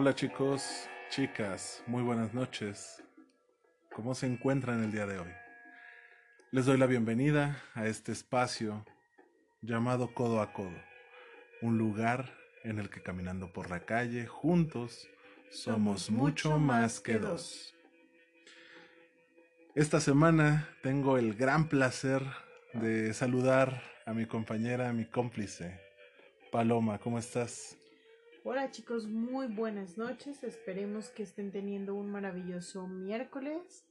Hola 0.00 0.14
chicos, 0.14 0.88
chicas, 1.10 1.82
muy 1.88 2.04
buenas 2.04 2.32
noches. 2.32 3.02
¿Cómo 3.92 4.14
se 4.14 4.28
encuentran 4.28 4.84
el 4.84 4.92
día 4.92 5.06
de 5.06 5.18
hoy? 5.18 5.32
Les 6.52 6.66
doy 6.66 6.78
la 6.78 6.86
bienvenida 6.86 7.60
a 7.74 7.84
este 7.84 8.12
espacio 8.12 8.86
llamado 9.60 10.14
Codo 10.14 10.40
a 10.40 10.52
Codo, 10.52 10.80
un 11.62 11.78
lugar 11.78 12.32
en 12.62 12.78
el 12.78 12.90
que 12.90 13.02
caminando 13.02 13.52
por 13.52 13.70
la 13.70 13.80
calle 13.80 14.28
juntos 14.28 15.08
somos 15.50 16.12
mucho 16.12 16.60
más 16.60 17.00
que 17.00 17.18
dos. 17.18 17.74
Esta 19.74 19.98
semana 19.98 20.68
tengo 20.80 21.18
el 21.18 21.34
gran 21.34 21.68
placer 21.68 22.22
de 22.72 23.12
saludar 23.14 23.82
a 24.06 24.14
mi 24.14 24.26
compañera, 24.26 24.92
mi 24.92 25.06
cómplice, 25.06 25.80
Paloma. 26.52 26.98
¿Cómo 27.00 27.18
estás? 27.18 27.77
Hola 28.50 28.70
chicos, 28.70 29.06
muy 29.06 29.46
buenas 29.46 29.98
noches. 29.98 30.42
Esperemos 30.42 31.10
que 31.10 31.22
estén 31.22 31.52
teniendo 31.52 31.94
un 31.94 32.10
maravilloso 32.10 32.86
miércoles. 32.86 33.84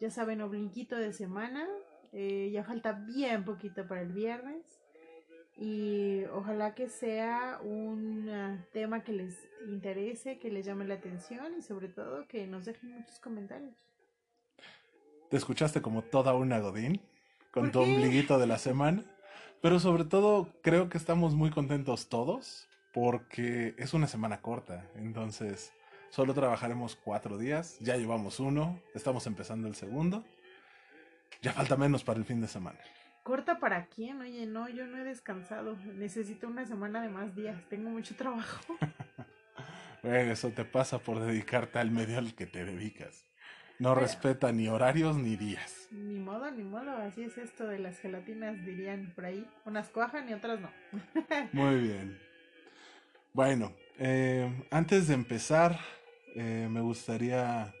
Ya 0.00 0.10
saben, 0.10 0.40
obliquito 0.40 0.96
de 0.96 1.12
semana. 1.12 1.68
Eh, 2.12 2.50
ya 2.52 2.64
falta 2.64 2.94
bien 2.94 3.44
poquito 3.44 3.86
para 3.86 4.02
el 4.02 4.12
viernes. 4.12 4.66
Y 5.56 6.24
ojalá 6.32 6.74
que 6.74 6.88
sea 6.88 7.60
un 7.62 8.28
ah, 8.28 8.66
tema 8.72 9.04
que 9.04 9.12
les 9.12 9.38
interese, 9.68 10.40
que 10.40 10.50
les 10.50 10.66
llame 10.66 10.84
la 10.84 10.94
atención 10.94 11.54
y 11.56 11.62
sobre 11.62 11.86
todo 11.86 12.26
que 12.26 12.48
nos 12.48 12.64
dejen 12.64 12.96
muchos 12.96 13.20
comentarios. 13.20 13.76
Te 15.30 15.36
escuchaste 15.36 15.80
como 15.80 16.02
toda 16.02 16.34
una 16.34 16.58
Godín, 16.58 17.00
con 17.52 17.70
tu 17.70 17.78
ombliguito 17.78 18.40
de 18.40 18.48
la 18.48 18.58
semana. 18.58 19.04
Pero 19.60 19.78
sobre 19.78 20.02
todo 20.02 20.48
creo 20.60 20.88
que 20.88 20.98
estamos 20.98 21.36
muy 21.36 21.50
contentos 21.50 22.08
todos 22.08 22.66
porque 22.92 23.74
es 23.78 23.94
una 23.94 24.06
semana 24.06 24.40
corta. 24.40 24.86
Entonces 24.96 25.72
solo 26.10 26.34
trabajaremos 26.34 26.96
cuatro 26.96 27.38
días. 27.38 27.78
Ya 27.80 27.96
llevamos 27.96 28.40
uno, 28.40 28.80
estamos 28.94 29.26
empezando 29.26 29.68
el 29.68 29.74
segundo. 29.74 30.24
Ya 31.40 31.52
falta 31.52 31.76
menos 31.76 32.04
para 32.04 32.18
el 32.18 32.24
fin 32.24 32.40
de 32.40 32.48
semana. 32.48 32.78
¿Corta 33.22 33.58
para 33.58 33.86
quién? 33.86 34.20
Oye, 34.20 34.46
no, 34.46 34.68
yo 34.68 34.86
no 34.86 34.98
he 34.98 35.04
descansado. 35.04 35.76
Necesito 35.94 36.48
una 36.48 36.66
semana 36.66 37.00
de 37.00 37.08
más 37.08 37.34
días. 37.34 37.56
Tengo 37.68 37.90
mucho 37.90 38.14
trabajo. 38.16 38.76
bueno, 40.02 40.32
eso 40.32 40.50
te 40.50 40.64
pasa 40.64 40.98
por 40.98 41.20
dedicarte 41.20 41.78
al 41.78 41.90
medio 41.90 42.18
al 42.18 42.34
que 42.34 42.46
te 42.46 42.64
dedicas. 42.64 43.24
No 43.78 43.94
respeta 43.94 44.52
ni 44.52 44.68
horarios 44.68 45.16
ni 45.16 45.36
días. 45.36 45.88
Ni 45.90 46.18
modo, 46.18 46.50
ni 46.50 46.62
modo. 46.62 46.96
Así 46.98 47.22
es 47.22 47.38
esto 47.38 47.66
de 47.66 47.78
las 47.78 47.98
gelatinas, 47.98 48.64
dirían 48.64 49.12
por 49.14 49.24
ahí. 49.24 49.44
Unas 49.64 49.88
cuajan 49.88 50.28
y 50.28 50.34
otras 50.34 50.60
no. 50.60 50.70
Muy 51.52 51.80
bien. 51.80 52.31
Bueno, 53.34 53.72
eh, 53.98 54.46
antes 54.70 55.08
de 55.08 55.14
empezar, 55.14 55.80
eh, 56.34 56.68
me 56.70 56.82
gustaría 56.82 57.72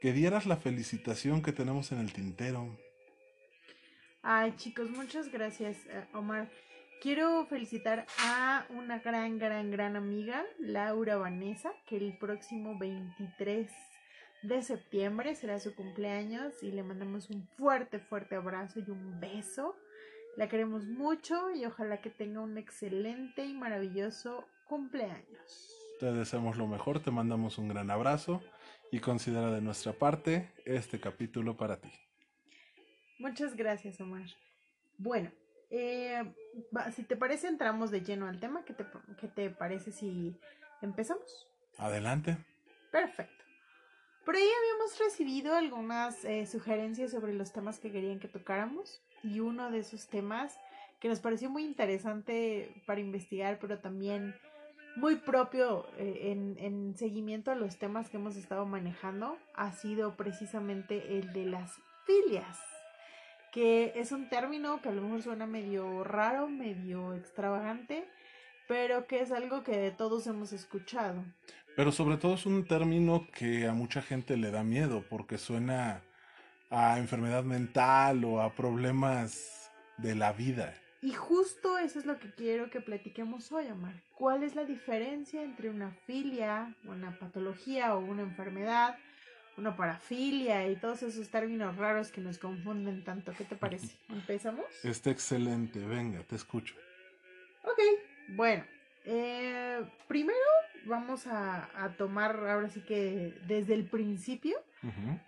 que 0.00 0.12
dieras 0.12 0.46
la 0.46 0.56
felicitación 0.56 1.42
que 1.42 1.52
tenemos 1.52 1.90
en 1.90 1.98
el 1.98 2.12
tintero. 2.12 2.78
Ay, 4.22 4.54
chicos, 4.56 4.88
muchas 4.90 5.32
gracias, 5.32 5.76
eh, 5.86 6.04
Omar. 6.12 6.48
Quiero 7.02 7.44
felicitar 7.46 8.06
a 8.20 8.66
una 8.70 9.00
gran, 9.00 9.38
gran, 9.38 9.72
gran 9.72 9.96
amiga, 9.96 10.44
Laura 10.60 11.16
Vanessa, 11.16 11.72
que 11.84 11.96
el 11.96 12.16
próximo 12.16 12.78
23 12.78 13.68
de 14.42 14.62
septiembre 14.62 15.34
será 15.34 15.58
su 15.58 15.74
cumpleaños 15.74 16.62
y 16.62 16.70
le 16.70 16.84
mandamos 16.84 17.30
un 17.30 17.48
fuerte, 17.56 17.98
fuerte 17.98 18.36
abrazo 18.36 18.78
y 18.78 18.90
un 18.90 19.18
beso. 19.18 19.74
La 20.36 20.48
queremos 20.48 20.84
mucho 20.84 21.50
y 21.50 21.64
ojalá 21.64 22.02
que 22.02 22.10
tenga 22.10 22.40
un 22.40 22.58
excelente 22.58 23.46
y 23.46 23.54
maravilloso 23.54 24.44
cumpleaños. 24.68 25.72
Te 25.98 26.12
deseamos 26.12 26.58
lo 26.58 26.66
mejor, 26.66 27.00
te 27.00 27.10
mandamos 27.10 27.56
un 27.56 27.68
gran 27.68 27.90
abrazo 27.90 28.42
y 28.92 29.00
considera 29.00 29.50
de 29.50 29.62
nuestra 29.62 29.94
parte 29.94 30.52
este 30.66 31.00
capítulo 31.00 31.56
para 31.56 31.80
ti. 31.80 31.90
Muchas 33.18 33.56
gracias, 33.56 33.98
Omar. 33.98 34.26
Bueno, 34.98 35.30
eh, 35.70 36.22
si 36.94 37.02
te 37.04 37.16
parece, 37.16 37.48
entramos 37.48 37.90
de 37.90 38.02
lleno 38.02 38.28
al 38.28 38.38
tema. 38.38 38.62
¿Qué 38.66 38.74
te, 38.74 38.84
qué 39.18 39.28
te 39.28 39.48
parece 39.48 39.90
si 39.90 40.38
empezamos? 40.82 41.48
Adelante. 41.78 42.36
Perfecto. 42.92 43.44
Por 44.26 44.36
ahí 44.36 44.42
habíamos 44.42 44.98
recibido 44.98 45.54
algunas 45.54 46.24
eh, 46.26 46.46
sugerencias 46.46 47.10
sobre 47.10 47.32
los 47.32 47.52
temas 47.52 47.78
que 47.78 47.90
querían 47.90 48.18
que 48.18 48.28
tocáramos 48.28 49.00
y 49.22 49.40
uno 49.40 49.70
de 49.70 49.78
esos 49.78 50.08
temas 50.08 50.58
que 51.00 51.08
nos 51.08 51.20
pareció 51.20 51.50
muy 51.50 51.64
interesante 51.64 52.82
para 52.86 53.00
investigar, 53.00 53.58
pero 53.60 53.78
también 53.78 54.34
muy 54.96 55.16
propio 55.16 55.86
eh, 55.98 56.32
en, 56.32 56.56
en, 56.58 56.96
seguimiento 56.96 57.50
a 57.50 57.54
los 57.54 57.78
temas 57.78 58.08
que 58.08 58.16
hemos 58.16 58.36
estado 58.36 58.64
manejando, 58.64 59.36
ha 59.54 59.72
sido 59.72 60.16
precisamente 60.16 61.18
el 61.18 61.32
de 61.32 61.44
las 61.44 61.74
filias, 62.06 62.58
que 63.52 63.92
es 63.96 64.12
un 64.12 64.28
término 64.28 64.80
que 64.80 64.88
a 64.88 64.92
lo 64.92 65.02
mejor 65.02 65.22
suena 65.22 65.46
medio 65.46 66.02
raro, 66.02 66.48
medio 66.48 67.14
extravagante, 67.14 68.08
pero 68.68 69.06
que 69.06 69.20
es 69.20 69.32
algo 69.32 69.62
que 69.62 69.92
todos 69.96 70.26
hemos 70.26 70.52
escuchado. 70.52 71.24
Pero 71.76 71.92
sobre 71.92 72.16
todo 72.16 72.34
es 72.34 72.46
un 72.46 72.64
término 72.64 73.26
que 73.32 73.66
a 73.66 73.74
mucha 73.74 74.00
gente 74.00 74.36
le 74.36 74.50
da 74.50 74.64
miedo 74.64 75.04
porque 75.08 75.36
suena 75.36 76.02
a 76.70 76.98
enfermedad 76.98 77.44
mental 77.44 78.24
o 78.24 78.40
a 78.40 78.52
problemas 78.54 79.70
de 79.98 80.14
la 80.14 80.32
vida. 80.32 80.74
Y 81.02 81.12
justo 81.12 81.78
eso 81.78 81.98
es 81.98 82.06
lo 82.06 82.18
que 82.18 82.32
quiero 82.32 82.70
que 82.70 82.80
platiquemos 82.80 83.52
hoy, 83.52 83.66
Omar. 83.68 84.02
¿Cuál 84.14 84.42
es 84.42 84.54
la 84.54 84.64
diferencia 84.64 85.42
entre 85.42 85.70
una 85.70 85.92
filia, 86.06 86.74
una 86.84 87.18
patología 87.18 87.94
o 87.94 88.00
una 88.00 88.22
enfermedad, 88.22 88.96
una 89.56 89.76
parafilia 89.76 90.68
y 90.68 90.76
todos 90.76 91.02
esos 91.02 91.28
términos 91.28 91.76
raros 91.76 92.10
que 92.10 92.20
nos 92.20 92.38
confunden 92.38 93.04
tanto? 93.04 93.32
¿Qué 93.36 93.44
te 93.44 93.56
parece? 93.56 93.96
¿Empezamos? 94.08 94.64
Está 94.82 95.10
excelente, 95.10 95.78
venga, 95.80 96.22
te 96.24 96.36
escucho. 96.36 96.74
Ok, 97.62 97.78
bueno. 98.30 98.64
Eh, 99.08 99.86
primero 100.08 100.36
vamos 100.86 101.26
a, 101.28 101.94
tomar 101.96 102.36
ahora 102.48 102.68
sí 102.68 102.80
que 102.80 103.34
desde 103.46 103.74
el 103.74 103.84
principio, 103.84 104.58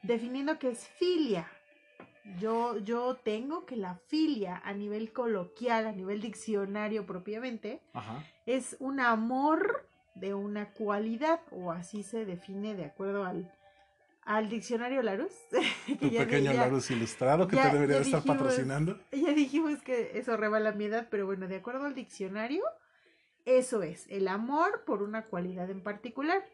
definiendo 0.03 0.59
qué 0.59 0.71
es 0.71 0.89
filia. 0.89 1.49
Yo, 2.39 2.79
yo 2.79 3.17
tengo 3.17 3.65
que 3.65 3.77
la 3.77 3.95
filia 3.95 4.61
a 4.65 4.75
nivel 4.75 5.13
coloquial, 5.13 5.87
a 5.87 5.93
nivel 5.93 6.21
diccionario 6.21 7.07
propiamente, 7.07 7.81
es 8.45 8.77
un 8.81 9.01
amor 9.01 9.89
de 10.15 10.35
una 10.35 10.71
cualidad, 10.73 11.41
o 11.51 11.73
así 11.73 12.03
se 12.03 12.25
define 12.25 12.75
de 12.75 12.85
acuerdo 12.85 13.25
al, 13.25 13.51
al 14.23 14.49
diccionario 14.49 15.03
Larus. 15.03 15.33
Tu 16.01 16.11
pequeño 16.11 16.53
Larus 16.53 16.91
ilustrado 16.91 17.49
que 17.49 17.57
te 17.57 17.71
debería 17.71 17.99
estar 17.99 18.23
patrocinando. 18.23 19.01
Ya 19.11 19.33
dijimos 19.33 19.83
que 19.83 20.13
eso 20.19 20.37
revela 20.37 20.73
mi 20.73 20.85
edad, 20.85 21.09
pero 21.11 21.25
bueno, 21.25 21.49
de 21.49 21.57
acuerdo 21.57 21.87
al 21.87 21.95
diccionario, 21.95 22.63
eso 23.47 23.83
es, 23.83 24.07
el 24.11 24.29
amor 24.29 24.85
por 24.85 25.03
una 25.03 25.25
cualidad 25.25 25.71
en 25.71 25.83
particular. 25.83 26.45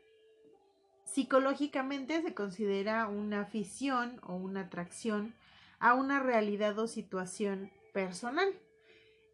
Psicológicamente 1.04 2.22
se 2.22 2.34
considera 2.34 3.06
una 3.08 3.42
afición 3.42 4.20
o 4.22 4.34
una 4.34 4.62
atracción 4.62 5.34
a 5.78 5.94
una 5.94 6.20
realidad 6.20 6.78
o 6.78 6.86
situación 6.86 7.70
personal 7.92 8.48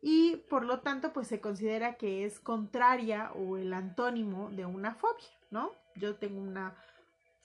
y 0.03 0.37
por 0.49 0.65
lo 0.65 0.81
tanto 0.81 1.13
pues 1.13 1.29
se 1.29 1.41
considera 1.41 1.95
que 1.95 2.25
es 2.25 2.41
contraria 2.41 3.33
o 3.33 3.57
el 3.57 3.73
antónimo 3.73 4.51
de 4.51 4.67
una 4.67 4.95
fobia, 4.95 5.29
¿no? 5.51 5.73
Yo 5.95 6.17
tengo 6.17 6.41
una 6.41 6.75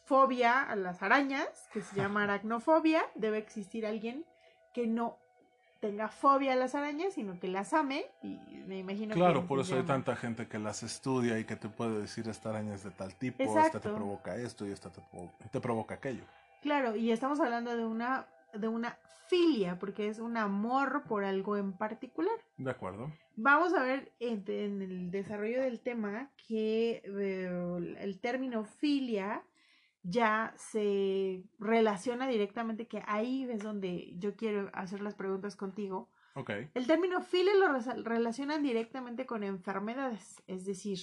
fobia 0.05 0.61
a 0.61 0.75
las 0.75 1.03
arañas 1.03 1.69
que 1.73 1.81
se 1.81 1.95
llama 1.95 2.23
aracnofobia, 2.25 3.03
debe 3.15 3.37
existir 3.37 3.85
alguien 3.85 4.25
que 4.73 4.87
no 4.87 5.17
tenga 5.85 6.07
fobia 6.07 6.53
a 6.53 6.55
las 6.55 6.73
arañas, 6.73 7.13
sino 7.13 7.39
que 7.39 7.47
las 7.47 7.71
ame 7.71 8.07
y 8.23 8.39
me 8.65 8.79
imagino 8.79 9.13
Claro, 9.13 9.45
por 9.45 9.59
eso 9.59 9.75
hay 9.75 9.83
tanta 9.83 10.15
gente 10.15 10.47
que 10.47 10.57
las 10.57 10.81
estudia 10.81 11.37
y 11.37 11.45
que 11.45 11.55
te 11.55 11.69
puede 11.69 12.01
decir 12.01 12.27
esta 12.27 12.49
araña 12.49 12.73
es 12.73 12.83
de 12.83 12.89
tal 12.89 13.13
tipo, 13.13 13.43
esta 13.43 13.79
te 13.79 13.89
provoca 13.89 14.35
esto 14.35 14.65
y 14.65 14.71
esta 14.71 14.89
te, 14.89 15.59
provoca 15.59 15.93
aquello. 15.93 16.23
Claro, 16.63 16.95
y 16.95 17.11
estamos 17.11 17.39
hablando 17.39 17.77
de 17.77 17.85
una 17.85 18.25
de 18.51 18.67
una 18.67 18.97
filia, 19.27 19.77
porque 19.77 20.07
es 20.07 20.17
un 20.17 20.37
amor 20.37 21.03
por 21.03 21.23
algo 21.23 21.55
en 21.55 21.73
particular. 21.73 22.35
De 22.57 22.71
acuerdo. 22.71 23.11
Vamos 23.35 23.75
a 23.75 23.83
ver 23.83 24.11
en, 24.19 24.43
el 24.47 25.11
desarrollo 25.11 25.61
del 25.61 25.81
tema 25.81 26.31
que 26.47 27.03
eh, 27.05 27.95
el 27.99 28.19
término 28.19 28.63
filia 28.63 29.43
ya 30.07 30.53
se 30.57 31.43
relaciona 31.59 32.27
directamente, 32.27 32.87
que 32.87 33.03
ahí 33.07 33.49
es 33.49 33.63
donde 33.63 34.13
yo 34.17 34.35
quiero 34.35 34.69
hacer 34.73 35.01
las 35.01 35.15
preguntas 35.15 35.55
contigo. 35.55 36.09
Okay. 36.35 36.69
El 36.73 36.85
término 36.85 37.21
filia 37.21 37.53
lo 37.55 38.03
relacionan 38.03 38.61
directamente 38.61 39.25
con 39.25 39.43
enfermedades, 39.43 40.43
es 40.47 40.65
decir, 40.65 40.99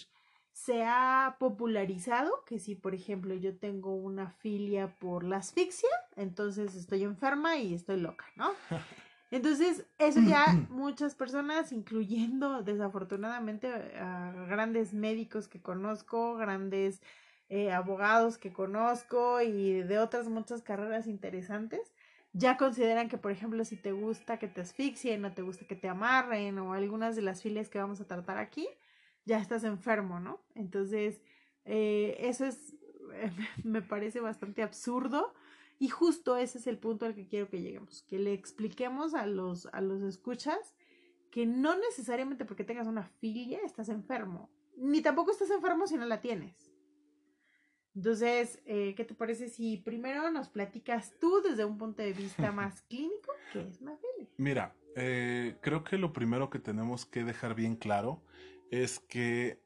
se 0.53 0.85
ha 0.85 1.37
popularizado 1.41 2.45
que 2.47 2.59
si, 2.59 2.75
por 2.75 2.95
ejemplo, 2.95 3.35
yo 3.35 3.57
tengo 3.57 3.95
una 3.95 4.31
filia 4.31 4.95
por 4.99 5.25
la 5.25 5.39
asfixia, 5.39 5.89
entonces 6.17 6.75
estoy 6.75 7.03
enferma 7.03 7.57
y 7.57 7.75
estoy 7.75 8.01
loca, 8.01 8.27
¿no? 8.37 8.53
Entonces, 9.33 9.87
eso 9.99 10.21
ya 10.21 10.45
muchas 10.69 11.15
personas, 11.15 11.73
incluyendo 11.73 12.63
desafortunadamente 12.63 13.67
a 13.97 14.31
grandes 14.47 14.93
médicos 14.93 15.49
que 15.49 15.63
conozco, 15.63 16.37
grandes 16.37 17.01
eh, 17.53 17.71
abogados 17.71 18.39
que 18.39 18.51
conozco 18.51 19.43
y 19.43 19.83
de 19.83 19.99
otras 19.99 20.27
muchas 20.27 20.63
carreras 20.63 21.07
interesantes, 21.07 21.93
ya 22.33 22.57
consideran 22.57 23.11
que, 23.11 23.19
por 23.19 23.31
ejemplo, 23.31 23.63
si 23.67 23.77
te 23.77 23.93
gusta 23.93 24.39
que 24.39 24.49
te 24.49 24.63
asfixien 24.63 25.23
o 25.27 25.35
te 25.35 25.43
gusta 25.43 25.67
que 25.67 25.77
te 25.77 25.91
amarren 25.91 26.59
o 26.59 26.73
algunas 26.73 27.15
de 27.15 27.21
las 27.21 27.43
filias 27.43 27.69
que 27.69 27.79
vamos 27.79 28.01
a 28.01 28.07
tratar 28.07 28.39
aquí, 28.39 28.67
ya 29.27 29.39
estás 29.39 29.65
enfermo, 29.65 30.19
¿no? 30.19 30.41
Entonces, 30.55 31.21
eh, 31.67 32.17
eso 32.21 32.47
es, 32.47 32.75
me 33.65 33.83
parece 33.83 34.21
bastante 34.21 34.63
absurdo 34.63 35.35
y 35.79 35.91
justo 35.91 36.39
ese 36.39 36.57
es 36.57 36.67
el 36.67 36.79
punto 36.79 37.05
al 37.05 37.15
que 37.15 37.27
quiero 37.27 37.51
que 37.51 37.61
lleguemos, 37.61 38.03
que 38.05 38.19
le 38.19 38.33
expliquemos 38.33 39.13
a 39.13 39.27
los, 39.27 39.67
a 39.75 39.83
los 39.83 40.01
escuchas 40.01 40.75
que 41.31 41.45
no 41.45 41.77
necesariamente 41.77 42.47
porque 42.47 42.65
tengas 42.65 42.87
una 42.87 43.05
filia 43.05 43.59
estás 43.63 43.91
enfermo, 43.91 44.49
ni 44.75 45.03
tampoco 45.03 45.33
estás 45.33 45.51
enfermo 45.51 45.87
si 45.87 45.99
no 45.99 46.07
la 46.07 46.23
tienes. 46.23 46.72
Entonces, 47.95 48.61
eh, 48.65 48.95
¿qué 48.97 49.05
te 49.05 49.15
parece 49.15 49.49
si 49.49 49.77
primero 49.77 50.31
nos 50.31 50.49
platicas 50.49 51.13
tú 51.21 51.43
desde 51.43 51.65
un 51.65 51.79
punto 51.79 52.03
de 52.03 52.13
vista 52.13 52.53
más 52.53 52.83
clínico 52.83 53.33
qué 53.53 53.69
es 53.69 53.81
una 53.81 53.97
filia? 53.97 54.29
Mira, 54.39 54.75
eh, 54.97 55.57
creo 55.61 55.85
que 55.85 55.99
lo 55.99 56.13
primero 56.13 56.51
que 56.51 56.59
tenemos 56.59 57.05
que 57.05 57.25
dejar 57.25 57.55
bien 57.55 57.77
claro 57.77 58.23
es 58.71 58.99
que 58.99 59.63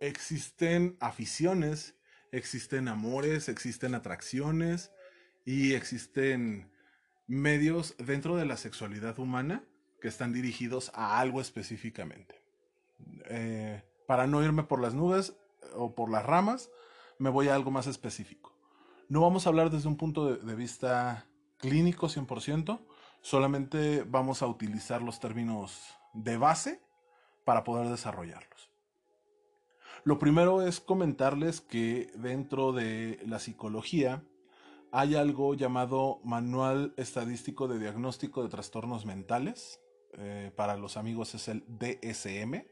existen 0.00 0.96
aficiones, 1.00 1.96
existen 2.32 2.88
amores, 2.88 3.48
existen 3.48 3.94
atracciones, 3.94 4.90
y 5.44 5.74
existen 5.74 6.70
medios 7.26 7.96
dentro 7.98 8.36
de 8.36 8.46
la 8.46 8.56
sexualidad 8.56 9.18
humana 9.18 9.64
que 10.00 10.08
están 10.08 10.32
dirigidos 10.32 10.90
a 10.94 11.20
algo 11.20 11.40
específicamente. 11.40 12.42
Eh, 13.26 13.82
para 14.06 14.26
no 14.26 14.42
irme 14.42 14.64
por 14.64 14.80
las 14.80 14.94
nubes 14.94 15.36
o 15.74 15.94
por 15.94 16.10
las 16.10 16.24
ramas, 16.24 16.70
me 17.18 17.30
voy 17.30 17.48
a 17.48 17.54
algo 17.54 17.70
más 17.70 17.86
específico. 17.86 18.52
No 19.08 19.20
vamos 19.20 19.46
a 19.46 19.50
hablar 19.50 19.70
desde 19.70 19.88
un 19.88 19.96
punto 19.96 20.34
de, 20.34 20.54
vista 20.54 21.26
clínico 21.58 22.08
100%, 22.08 22.80
solamente 23.20 24.02
vamos 24.02 24.42
a 24.42 24.46
utilizar 24.46 25.02
los 25.02 25.20
términos 25.20 25.94
de 26.14 26.36
base 26.36 26.80
para 27.44 27.64
poder 27.64 27.88
desarrollarlos. 27.88 28.70
Lo 30.04 30.18
primero 30.18 30.62
es 30.62 30.80
comentarles 30.80 31.60
que 31.60 32.10
dentro 32.14 32.72
de 32.72 33.20
la 33.26 33.38
psicología 33.38 34.22
hay 34.92 35.16
algo 35.16 35.54
llamado 35.54 36.20
Manual 36.24 36.94
Estadístico 36.96 37.68
de 37.68 37.78
Diagnóstico 37.78 38.42
de 38.42 38.48
Trastornos 38.48 39.06
Mentales. 39.06 39.80
Eh, 40.16 40.52
para 40.54 40.76
los 40.76 40.96
amigos 40.96 41.34
es 41.34 41.48
el 41.48 41.64
DSM. 41.66 42.64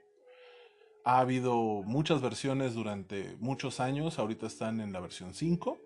Ha 1.04 1.19
habido 1.19 1.82
muchas 1.84 2.20
versiones 2.20 2.75
durante 2.75 3.37
muchos 3.40 3.81
años, 3.81 4.19
ahorita 4.19 4.46
están 4.46 4.81
en 4.81 4.93
la 4.93 5.00
versión 5.00 5.34
5. 5.34 5.78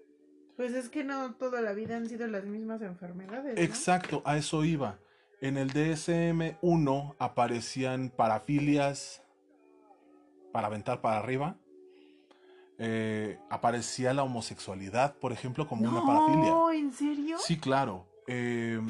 Pues 0.57 0.73
es 0.73 0.89
que 0.89 1.05
no 1.05 1.35
toda 1.35 1.61
la 1.61 1.73
vida 1.73 1.97
han 1.97 2.09
sido 2.09 2.27
las 2.27 2.45
mismas 2.45 2.83
enfermedades. 2.83 3.59
Exacto, 3.59 4.23
a 4.25 4.37
eso 4.37 4.65
iba. 4.65 4.99
En 5.41 5.59
el 5.59 5.69
DSM 5.69 6.57
1 6.63 7.17
aparecían 7.19 8.11
parafilias 8.11 9.23
para 10.53 10.69
aventar 10.69 11.03
para 11.03 11.19
arriba, 11.19 11.59
eh, 12.79 13.39
aparecía 13.51 14.13
la 14.15 14.23
homosexualidad, 14.23 15.17
por 15.17 15.33
ejemplo, 15.33 15.67
como 15.67 15.89
una 15.89 16.05
parafilia. 16.05 16.55
¿en 16.75 16.93
serio? 16.93 17.37
Sí, 17.39 17.59
claro. 17.59 18.07
Eh, 18.27 18.81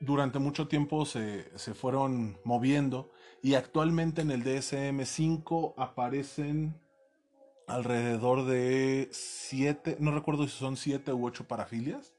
durante 0.00 0.38
mucho 0.38 0.66
tiempo 0.66 1.06
se, 1.06 1.44
fueron 1.74 2.36
moviendo 2.44 3.10
y 3.42 3.54
actualmente 3.56 4.22
en 4.22 4.30
el 4.30 4.44
DSM-5 4.44 5.74
aparecen 5.76 6.74
alrededor 7.66 8.46
de 8.46 9.08
siete, 9.10 9.96
no 9.98 10.12
recuerdo 10.12 10.44
si 10.44 10.56
son 10.56 10.76
siete 10.76 11.12
u 11.12 11.26
ocho 11.26 11.46
parafilias, 11.46 12.14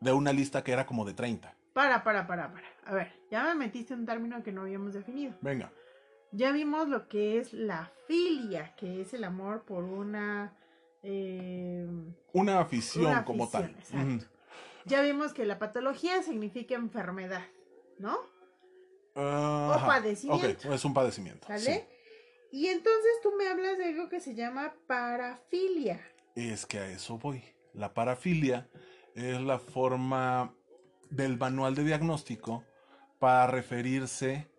de 0.00 0.12
una 0.12 0.32
lista 0.32 0.64
que 0.64 0.72
era 0.72 0.86
como 0.86 1.04
de 1.04 1.14
30. 1.14 1.54
Para, 1.72 2.02
para, 2.02 2.26
para, 2.26 2.52
para. 2.52 2.66
A 2.86 2.94
ver, 2.94 3.12
ya 3.30 3.44
me 3.44 3.54
metiste 3.54 3.92
un 3.92 4.06
término 4.06 4.42
que 4.42 4.52
no 4.52 4.62
habíamos 4.62 4.94
definido. 4.94 5.34
Venga. 5.42 5.70
Ya 6.32 6.52
vimos 6.52 6.88
lo 6.88 7.06
que 7.08 7.38
es 7.38 7.52
la 7.52 7.90
filia, 8.06 8.74
que 8.76 9.02
es 9.02 9.12
el 9.12 9.24
amor 9.24 9.64
por 9.64 9.84
una... 9.84 10.54
Eh, 11.02 11.86
una 12.32 12.60
afición 12.60 13.22
como 13.24 13.48
tal. 13.48 13.74
Ya 14.86 15.02
vimos 15.02 15.34
que 15.34 15.44
la 15.44 15.58
patología 15.58 16.22
significa 16.22 16.74
enfermedad, 16.74 17.44
¿no? 17.98 18.18
O 19.16 19.86
padecimiento. 19.86 20.72
es 20.72 20.84
un 20.84 20.94
padecimiento. 20.94 21.46
¿Vale? 21.48 21.88
Y 22.52 22.66
entonces 22.68 23.12
tú 23.22 23.32
me 23.36 23.48
hablas 23.48 23.78
de 23.78 23.86
algo 23.86 24.08
que 24.08 24.20
se 24.20 24.34
llama 24.34 24.74
parafilia. 24.86 26.00
Es 26.34 26.66
que 26.66 26.78
a 26.78 26.88
eso 26.88 27.18
voy. 27.18 27.42
La 27.72 27.92
parafilia 27.92 28.68
es 29.14 29.40
la 29.40 29.58
forma 29.58 30.54
del 31.10 31.38
manual 31.38 31.74
de 31.74 31.84
diagnóstico 31.84 32.64
para 33.18 33.46
referirse 33.46 34.50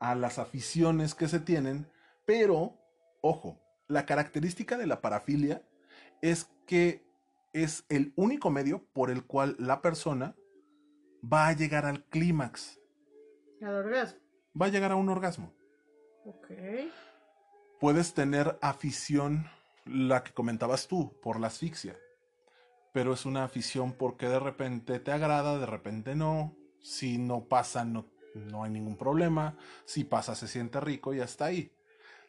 a 0.00 0.14
las 0.14 0.38
aficiones 0.38 1.14
que 1.14 1.28
se 1.28 1.40
tienen, 1.40 1.90
pero, 2.24 2.78
ojo, 3.20 3.60
la 3.88 4.06
característica 4.06 4.76
de 4.76 4.86
la 4.86 5.00
parafilia 5.00 5.62
es 6.22 6.50
que 6.66 7.04
es 7.52 7.84
el 7.88 8.12
único 8.16 8.50
medio 8.50 8.84
por 8.92 9.10
el 9.10 9.24
cual 9.24 9.56
la 9.58 9.80
persona 9.80 10.34
va 11.22 11.48
a 11.48 11.52
llegar 11.52 11.86
al 11.86 12.04
clímax. 12.04 12.80
Al 13.62 13.74
orgasmo. 13.74 14.20
Va 14.60 14.66
a 14.66 14.70
llegar 14.70 14.92
a 14.92 14.96
un 14.96 15.08
orgasmo. 15.08 15.52
Ok. 16.24 16.50
Puedes 17.80 18.14
tener 18.14 18.58
afición, 18.62 19.46
la 19.84 20.24
que 20.24 20.32
comentabas 20.32 20.88
tú, 20.88 21.18
por 21.22 21.38
la 21.38 21.48
asfixia. 21.48 21.96
Pero 22.92 23.12
es 23.12 23.26
una 23.26 23.44
afición 23.44 23.92
porque 23.92 24.28
de 24.28 24.38
repente 24.38 24.98
te 25.00 25.12
agrada, 25.12 25.58
de 25.58 25.66
repente 25.66 26.14
no. 26.14 26.56
Si 26.80 27.18
no 27.18 27.44
pasa, 27.44 27.84
no 27.84 28.06
no 28.36 28.64
hay 28.64 28.70
ningún 28.70 28.96
problema. 28.96 29.56
Si 29.84 30.04
pasa, 30.04 30.34
se 30.34 30.48
siente 30.48 30.80
rico 30.80 31.14
y 31.14 31.20
hasta 31.20 31.46
ahí. 31.46 31.72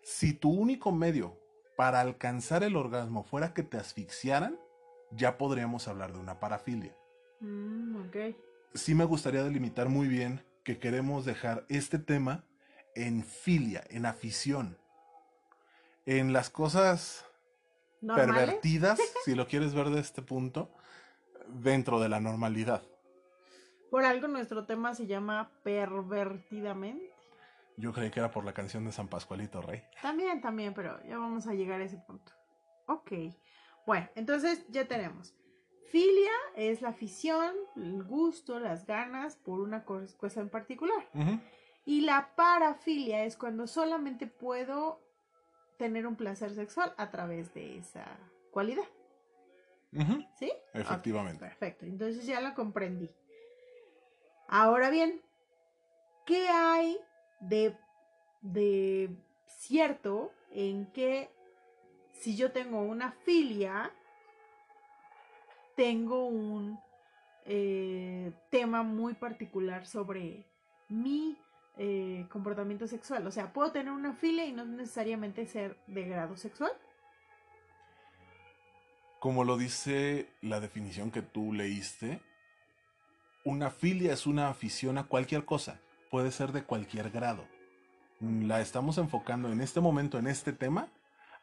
Si 0.02 0.34
tu 0.34 0.50
único 0.50 0.92
medio 0.92 1.38
para 1.76 2.02
alcanzar 2.02 2.64
el 2.64 2.76
orgasmo 2.76 3.24
fuera 3.24 3.54
que 3.54 3.64
te 3.64 3.78
asfixiaran, 3.78 4.58
ya 5.12 5.38
podríamos 5.38 5.88
hablar 5.88 6.14
de 6.14 6.20
una 6.20 6.40
parafilia. 6.40 6.96
Mm, 7.40 7.98
Sí 8.74 8.96
me 8.96 9.06
gustaría 9.06 9.44
delimitar 9.44 9.90
muy 9.90 10.08
bien 10.08 10.44
que 10.68 10.80
queremos 10.80 11.24
dejar 11.24 11.66
este 11.70 11.98
tema 11.98 12.44
en 12.94 13.24
filia, 13.24 13.86
en 13.90 14.06
afición, 14.06 14.78
en 16.06 16.34
las 16.34 16.50
cosas 16.50 17.26
pervertidas, 18.06 19.00
si 19.24 19.34
lo 19.34 19.48
quieres 19.48 19.74
ver 19.74 19.92
de 19.92 20.02
este 20.02 20.22
punto, 20.22 20.70
dentro 21.48 22.02
de 22.02 22.10
la 22.10 22.20
normalidad. 22.20 22.84
Por 23.90 24.04
algo 24.04 24.28
nuestro 24.28 24.66
tema 24.66 24.94
se 24.94 25.08
llama 25.08 25.52
Pervertidamente. 25.64 27.14
Yo 27.78 27.94
creí 27.94 28.12
que 28.12 28.20
era 28.20 28.30
por 28.30 28.44
la 28.44 28.52
canción 28.52 28.84
de 28.84 28.92
San 28.92 29.08
Pascualito 29.08 29.62
Rey. 29.62 29.84
También, 30.02 30.42
también, 30.42 30.74
pero 30.74 31.02
ya 31.08 31.18
vamos 31.18 31.48
a 31.48 31.54
llegar 31.54 31.80
a 31.80 31.86
ese 31.86 31.96
punto. 31.96 32.34
Ok. 32.88 33.14
Bueno, 33.86 34.10
entonces 34.16 34.66
ya 34.68 34.86
tenemos. 34.86 35.34
Filia 35.90 36.32
es 36.56 36.82
la 36.82 36.90
afición, 36.90 37.54
el 37.76 38.04
gusto, 38.04 38.60
las 38.60 38.86
ganas 38.86 39.36
por 39.36 39.60
una 39.60 39.84
cosa 39.86 40.42
en 40.42 40.50
particular. 40.50 41.08
Y 41.86 42.02
la 42.02 42.36
parafilia 42.36 43.24
es 43.24 43.38
cuando 43.38 43.68
solamente 43.68 44.28
puedo 44.28 45.00
tener 45.78 46.06
un 46.06 46.16
placer 46.16 46.54
sexual 46.54 46.94
a 46.98 47.10
través 47.12 47.54
de 47.54 47.78
esa 47.78 48.06
cualidad. 48.52 48.86
¿Sí? 50.38 50.52
Efectivamente. 50.74 51.46
perfecto. 51.46 51.86
Entonces 51.86 52.26
ya 52.26 52.42
lo 52.42 52.54
comprendí. 52.54 53.10
Ahora 54.48 54.90
bien, 54.90 55.22
¿qué 56.26 56.48
hay 56.50 56.98
de, 57.40 57.76
de 58.42 59.10
cierto 59.46 60.32
en 60.52 60.92
que 60.92 61.30
si 62.12 62.36
yo 62.36 62.52
tengo 62.52 62.82
una 62.82 63.12
filia, 63.12 63.92
tengo 65.78 66.26
un 66.26 66.78
eh, 67.46 68.34
tema 68.50 68.84
muy 68.84 69.14
particular 69.14 69.86
sobre 69.86 70.44
mi 70.90 71.38
eh, 71.78 72.26
comportamiento 72.30 72.88
sexual. 72.88 73.26
O 73.28 73.32
sea, 73.32 73.54
puedo 73.54 73.72
tener 73.72 73.94
una 73.94 74.14
filia 74.14 74.46
y 74.46 74.52
no 74.52 74.66
necesariamente 74.66 75.46
ser 75.46 75.78
de 75.86 76.04
grado 76.04 76.36
sexual. 76.36 76.72
Como 79.20 79.44
lo 79.44 79.56
dice 79.56 80.28
la 80.42 80.60
definición 80.60 81.12
que 81.12 81.22
tú 81.22 81.54
leíste, 81.54 82.20
una 83.46 83.70
filia 83.70 84.14
es 84.14 84.26
una 84.26 84.50
afición 84.50 84.98
a 84.98 85.08
cualquier 85.08 85.46
cosa, 85.46 85.80
puede 86.10 86.32
ser 86.32 86.52
de 86.52 86.64
cualquier 86.64 87.12
grado. 87.12 87.46
La 88.20 88.62
estamos 88.62 88.98
enfocando 88.98 89.52
en 89.52 89.62
este 89.62 89.80
momento, 89.80 90.18
en 90.18 90.26
este 90.26 90.54
tema, 90.54 90.90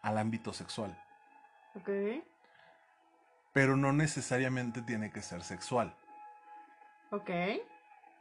al 0.02 0.18
ámbito 0.18 0.52
sexual. 0.52 0.96
Ok. 1.76 1.88
Pero 3.54 3.76
no 3.76 3.92
necesariamente 3.94 4.82
tiene 4.82 5.10
que 5.10 5.22
ser 5.22 5.42
sexual. 5.42 5.94
Ok. 7.10 7.30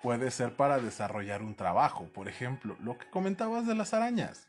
puede 0.03 0.31
ser 0.31 0.55
para 0.55 0.79
desarrollar 0.79 1.41
un 1.41 1.55
trabajo. 1.55 2.05
Por 2.13 2.27
ejemplo, 2.27 2.75
lo 2.81 2.97
que 2.97 3.09
comentabas 3.09 3.65
de 3.65 3.73
las 3.75 3.93
arañas. 3.93 4.47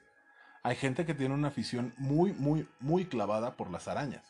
Hay 0.63 0.77
gente 0.77 1.07
que 1.07 1.15
tiene 1.15 1.35
una 1.35 1.49
afición 1.49 1.95
muy, 1.97 2.33
muy, 2.33 2.69
muy 2.81 3.05
clavada 3.07 3.53
por 3.57 3.71
las 3.71 3.89
arañas. 3.89 4.25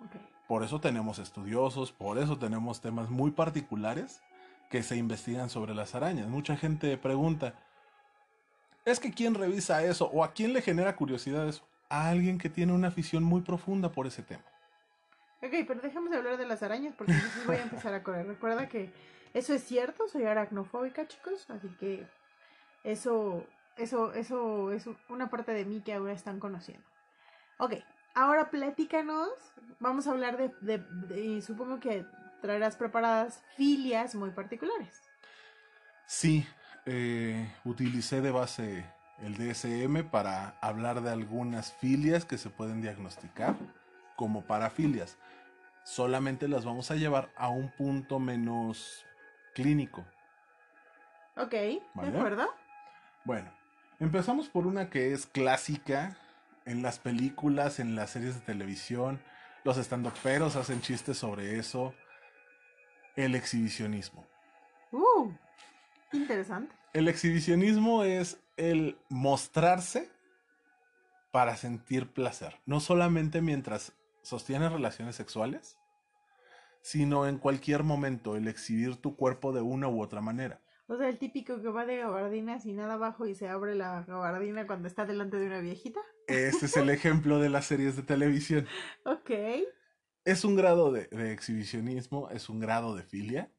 Ok. 0.00 0.20
Por 0.48 0.64
eso 0.64 0.80
tenemos 0.80 1.18
estudiosos, 1.18 1.92
por 1.92 2.18
eso 2.18 2.38
tenemos 2.38 2.80
temas 2.80 3.10
muy 3.10 3.30
particulares 3.30 4.20
que 4.70 4.82
se 4.82 4.96
investigan 4.96 5.50
sobre 5.50 5.74
las 5.74 5.94
arañas. 5.94 6.28
Mucha 6.28 6.56
gente 6.56 6.96
pregunta, 6.96 7.54
¿es 8.84 8.98
que 8.98 9.12
quién 9.12 9.34
revisa 9.34 9.84
eso 9.84 10.10
o 10.12 10.24
a 10.24 10.32
quién 10.32 10.52
le 10.52 10.62
genera 10.62 10.96
curiosidad 10.96 11.46
eso? 11.48 11.66
A 11.88 12.08
alguien 12.08 12.38
que 12.38 12.48
tiene 12.48 12.72
una 12.72 12.88
afición 12.88 13.22
muy 13.22 13.42
profunda 13.42 13.92
por 13.92 14.06
ese 14.06 14.22
tema. 14.22 14.42
Ok, 15.42 15.52
pero 15.66 15.80
dejemos 15.80 16.10
de 16.10 16.16
hablar 16.18 16.36
de 16.36 16.46
las 16.46 16.62
arañas 16.62 16.94
porque 16.96 17.12
entonces 17.12 17.46
voy 17.46 17.56
a 17.56 17.62
empezar 17.62 17.92
a 17.94 18.02
correr. 18.02 18.26
Recuerda 18.26 18.68
que 18.68 18.92
eso 19.34 19.52
es 19.54 19.64
cierto, 19.64 20.08
soy 20.08 20.24
aracnofóbica, 20.24 21.06
chicos, 21.08 21.48
así 21.50 21.68
que 21.80 22.06
eso, 22.84 23.44
eso, 23.76 24.12
eso 24.14 24.70
es 24.72 24.88
una 25.08 25.30
parte 25.30 25.52
de 25.52 25.64
mí 25.64 25.80
que 25.80 25.94
ahora 25.94 26.12
están 26.12 26.38
conociendo. 26.38 26.84
Ok, 27.58 27.74
ahora 28.14 28.50
platícanos, 28.50 29.30
vamos 29.80 30.06
a 30.06 30.12
hablar 30.12 30.36
de, 30.36 30.52
de- 30.60 30.84
de- 31.08 31.24
y 31.24 31.42
supongo 31.42 31.80
que 31.80 32.04
traerás 32.40 32.76
preparadas 32.76 33.42
filias 33.56 34.14
muy 34.14 34.30
particulares. 34.30 35.00
Sí, 36.06 36.46
eh, 36.86 37.52
utilicé 37.64 38.20
de 38.20 38.30
base 38.30 38.84
el 39.18 39.36
DSM 39.36 40.04
para 40.04 40.56
hablar 40.60 41.00
de 41.00 41.10
algunas 41.10 41.72
filias 41.72 42.24
que 42.24 42.38
se 42.38 42.50
pueden 42.50 42.80
diagnosticar 42.82 43.54
como 44.16 44.42
parafilias. 44.42 45.18
Solamente 45.84 46.48
las 46.48 46.64
vamos 46.64 46.90
a 46.90 46.96
llevar 46.96 47.30
a 47.36 47.48
un 47.48 47.70
punto 47.70 48.18
menos 48.18 49.04
clínico. 49.54 50.04
Ok, 51.36 51.50
¿de 51.50 51.80
acuerdo? 51.94 52.48
Bueno, 53.24 53.50
empezamos 54.00 54.48
por 54.48 54.66
una 54.66 54.90
que 54.90 55.12
es 55.12 55.26
clásica 55.26 56.16
en 56.66 56.82
las 56.82 56.98
películas, 56.98 57.80
en 57.80 57.96
las 57.96 58.10
series 58.10 58.34
de 58.34 58.40
televisión. 58.40 59.20
Los 59.64 59.78
estandoperos 59.78 60.56
hacen 60.56 60.80
chistes 60.80 61.18
sobre 61.18 61.58
eso. 61.58 61.94
El 63.16 63.34
exhibicionismo. 63.34 64.26
Uh, 64.90 65.30
interesante. 66.12 66.74
El 66.92 67.08
exhibicionismo 67.08 68.04
es 68.04 68.38
el 68.56 68.98
mostrarse 69.08 70.10
para 71.30 71.56
sentir 71.56 72.12
placer. 72.12 72.60
No 72.66 72.80
solamente 72.80 73.40
mientras 73.40 73.92
sostienes 74.22 74.72
relaciones 74.72 75.16
sexuales, 75.16 75.78
sino 76.82 77.26
en 77.26 77.38
cualquier 77.38 77.82
momento 77.82 78.36
el 78.36 78.48
exhibir 78.48 78.96
tu 78.96 79.16
cuerpo 79.16 79.52
de 79.52 79.60
una 79.60 79.88
u 79.88 80.02
otra 80.02 80.20
manera. 80.20 80.60
O 80.86 80.96
sea, 80.96 81.08
el 81.08 81.18
típico 81.18 81.62
que 81.62 81.68
va 81.68 81.86
de 81.86 81.98
gabardina 81.98 82.60
sin 82.60 82.76
nada 82.76 82.94
abajo 82.94 83.26
y 83.26 83.34
se 83.34 83.48
abre 83.48 83.74
la 83.74 84.02
gabardina 84.02 84.66
cuando 84.66 84.88
está 84.88 85.06
delante 85.06 85.38
de 85.38 85.46
una 85.46 85.60
viejita. 85.60 86.00
Ese 86.26 86.66
es 86.66 86.76
el 86.76 86.90
ejemplo 86.90 87.38
de 87.38 87.48
las 87.48 87.66
series 87.66 87.96
de 87.96 88.02
televisión. 88.02 88.66
Ok. 89.04 89.30
Es 90.24 90.44
un 90.44 90.56
grado 90.56 90.92
de, 90.92 91.06
de 91.06 91.32
exhibicionismo, 91.32 92.30
es 92.30 92.48
un 92.48 92.60
grado 92.60 92.94
de 92.94 93.04
filia, 93.04 93.50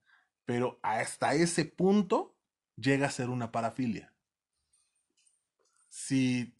pero 0.46 0.79
hasta 0.84 1.34
ese 1.34 1.65
punto 1.65 2.36
llega 2.75 3.08
a 3.08 3.12
ser 3.12 3.29
una 3.29 3.51
parafilia. 3.51 4.13
Si 5.89 6.53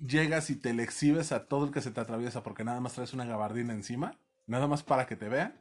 llegas 0.00 0.50
y 0.50 0.56
te 0.56 0.72
le 0.72 0.82
exhibes 0.82 1.32
a 1.32 1.46
todo 1.46 1.66
el 1.66 1.72
que 1.72 1.80
se 1.80 1.90
te 1.90 2.00
atraviesa 2.00 2.42
porque 2.42 2.64
nada 2.64 2.80
más 2.80 2.94
traes 2.94 3.12
una 3.12 3.24
gabardina 3.24 3.72
encima, 3.72 4.18
nada 4.46 4.66
más 4.66 4.82
para 4.82 5.06
que 5.06 5.16
te 5.16 5.28
vean, 5.28 5.54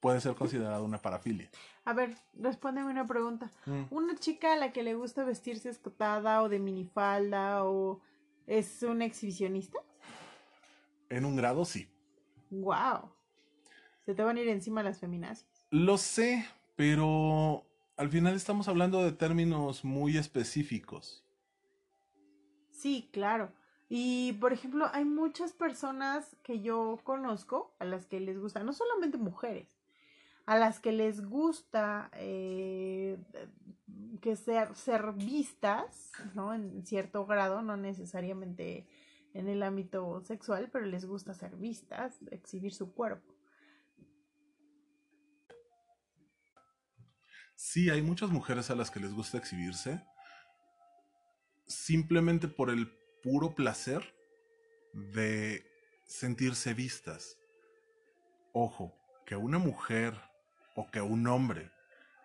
puede 0.00 0.20
ser 0.20 0.34
considerado 0.34 0.84
una 0.84 0.98
parafilia. 0.98 1.50
A 1.84 1.94
ver, 1.94 2.14
respóndeme 2.34 2.90
una 2.90 3.06
pregunta. 3.06 3.50
Mm. 3.66 3.84
¿Una 3.90 4.14
chica 4.16 4.52
a 4.52 4.56
la 4.56 4.72
que 4.72 4.82
le 4.82 4.94
gusta 4.94 5.24
vestirse 5.24 5.70
escotada 5.70 6.42
o 6.42 6.48
de 6.48 6.58
minifalda 6.58 7.64
o 7.64 8.00
es 8.46 8.82
una 8.82 9.06
exhibicionista? 9.06 9.78
En 11.08 11.24
un 11.24 11.36
grado 11.36 11.64
sí. 11.64 11.88
¡Wow! 12.50 13.12
Se 14.04 14.14
te 14.14 14.22
van 14.22 14.36
a 14.36 14.40
ir 14.40 14.48
encima 14.48 14.82
las 14.82 15.00
feminazis. 15.00 15.46
Lo 15.70 15.96
sé, 15.96 16.46
pero 16.76 17.66
al 17.96 18.10
final 18.10 18.34
estamos 18.34 18.68
hablando 18.68 19.02
de 19.02 19.12
términos 19.12 19.84
muy 19.84 20.18
específicos. 20.18 21.23
Sí, 22.84 23.08
claro. 23.14 23.50
Y 23.88 24.34
por 24.34 24.52
ejemplo, 24.52 24.90
hay 24.92 25.06
muchas 25.06 25.54
personas 25.54 26.36
que 26.42 26.60
yo 26.60 27.00
conozco 27.02 27.74
a 27.78 27.86
las 27.86 28.04
que 28.04 28.20
les 28.20 28.38
gusta, 28.38 28.62
no 28.62 28.74
solamente 28.74 29.16
mujeres, 29.16 29.70
a 30.44 30.58
las 30.58 30.80
que 30.80 30.92
les 30.92 31.24
gusta 31.24 32.10
eh, 32.12 33.16
que 34.20 34.36
ser, 34.36 34.76
ser 34.76 35.14
vistas, 35.14 36.12
¿no? 36.34 36.52
En 36.52 36.84
cierto 36.84 37.24
grado, 37.24 37.62
no 37.62 37.78
necesariamente 37.78 38.86
en 39.32 39.48
el 39.48 39.62
ámbito 39.62 40.20
sexual, 40.20 40.68
pero 40.70 40.84
les 40.84 41.06
gusta 41.06 41.32
ser 41.32 41.56
vistas, 41.56 42.18
exhibir 42.32 42.74
su 42.74 42.92
cuerpo. 42.92 43.32
Sí, 47.56 47.88
hay 47.88 48.02
muchas 48.02 48.28
mujeres 48.28 48.70
a 48.70 48.74
las 48.74 48.90
que 48.90 49.00
les 49.00 49.14
gusta 49.14 49.38
exhibirse 49.38 50.02
simplemente 51.66 52.48
por 52.48 52.70
el 52.70 52.90
puro 53.22 53.54
placer 53.54 54.14
de 54.92 55.64
sentirse 56.06 56.74
vistas. 56.74 57.38
Ojo, 58.52 58.94
que 59.26 59.34
a 59.34 59.38
una 59.38 59.58
mujer 59.58 60.14
o 60.76 60.90
que 60.90 60.98
a 60.98 61.04
un 61.04 61.26
hombre 61.26 61.70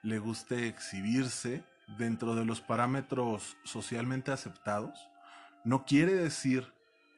le 0.03 0.19
guste 0.19 0.67
exhibirse 0.67 1.63
dentro 1.97 2.35
de 2.35 2.45
los 2.45 2.61
parámetros 2.61 3.57
socialmente 3.63 4.31
aceptados, 4.31 5.09
no 5.63 5.85
quiere 5.85 6.13
decir, 6.13 6.71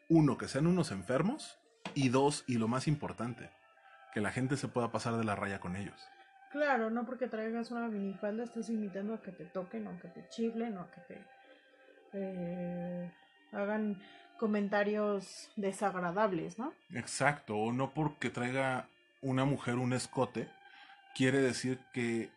uno, 0.10 0.38
que 0.38 0.48
sean 0.48 0.68
unos 0.68 0.92
enfermos, 0.92 1.60
y 1.94 2.10
dos, 2.10 2.44
y 2.48 2.58
lo 2.58 2.68
más 2.68 2.88
importante, 2.88 3.50
que 4.14 4.22
la 4.22 4.32
gente 4.32 4.58
se 4.58 4.68
pueda 4.68 4.92
pasar 4.92 5.18
de 5.18 5.26
la 5.26 5.36
raya 5.36 5.60
con 5.60 5.76
ellos. 5.76 6.02
Claro, 6.52 6.90
no 6.90 7.06
porque 7.06 7.28
traigas 7.28 7.72
una 7.72 7.88
minifalda 7.88 8.44
estás 8.44 8.70
imitando 8.70 9.14
a 9.14 9.22
que 9.22 9.32
te 9.32 9.46
toquen 9.46 9.88
o 9.88 10.00
que 10.00 10.10
te 10.10 10.28
chiflen 10.30 10.78
o 10.78 10.90
que 10.92 11.02
te 11.02 11.26
eh, 12.14 13.12
hagan 13.52 14.02
comentarios 14.38 15.52
desagradables, 15.56 16.58
¿no? 16.58 16.74
Exacto, 16.94 17.56
o 17.58 17.72
no 17.74 17.94
porque 17.94 18.30
traiga 18.30 18.90
una 19.22 19.46
mujer 19.46 19.76
un 19.76 19.94
escote, 19.94 20.50
quiere 21.16 21.40
decir 21.42 21.80
que 21.94 22.32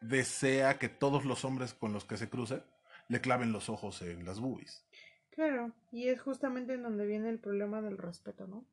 desea 0.00 0.78
que 0.78 0.88
todos 0.88 1.24
los 1.24 1.44
hombres 1.44 1.74
con 1.74 1.92
los 1.92 2.04
que 2.04 2.16
se 2.16 2.28
cruce 2.28 2.64
le 3.08 3.20
claven 3.20 3.52
los 3.52 3.68
ojos 3.68 4.02
en 4.02 4.24
las 4.24 4.40
boobies. 4.40 4.84
Claro, 5.30 5.72
y 5.90 6.08
es 6.08 6.20
justamente 6.22 6.74
en 6.74 6.82
donde 6.84 7.06
viene 7.06 7.28
el 7.28 7.40
problema 7.40 7.82
del 7.82 7.98
respeto, 7.98 8.46
¿no? 8.46 8.64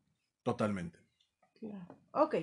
Totalmente. 0.44 1.00
Claro. 1.60 1.98
Ok, 2.12 2.36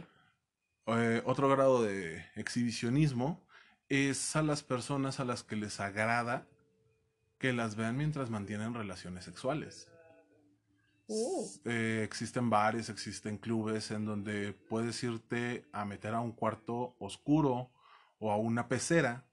Eh, 0.86 1.22
otro 1.24 1.48
grado 1.48 1.82
de 1.82 2.24
exhibicionismo 2.36 3.44
es 3.88 4.36
a 4.36 4.42
las 4.42 4.62
personas 4.62 5.18
a 5.20 5.24
las 5.24 5.42
que 5.42 5.56
les 5.56 5.80
agrada 5.80 6.46
que 7.38 7.52
las 7.52 7.76
vean 7.76 7.96
mientras 7.96 8.30
mantienen 8.30 8.74
relaciones 8.74 9.24
sexuales. 9.24 9.88
Oh. 11.08 11.48
Eh, 11.64 12.02
existen 12.04 12.50
bares, 12.50 12.88
existen 12.88 13.38
clubes 13.38 13.90
en 13.90 14.04
donde 14.04 14.52
puedes 14.52 15.02
irte 15.04 15.64
a 15.72 15.84
meter 15.84 16.14
a 16.14 16.20
un 16.20 16.32
cuarto 16.32 16.96
oscuro 16.98 17.70
o 18.18 18.32
a 18.32 18.36
una 18.36 18.68
pecera. 18.68 19.24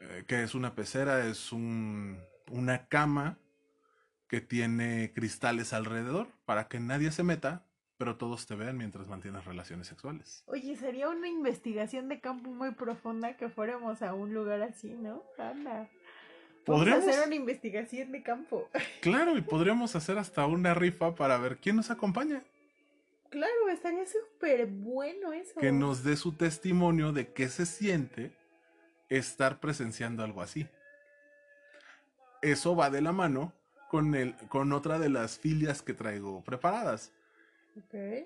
Eh, 0.00 0.24
¿Qué 0.26 0.42
es 0.42 0.54
una 0.54 0.74
pecera? 0.74 1.26
Es 1.26 1.52
un, 1.52 2.18
una 2.50 2.88
cama 2.88 3.38
que 4.26 4.40
tiene 4.40 5.12
cristales 5.14 5.72
alrededor 5.72 6.28
para 6.44 6.68
que 6.68 6.80
nadie 6.80 7.12
se 7.12 7.22
meta, 7.22 7.64
pero 7.96 8.16
todos 8.16 8.46
te 8.46 8.54
vean 8.54 8.76
mientras 8.76 9.08
mantienes 9.08 9.44
relaciones 9.44 9.86
sexuales. 9.86 10.44
Oye, 10.46 10.76
sería 10.76 11.08
una 11.08 11.28
investigación 11.28 12.08
de 12.08 12.20
campo 12.20 12.50
muy 12.50 12.72
profunda 12.72 13.36
que 13.36 13.48
fuéramos 13.48 14.02
a 14.02 14.14
un 14.14 14.34
lugar 14.34 14.62
así, 14.62 14.94
¿no? 14.94 15.22
Anda. 15.38 15.88
¿Podríamos? 16.68 17.08
hacer 17.08 17.26
una 17.26 17.34
investigación 17.34 18.12
de 18.12 18.22
campo. 18.22 18.68
Claro, 19.00 19.36
y 19.36 19.42
podríamos 19.42 19.96
hacer 19.96 20.18
hasta 20.18 20.46
una 20.46 20.74
rifa 20.74 21.14
para 21.14 21.38
ver 21.38 21.58
quién 21.58 21.76
nos 21.76 21.90
acompaña. 21.90 22.42
Claro, 23.30 23.68
estaría 23.70 24.06
súper 24.06 24.66
bueno 24.66 25.32
eso. 25.32 25.60
que 25.60 25.72
nos 25.72 26.02
dé 26.02 26.16
su 26.16 26.32
testimonio 26.32 27.12
de 27.12 27.32
qué 27.32 27.48
se 27.48 27.66
siente 27.66 28.32
estar 29.08 29.60
presenciando 29.60 30.22
algo 30.22 30.42
así. 30.42 30.66
Eso 32.42 32.76
va 32.76 32.90
de 32.90 33.02
la 33.02 33.12
mano 33.12 33.52
con, 33.88 34.14
el, 34.14 34.34
con 34.48 34.72
otra 34.72 34.98
de 34.98 35.08
las 35.08 35.38
filias 35.38 35.82
que 35.82 35.94
traigo 35.94 36.42
preparadas, 36.42 37.12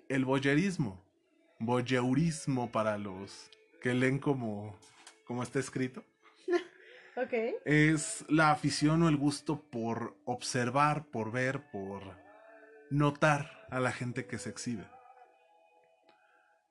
el 0.09 0.25
boyerismo. 0.25 1.01
Boyeurismo 1.59 2.71
para 2.71 2.99
los 2.99 3.51
que 3.81 3.95
leen 3.95 4.19
como, 4.19 4.77
como 5.25 5.43
está 5.43 5.59
escrito. 5.59 6.05
Es 7.65 8.25
la 8.29 8.51
afición 8.51 9.03
o 9.03 9.09
el 9.09 9.17
gusto 9.17 9.61
por 9.61 10.17
observar, 10.25 11.05
por 11.07 11.31
ver, 11.31 11.71
por 11.71 12.17
notar 12.91 13.67
a 13.71 13.81
la 13.81 13.93
gente 13.93 14.27
que 14.27 14.39
se 14.39 14.51
exhibe. 14.51 14.87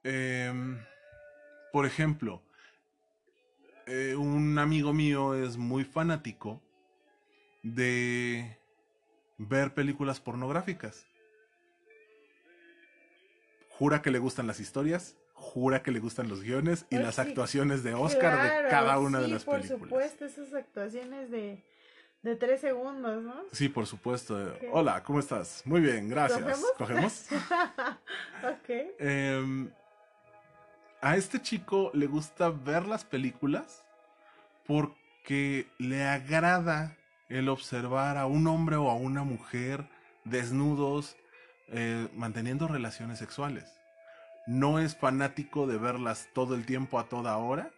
Em, 0.03 0.83
por 1.71 1.85
ejemplo, 1.85 2.41
eh, 3.85 4.15
un 4.15 4.57
amigo 4.57 4.93
mío 4.93 5.35
es 5.35 5.57
muy 5.57 5.83
fanático 5.83 6.61
de 7.61 8.57
ver 9.37 9.73
películas 9.73 10.19
pornográficas. 10.19 11.05
Jura 13.69 14.01
que 14.01 14.11
le 14.11 14.19
gustan 14.19 14.47
las 14.47 14.59
historias, 14.59 15.15
jura 15.53 15.83
que 15.83 15.91
le 15.91 15.99
gustan 15.99 16.29
los 16.29 16.41
guiones 16.43 16.85
y 16.89 16.95
Ay, 16.95 17.03
las 17.03 17.15
sí, 17.15 17.21
actuaciones 17.21 17.83
de 17.83 17.93
Oscar 17.93 18.39
Claro, 18.39 18.63
de 18.63 18.69
cada 18.69 18.99
una 18.99 19.19
de 19.19 19.27
las 19.27 19.43
por 19.43 19.55
películas. 19.59 19.81
supuesto, 19.83 20.25
esas 20.25 20.53
actuaciones 20.53 21.29
de, 21.29 21.61
de 22.21 22.35
tres 22.37 22.61
segundos, 22.61 23.21
¿no? 23.21 23.35
Sí, 23.51 23.67
por 23.67 23.85
supuesto. 23.85 24.37
Hola, 24.71 25.03
¿cómo 25.03 25.19
estás? 25.19 25.61
Muy 25.65 25.81
bien, 25.81 26.07
gracias. 26.09 26.39
¿Cogemos? 26.41 26.71
¿Cogemos? 26.77 27.25
ok. 28.43 28.69
Em, 28.99 29.69
a 31.01 31.17
este 31.17 31.41
chico 31.41 31.91
le 31.93 32.07
gusta 32.07 32.49
ver 32.49 32.85
las 32.87 33.03
películas 33.03 33.83
porque 34.65 35.67
le 35.79 36.03
agrada 36.05 36.95
el 37.27 37.49
observar 37.49 38.17
a 38.17 38.25
un 38.25 38.47
hombre 38.47 38.77
o 38.77 38.89
a 38.89 38.95
una 38.95 39.23
mujer 39.23 39.85
desnudos 40.23 41.17
eh, 41.67 42.07
manteniendo 42.15 42.67
relaciones 42.69 43.19
sexuales. 43.19 43.80
No 44.51 44.79
es 44.79 44.97
fanático 44.97 45.65
de 45.65 45.77
verlas 45.77 46.27
todo 46.33 46.55
el 46.55 46.65
tiempo 46.65 46.99
a 46.99 47.07
toda 47.07 47.37
hora 47.37 47.71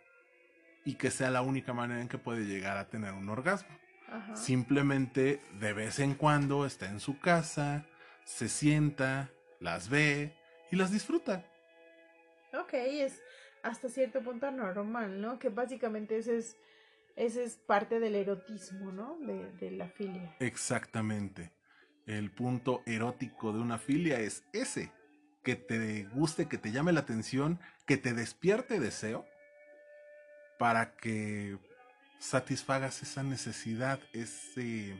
y 0.84 0.96
que 0.96 1.12
sea 1.12 1.30
la 1.30 1.44
única 1.44 1.72
manera 1.72 2.02
en 2.02 2.08
que 2.08 2.18
puede 2.18 2.46
llegar 2.46 2.78
a 2.78 2.90
tener 2.90 3.14
un 3.14 3.30
orgasmo. 3.30 3.78
Ajá. 4.08 4.36
Simplemente 4.36 5.40
de 5.60 5.74
vez 5.74 6.00
en 6.00 6.16
cuando 6.16 6.66
está 6.66 6.88
en 6.88 7.00
su 7.00 7.20
casa, 7.20 7.86
se 8.24 8.50
sienta, 8.50 9.30
las 9.60 9.88
ve 9.88 10.34
y 10.72 10.76
las 10.76 10.92
disfruta. 10.92 11.46
Ok, 12.60 12.74
es 12.74 13.22
hasta 13.62 13.88
cierto 13.88 14.24
punto 14.24 14.50
normal, 14.50 15.22
¿no? 15.22 15.38
Que 15.38 15.50
básicamente 15.50 16.18
ese 16.18 16.38
es, 16.38 16.58
ese 17.16 17.44
es 17.44 17.56
parte 17.56 18.00
del 18.00 18.16
erotismo, 18.16 18.92
¿no? 18.92 19.20
De, 19.20 19.52
de 19.60 19.70
la 19.70 19.90
filia. 19.90 20.36
Exactamente. 20.40 21.52
El 22.08 22.32
punto 22.32 22.82
erótico 22.88 23.54
de 23.54 23.60
una 23.60 23.78
filia 23.78 24.20
es 24.20 24.44
ese, 24.54 24.92
que 25.44 25.56
te 25.56 26.06
guste, 26.14 26.48
que 26.48 26.58
te 26.58 26.72
llame 26.72 26.94
la 26.94 27.02
atención, 27.02 27.60
que 27.86 27.98
te 27.98 28.14
despierte 28.14 28.80
deseo 28.80 29.26
para 30.58 30.96
que 30.96 31.58
satisfagas 32.20 33.02
esa 33.04 33.22
necesidad, 33.24 34.00
ese, 34.14 34.96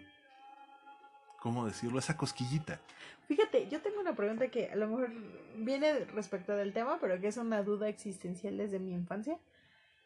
¿cómo 1.40 1.66
decirlo? 1.66 2.00
Esa 2.00 2.18
cosquillita. 2.18 2.80
Fíjate, 3.28 3.70
yo 3.70 3.82
tengo 3.82 4.02
una 4.02 4.16
pregunta 4.16 4.50
que 4.50 4.70
a 4.70 4.76
lo 4.76 4.88
mejor 4.88 5.12
viene 5.56 6.06
respecto 6.06 6.56
del 6.56 6.74
tema, 6.74 6.98
pero 7.00 7.20
que 7.22 7.28
es 7.28 7.38
una 7.38 7.64
duda 7.64 7.88
existencial 7.88 8.58
desde 8.58 8.80
mi 8.80 8.92
infancia. 8.92 9.40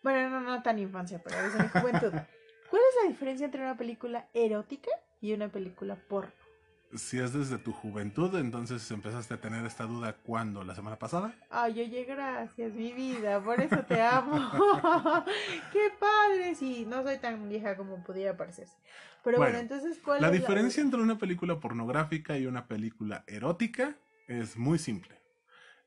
Bueno, 0.03 0.29
no, 0.29 0.41
no 0.41 0.61
tan 0.61 0.77
infancia, 0.77 1.19
pero 1.23 1.41
desde 1.41 1.63
mi 1.63 1.69
juventud. 1.69 2.11
¿Cuál 2.69 2.81
es 2.89 3.03
la 3.03 3.09
diferencia 3.09 3.45
entre 3.45 3.61
una 3.61 3.77
película 3.77 4.27
erótica 4.33 4.91
y 5.19 5.33
una 5.33 5.49
película 5.49 5.95
porno? 5.95 6.46
Si 6.93 7.19
es 7.19 7.33
desde 7.33 7.57
tu 7.57 7.73
juventud, 7.73 8.33
entonces 8.35 8.89
empezaste 8.91 9.33
a 9.33 9.41
tener 9.41 9.65
esta 9.65 9.85
duda 9.85 10.13
cuando, 10.13 10.63
la 10.63 10.73
semana 10.73 10.97
pasada. 10.97 11.35
Ay, 11.49 11.81
oye, 11.81 12.05
gracias, 12.05 12.73
mi 12.73 12.93
vida, 12.93 13.43
por 13.43 13.59
eso 13.59 13.83
te 13.83 14.01
amo. 14.01 14.37
¡Qué 15.73 15.91
padre! 15.99 16.55
Sí, 16.55 16.85
no 16.87 17.03
soy 17.03 17.17
tan 17.17 17.49
vieja 17.49 17.75
como 17.75 18.03
pudiera 18.03 18.37
parecerse. 18.37 18.77
Pero 19.23 19.37
bueno, 19.37 19.53
Bueno, 19.53 19.59
entonces, 19.59 19.99
¿cuál 20.01 20.21
La 20.21 20.27
es 20.27 20.33
diferencia 20.33 20.81
entre 20.81 21.01
una 21.01 21.17
película 21.17 21.59
pornográfica 21.59 22.37
y 22.37 22.45
una 22.45 22.67
película 22.67 23.25
erótica 23.27 23.97
es 24.27 24.55
muy 24.55 24.79
simple. 24.79 25.19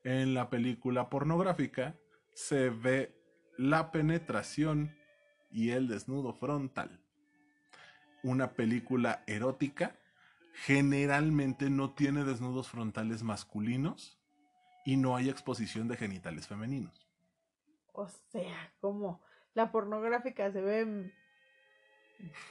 En 0.05 0.35
la 0.35 0.51
película 0.51 1.09
pornográfica 1.09 1.95
se 2.35 2.69
ve 2.69 3.15
la 3.57 3.91
penetración 3.91 4.95
y 5.51 5.71
el 5.71 5.89
desnudo 5.89 6.35
frontal. 6.35 7.01
Una 8.23 8.53
película 8.53 9.25
erótica 9.27 9.97
generalmente 10.65 11.71
no 11.71 11.95
tiene 11.95 12.25
desnudos 12.25 12.69
frontales 12.69 13.23
masculinos 13.23 14.19
y 14.85 14.97
no 14.97 15.17
hay 15.17 15.29
exposición 15.31 15.89
de 15.89 15.97
genitales 15.97 16.47
femeninos. 16.47 17.09
O 17.93 18.09
sea, 18.31 18.73
como 18.81 19.23
la 19.55 19.73
pornográfica 19.73 20.53
se 20.53 20.61
ven 20.61 21.13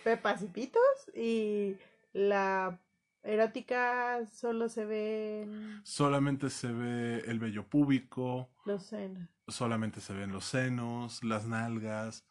pepas 0.04 0.42
y 0.42 0.48
pitos 0.48 0.82
y 1.16 1.78
la 2.14 2.80
erótica 3.22 4.26
solo 4.26 4.70
se 4.70 4.86
ven 4.86 5.82
Solamente 5.84 6.50
se 6.50 6.72
ve 6.72 7.20
el 7.28 7.40
vello 7.40 7.68
púbico, 7.68 8.50
los 8.66 8.88
senos. 8.88 9.30
solamente 9.48 10.02
se 10.02 10.14
ven 10.14 10.32
los 10.32 10.46
senos, 10.46 11.24
las 11.24 11.46
nalgas, 11.46 12.26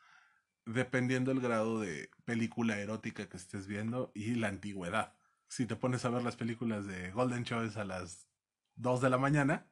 dependiendo 0.67 1.31
el 1.31 1.41
grado 1.41 1.81
de 1.81 2.11
película 2.25 2.79
erótica 2.79 3.29
que 3.29 3.37
estés 3.37 3.67
viendo 3.69 4.11
y 4.15 4.35
la 4.35 4.49
antigüedad. 4.49 5.18
Si 5.49 5.67
te 5.67 5.77
pones 5.77 6.05
a 6.05 6.11
ver 6.11 6.23
las 6.23 6.37
películas 6.37 6.87
de 6.87 7.11
Golden 7.11 7.45
Choice 7.45 7.79
a 7.81 7.85
las 7.85 8.29
2 8.77 9.01
de 9.01 9.11
la 9.11 9.19
mañana, 9.19 9.67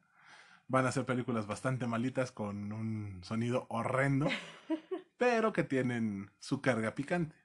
van 0.67 0.85
a 0.85 0.91
ser 0.91 1.05
películas 1.05 1.47
bastante 1.47 1.87
malitas 1.87 2.31
con 2.31 2.71
un 2.73 3.23
sonido 3.23 3.67
horrendo, 3.69 4.27
pero 5.17 5.53
que 5.53 5.63
tienen 5.63 6.31
su 6.39 6.61
carga 6.61 6.95
picante. 6.95 7.35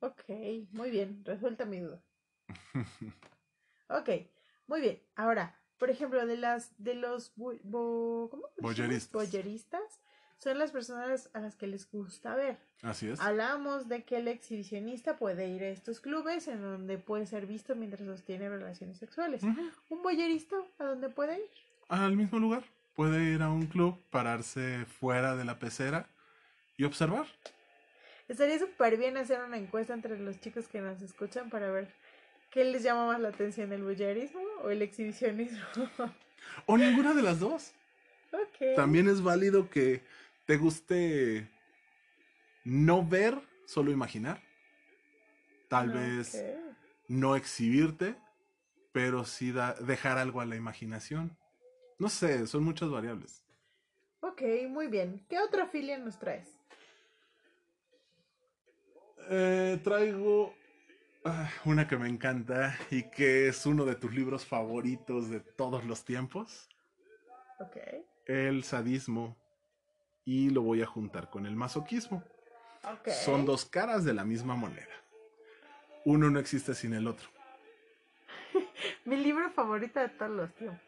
Ok, 0.00 0.22
muy 0.72 0.90
bien, 0.90 1.24
resuelta 1.24 1.64
mi 1.64 1.80
duda. 1.80 2.02
Ok, 3.88 4.08
muy 4.68 4.80
bien. 4.80 5.02
Ahora, 5.16 5.58
por 5.76 5.90
ejemplo, 5.90 6.24
de 6.24 6.36
las 6.36 6.72
de 6.78 6.94
los 6.94 7.34
bo- 7.34 7.58
bo- 7.64 8.30
¿cómo 8.30 8.72
llama? 8.72 8.88
Son 10.40 10.58
las 10.58 10.70
personas 10.70 11.28
a 11.34 11.40
las 11.40 11.54
que 11.54 11.66
les 11.66 11.90
gusta 11.90 12.34
ver. 12.34 12.56
Así 12.80 13.10
es. 13.10 13.20
Hablamos 13.20 13.88
de 13.88 14.04
que 14.04 14.16
el 14.16 14.26
exhibicionista 14.26 15.18
puede 15.18 15.46
ir 15.48 15.62
a 15.62 15.68
estos 15.68 16.00
clubes 16.00 16.48
en 16.48 16.62
donde 16.62 16.96
puede 16.96 17.26
ser 17.26 17.46
visto 17.46 17.76
mientras 17.76 18.06
sostiene 18.06 18.48
relaciones 18.48 18.96
sexuales. 18.96 19.42
¿Un 19.42 20.02
boyerista 20.02 20.56
a 20.78 20.84
dónde 20.84 21.10
puede 21.10 21.34
ir? 21.34 21.50
Al 21.88 22.16
mismo 22.16 22.38
lugar. 22.38 22.64
Puede 22.94 23.34
ir 23.34 23.42
a 23.42 23.50
un 23.50 23.66
club, 23.66 24.02
pararse 24.08 24.86
fuera 24.86 25.36
de 25.36 25.44
la 25.44 25.58
pecera 25.58 26.08
y 26.78 26.84
observar. 26.84 27.26
Estaría 28.26 28.58
súper 28.58 28.96
bien 28.96 29.18
hacer 29.18 29.40
una 29.44 29.58
encuesta 29.58 29.92
entre 29.92 30.18
los 30.18 30.40
chicos 30.40 30.68
que 30.68 30.80
nos 30.80 31.02
escuchan 31.02 31.50
para 31.50 31.70
ver 31.70 31.92
qué 32.50 32.64
les 32.64 32.82
llama 32.82 33.08
más 33.08 33.20
la 33.20 33.28
atención, 33.28 33.74
el 33.74 33.82
boyerismo 33.82 34.40
o 34.62 34.70
el 34.70 34.80
exhibicionismo. 34.80 35.60
O 36.64 36.78
ninguna 36.78 37.12
de 37.12 37.22
las 37.22 37.40
dos. 37.40 37.72
ok. 38.32 38.74
También 38.74 39.06
es 39.06 39.22
válido 39.22 39.68
que 39.68 40.02
te 40.50 40.56
guste 40.56 41.48
no 42.64 43.06
ver, 43.06 43.40
solo 43.66 43.92
imaginar. 43.92 44.42
Tal 45.68 45.90
vez 45.90 46.34
Ok. 46.34 46.74
no 47.06 47.36
exhibirte, 47.36 48.16
pero 48.90 49.24
sí 49.24 49.52
da- 49.52 49.74
dejar 49.74 50.18
algo 50.18 50.40
a 50.40 50.46
la 50.46 50.56
imaginación. 50.56 51.38
No 52.00 52.08
sé, 52.08 52.48
son 52.48 52.64
muchas 52.64 52.90
variables. 52.90 53.44
Ok, 54.22 54.42
muy 54.68 54.88
bien. 54.88 55.24
¿Qué 55.28 55.38
otra 55.38 55.68
filia 55.68 55.98
nos 55.98 56.18
traes? 56.18 56.48
Eh, 59.28 59.78
traigo 59.84 60.52
ah, 61.26 61.48
una 61.64 61.86
que 61.86 61.96
me 61.96 62.08
encanta 62.08 62.76
y 62.90 63.08
que 63.08 63.46
es 63.46 63.66
uno 63.66 63.84
de 63.84 63.94
tus 63.94 64.12
libros 64.12 64.44
favoritos 64.44 65.30
de 65.30 65.38
todos 65.38 65.84
los 65.84 66.04
tiempos. 66.04 66.68
Ok. 67.60 67.76
El 68.26 68.64
sadismo. 68.64 69.39
Y 70.24 70.50
lo 70.50 70.62
voy 70.62 70.82
a 70.82 70.86
juntar 70.86 71.30
con 71.30 71.46
el 71.46 71.56
masoquismo. 71.56 72.22
Son 73.24 73.44
dos 73.44 73.64
caras 73.64 74.04
de 74.04 74.14
la 74.14 74.24
misma 74.24 74.54
moneda. 74.54 74.86
Uno 76.04 76.30
no 76.30 76.38
existe 76.38 76.74
sin 76.74 76.94
el 76.94 77.06
otro. 77.06 77.28
Mi 79.04 79.16
libro 79.16 79.50
favorito 79.50 80.00
de 80.00 80.08
todos 80.08 80.30
los 80.30 80.54
tiempos. 80.54 80.80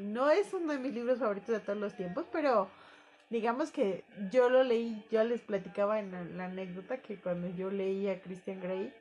No 0.00 0.30
es 0.30 0.52
uno 0.54 0.72
de 0.72 0.78
mis 0.78 0.94
libros 0.94 1.18
favoritos 1.18 1.48
de 1.48 1.60
todos 1.60 1.78
los 1.78 1.96
tiempos, 1.96 2.26
pero 2.30 2.68
digamos 3.28 3.72
que 3.72 4.04
yo 4.30 4.48
lo 4.48 4.62
leí, 4.62 5.04
yo 5.10 5.24
les 5.24 5.40
platicaba 5.40 5.98
en 5.98 6.12
la, 6.12 6.22
la 6.24 6.44
anécdota 6.44 6.98
que 6.98 7.16
cuando 7.16 7.48
yo 7.48 7.70
leí 7.70 8.08
a 8.08 8.20
Christian 8.20 8.60
Grey, 8.60 8.94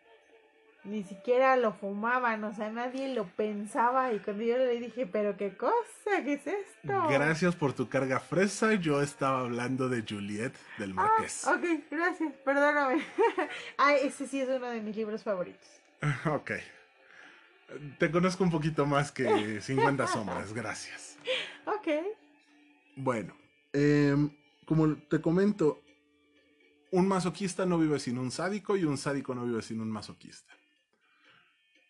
ni 0.84 1.04
siquiera 1.04 1.56
lo 1.58 1.74
fumaban, 1.74 2.44
o 2.44 2.54
sea, 2.54 2.72
nadie 2.72 3.14
lo 3.14 3.28
pensaba 3.28 4.14
y 4.14 4.20
cuando 4.20 4.44
yo 4.44 4.58
leí 4.58 4.80
dije, 4.80 5.06
pero 5.06 5.38
qué 5.38 5.56
cosa, 5.56 6.24
¿qué 6.24 6.34
es 6.34 6.48
esto? 6.48 7.08
Gracias 7.08 7.56
por 7.56 7.74
tu 7.74 7.88
carga 7.88 8.20
fresa. 8.20 8.74
Yo 8.74 9.02
estaba 9.02 9.42
hablando 9.42 9.90
de 9.90 10.04
Juliet 10.08 10.54
del 10.80 10.94
Marqués. 10.94 11.46
Ah, 11.48 11.54
ok, 11.54 11.84
gracias, 11.92 12.34
perdóname. 12.44 13.04
ah, 13.78 13.94
ese 13.94 14.28
sí 14.28 14.42
es 14.42 14.50
uno 14.50 14.68
de 14.68 14.82
mis 14.82 14.96
libros 14.96 15.24
favoritos. 15.24 15.70
ok. 16.26 16.52
Te 18.00 18.12
conozco 18.12 18.44
un 18.44 18.52
poquito 18.52 18.86
más 18.86 19.12
que 19.12 19.62
50 19.62 20.08
sombras. 20.08 20.54
Gracias. 20.54 21.18
Ok. 21.66 21.88
Bueno, 22.96 23.36
em, 23.72 24.30
como 24.66 24.96
te 24.96 25.22
comento, 25.22 25.82
un 26.92 27.08
masoquista 27.08 27.66
no 27.66 27.78
vive 27.78 28.00
sin 28.00 28.18
un 28.18 28.32
sádico 28.32 28.76
y 28.76 28.84
un 28.84 28.98
sádico 28.98 29.36
no 29.36 29.46
vive 29.46 29.62
sin 29.62 29.80
un 29.80 29.90
masoquista. 29.90 30.54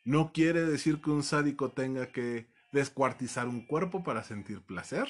No 0.03 0.31
quiere 0.33 0.65
decir 0.65 1.01
que 1.01 1.11
un 1.11 1.23
sádico 1.23 1.71
tenga 1.71 2.07
que 2.07 2.47
descuartizar 2.71 3.47
un 3.47 3.65
cuerpo 3.65 4.03
para 4.03 4.23
sentir 4.23 4.61
placer, 4.61 5.07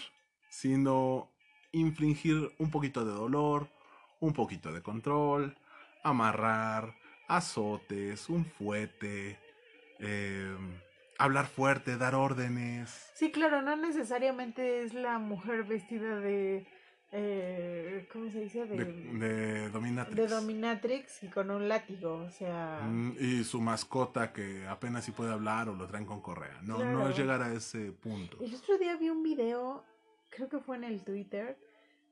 sino 0.49 1.31
infligir 1.71 2.51
un 2.57 2.71
poquito 2.71 3.05
de 3.05 3.13
dolor, 3.13 3.69
un 4.19 4.33
poquito 4.33 4.73
de 4.73 4.81
control, 4.81 5.57
amarrar, 6.03 6.95
azotes, 7.27 8.29
un 8.29 8.45
fuete, 8.45 9.39
eh, 9.99 10.55
hablar 11.17 11.47
fuerte, 11.47 11.97
dar 11.97 12.15
órdenes. 12.15 13.11
Sí, 13.15 13.31
claro, 13.31 13.61
no 13.61 13.75
necesariamente 13.75 14.83
es 14.83 14.93
la 14.93 15.19
mujer 15.19 15.63
vestida 15.63 16.19
de... 16.19 16.67
Eh, 17.13 18.07
¿Cómo 18.11 18.29
se 18.31 18.39
dice? 18.39 18.65
De, 18.65 18.85
de 18.85 19.69
dominatrix. 19.69 20.15
De 20.15 20.27
dominatrix 20.27 21.23
y 21.23 21.27
con 21.27 21.51
un 21.51 21.67
látigo, 21.67 22.15
o 22.15 22.29
sea... 22.29 22.81
Mm, 22.87 23.15
y 23.19 23.43
su 23.43 23.59
mascota 23.59 24.31
que 24.31 24.65
apenas 24.67 25.03
si 25.03 25.11
puede 25.11 25.33
hablar 25.33 25.67
o 25.67 25.75
lo 25.75 25.87
traen 25.87 26.05
con 26.05 26.21
correa. 26.21 26.59
No, 26.61 26.77
no 26.77 27.09
es 27.09 27.17
llegar 27.17 27.41
a 27.41 27.53
ese 27.53 27.91
punto. 27.91 28.37
El 28.41 28.55
otro 28.55 28.77
día 28.77 28.95
vi 28.95 29.09
un 29.09 29.23
video, 29.23 29.83
creo 30.29 30.47
que 30.47 30.59
fue 30.59 30.77
en 30.77 30.85
el 30.85 31.03
Twitter, 31.03 31.57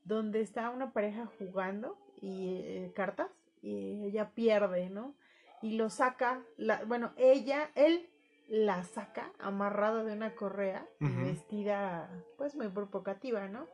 donde 0.03 0.41
está 0.41 0.69
una 0.69 0.91
pareja 0.91 1.25
jugando 1.37 1.97
y 2.21 2.55
eh, 2.63 2.91
cartas 2.93 3.29
y 3.61 4.03
ella 4.05 4.31
pierde, 4.31 4.89
¿no? 4.89 5.13
Y 5.61 5.77
lo 5.77 5.89
saca, 5.89 6.41
la, 6.57 6.83
bueno, 6.85 7.13
ella, 7.17 7.71
él 7.75 8.09
la 8.49 8.83
saca 8.83 9.31
amarrada 9.37 10.03
de 10.03 10.13
una 10.13 10.33
correa 10.33 10.83
y 10.99 11.07
vestida 11.07 12.09
pues 12.37 12.55
muy 12.55 12.67
provocativa, 12.69 13.47
¿no? 13.47 13.67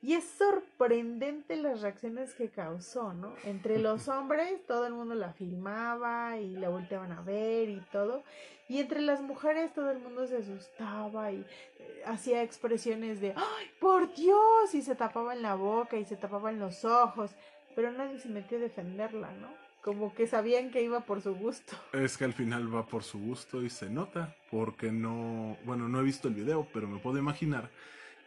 Y 0.00 0.14
es 0.14 0.24
sorprendente 0.24 1.56
las 1.56 1.80
reacciones 1.80 2.34
que 2.34 2.48
causó, 2.48 3.12
¿no? 3.12 3.34
Entre 3.44 3.78
los 3.78 4.08
hombres 4.08 4.64
todo 4.66 4.86
el 4.86 4.94
mundo 4.94 5.16
la 5.16 5.32
filmaba 5.32 6.38
y 6.38 6.54
la 6.56 6.68
volteaban 6.68 7.10
a 7.10 7.22
ver 7.22 7.68
y 7.68 7.80
todo. 7.90 8.22
Y 8.68 8.78
entre 8.78 9.00
las 9.00 9.20
mujeres 9.20 9.72
todo 9.74 9.90
el 9.90 9.98
mundo 9.98 10.26
se 10.26 10.38
asustaba 10.38 11.32
y 11.32 11.44
eh, 11.78 12.02
hacía 12.06 12.42
expresiones 12.42 13.20
de 13.20 13.34
¡Ay, 13.36 13.70
por 13.80 14.14
Dios! 14.14 14.74
Y 14.74 14.82
se 14.82 14.94
tapaban 14.94 15.42
la 15.42 15.54
boca 15.54 15.96
y 15.96 16.04
se 16.04 16.16
tapaban 16.16 16.60
los 16.60 16.84
ojos. 16.84 17.34
Pero 17.74 17.90
nadie 17.90 18.18
se 18.20 18.28
metió 18.28 18.58
a 18.58 18.60
defenderla, 18.60 19.32
¿no? 19.32 19.63
Como 19.84 20.14
que 20.14 20.26
sabían 20.26 20.70
que 20.70 20.80
iba 20.82 21.00
por 21.00 21.20
su 21.20 21.34
gusto. 21.34 21.76
Es 21.92 22.16
que 22.16 22.24
al 22.24 22.32
final 22.32 22.74
va 22.74 22.86
por 22.86 23.02
su 23.02 23.18
gusto 23.18 23.62
y 23.62 23.68
se 23.68 23.90
nota, 23.90 24.34
porque 24.50 24.90
no, 24.90 25.58
bueno, 25.64 25.90
no 25.90 26.00
he 26.00 26.02
visto 26.02 26.26
el 26.28 26.32
video, 26.34 26.66
pero 26.72 26.88
me 26.88 26.98
puedo 26.98 27.18
imaginar 27.18 27.68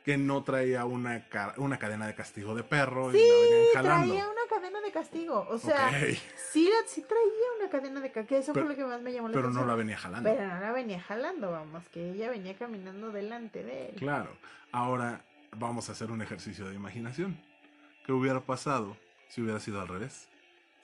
que 0.06 0.18
no 0.18 0.44
traía 0.44 0.86
una, 0.86 1.28
ca- 1.28 1.56
una 1.58 1.80
cadena 1.80 2.06
de 2.06 2.14
castigo 2.14 2.54
de 2.54 2.64
perro 2.64 3.12
Sí, 3.12 3.18
y 3.18 3.22
la 3.28 3.42
venían 3.42 3.74
jalando. 3.74 4.08
traía 4.14 4.30
una 4.30 4.42
cadena 4.48 4.82
de 4.82 4.92
castigo. 4.92 5.48
O 5.50 5.58
sea, 5.58 5.90
sí, 6.52 6.70
la- 6.72 6.88
sí 6.88 7.02
traía 7.02 7.24
una 7.60 7.70
cadena 7.72 8.02
de 8.02 8.12
castigo. 8.12 8.40
Eso 8.40 8.54
Pero- 8.54 8.68
fue 8.68 8.76
lo 8.76 8.80
que 8.80 8.86
más 8.88 9.02
me 9.02 9.12
llamó 9.12 9.28
la 9.30 9.34
pero 9.34 9.48
no 9.48 9.50
atención. 9.50 9.68
la 9.68 9.76
venía 9.76 9.98
jalando. 9.98 10.30
Pero 10.30 10.48
no 10.48 10.60
la 10.62 10.72
venía 10.72 11.02
jalando, 11.02 11.52
vamos, 11.52 11.84
que 11.90 12.12
ella 12.12 12.30
venía 12.30 12.56
caminando 12.56 13.12
delante 13.12 13.64
de 13.64 13.90
él. 13.90 13.96
Claro. 13.96 14.30
Ahora 14.72 15.22
vamos 15.58 15.90
a 15.90 15.94
hacer 15.94 16.12
un 16.12 16.22
ejercicio 16.22 16.70
de 16.70 16.76
imaginación. 16.76 17.36
¿Qué 18.06 18.12
hubiera 18.14 18.42
pasado 18.42 18.96
si 19.28 19.42
hubiera 19.42 19.60
sido 19.60 19.82
al 19.82 19.88
revés? 19.88 20.30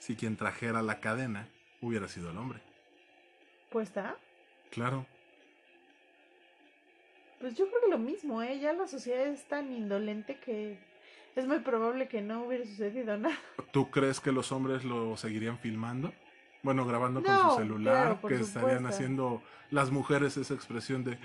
Si 0.03 0.17
quien 0.17 0.35
trajera 0.35 0.81
la 0.81 0.99
cadena 0.99 1.47
hubiera 1.79 2.09
sido 2.09 2.29
el 2.29 2.37
hombre. 2.37 2.59
Pues 3.69 3.87
está. 3.87 4.17
Claro. 4.69 5.05
Pues 7.39 7.55
yo 7.55 7.69
creo 7.69 7.79
que 7.85 7.89
lo 7.89 7.97
mismo, 7.97 8.43
¿eh? 8.43 8.59
Ya 8.59 8.73
la 8.73 8.85
sociedad 8.85 9.25
es 9.25 9.47
tan 9.47 9.71
indolente 9.71 10.35
que 10.39 10.77
es 11.37 11.47
muy 11.47 11.59
probable 11.59 12.09
que 12.09 12.19
no 12.19 12.43
hubiera 12.43 12.65
sucedido 12.65 13.15
nada. 13.17 13.37
¿Tú 13.71 13.91
crees 13.91 14.19
que 14.19 14.33
los 14.33 14.51
hombres 14.51 14.83
lo 14.83 15.15
seguirían 15.15 15.57
filmando? 15.57 16.13
Bueno, 16.63 16.85
grabando 16.85 17.23
con 17.23 17.51
su 17.51 17.55
celular, 17.55 18.19
claro, 18.19 18.27
que 18.27 18.43
estarían 18.43 18.85
haciendo 18.85 19.41
las 19.71 19.89
mujeres 19.89 20.35
esa 20.35 20.53
expresión 20.53 21.05
de 21.05 21.17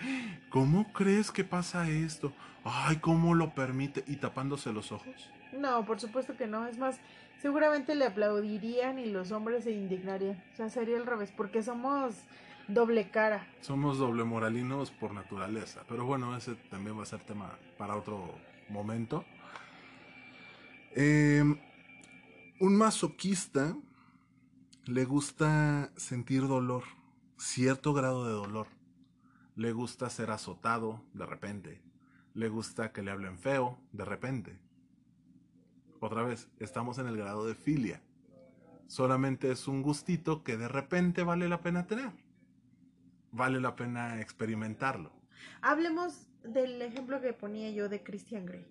¿Cómo 0.51 0.93
crees 0.93 1.33
que 1.33 1.43
pasa 1.43 1.89
esto? 1.89 2.33
Ay, 2.63 2.99
¿cómo 2.99 3.35
lo 3.35 3.57
permite? 3.57 4.05
Y 4.07 4.17
tapándose 4.19 4.73
los 4.73 4.93
ojos. 4.93 5.33
No, 5.53 5.85
por 5.85 6.01
supuesto 6.01 6.37
que 6.37 6.47
no. 6.47 6.67
Es 6.67 6.79
más, 6.79 6.99
seguramente 7.41 7.95
le 7.95 8.07
aplaudirían 8.07 8.99
y 8.99 9.07
los 9.07 9.33
hombres 9.33 9.65
se 9.65 9.73
indignarían. 9.73 10.43
O 10.53 10.57
sea, 10.57 10.71
sería 10.71 10.97
al 10.97 11.07
revés, 11.07 11.33
porque 11.37 11.63
somos 11.63 12.15
doble 12.69 13.11
cara. 13.11 13.47
Somos 13.61 13.99
doble 13.99 14.25
moralinos 14.25 14.91
por 14.91 15.13
naturaleza. 15.13 15.83
Pero 15.89 16.05
bueno, 16.05 16.37
ese 16.37 16.55
también 16.71 16.99
va 16.99 17.03
a 17.03 17.07
ser 17.07 17.21
tema 17.21 17.59
para 17.77 17.97
otro 17.97 18.35
momento. 18.69 19.25
Eh, 20.95 21.43
un 22.61 22.77
masoquista 22.77 23.77
le 24.85 25.05
gusta 25.05 25.93
sentir 25.97 26.47
dolor, 26.47 26.83
cierto 27.37 27.93
grado 27.95 28.27
de 28.27 28.33
dolor. 28.33 28.69
Le 29.55 29.73
gusta 29.73 30.09
ser 30.09 30.31
azotado 30.31 31.03
de 31.15 31.27
repente. 31.27 31.83
Le 32.35 32.49
gusta 32.49 32.93
que 32.93 33.03
le 33.03 33.11
hablen 33.11 33.39
feo 33.39 33.79
de 33.93 34.05
repente. 34.05 34.59
Otra 36.01 36.23
vez, 36.23 36.49
estamos 36.59 36.99
en 36.99 37.07
el 37.07 37.17
grado 37.17 37.47
de 37.47 37.55
filia. 37.55 38.01
Solamente 38.87 39.51
es 39.51 39.69
un 39.69 39.83
gustito 39.83 40.43
que 40.43 40.57
de 40.57 40.69
repente 40.69 41.23
vale 41.23 41.49
la 41.49 41.61
pena 41.61 41.87
tener 41.87 42.13
vale 43.33 43.61
la 43.61 43.77
pena 43.77 44.21
experimentarlo. 44.21 45.13
Hablemos 45.61 46.27
del 46.43 46.81
ejemplo 46.83 47.21
que 47.21 47.33
ponía 47.33 47.71
yo 47.71 47.89
de 47.89 48.03
Christian 48.03 48.47
Grey. 48.47 48.67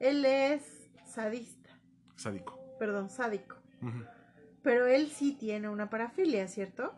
Él 0.00 0.24
es 0.24 0.90
sadista, 1.04 1.70
Sádico. 2.16 2.58
perdón, 2.78 3.08
sádico. 3.08 3.56
Pero 4.62 4.86
él 4.86 5.10
sí 5.10 5.32
tiene 5.32 5.68
una 5.68 5.90
parafilia, 5.90 6.46
¿cierto? 6.48 6.94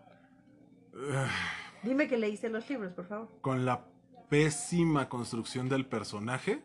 Dime 1.83 2.09
que 2.09 2.17
leíste 2.19 2.49
los 2.49 2.69
libros, 2.69 2.93
por 2.93 3.07
favor. 3.07 3.29
Con 3.41 3.65
la 3.65 3.85
pésima 4.29 5.09
construcción 5.09 5.69
del 5.69 5.87
personaje, 5.87 6.63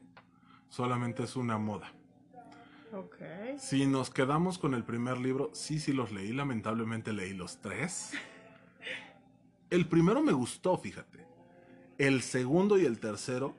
solamente 0.70 1.24
es 1.24 1.36
una 1.36 1.58
moda. 1.58 1.92
Si 3.58 3.86
nos 3.86 4.10
quedamos 4.10 4.58
con 4.58 4.74
el 4.74 4.84
primer 4.84 5.18
libro, 5.18 5.50
sí, 5.54 5.80
sí 5.80 5.94
los 5.94 6.12
leí, 6.12 6.32
lamentablemente 6.34 7.14
leí 7.14 7.34
los 7.34 7.62
tres. 7.62 8.12
El 9.70 9.88
primero 9.88 10.22
me 10.22 10.32
gustó, 10.32 10.78
fíjate. 10.78 11.26
El 11.98 12.22
segundo 12.22 12.78
y 12.78 12.86
el 12.86 13.00
tercero 13.00 13.56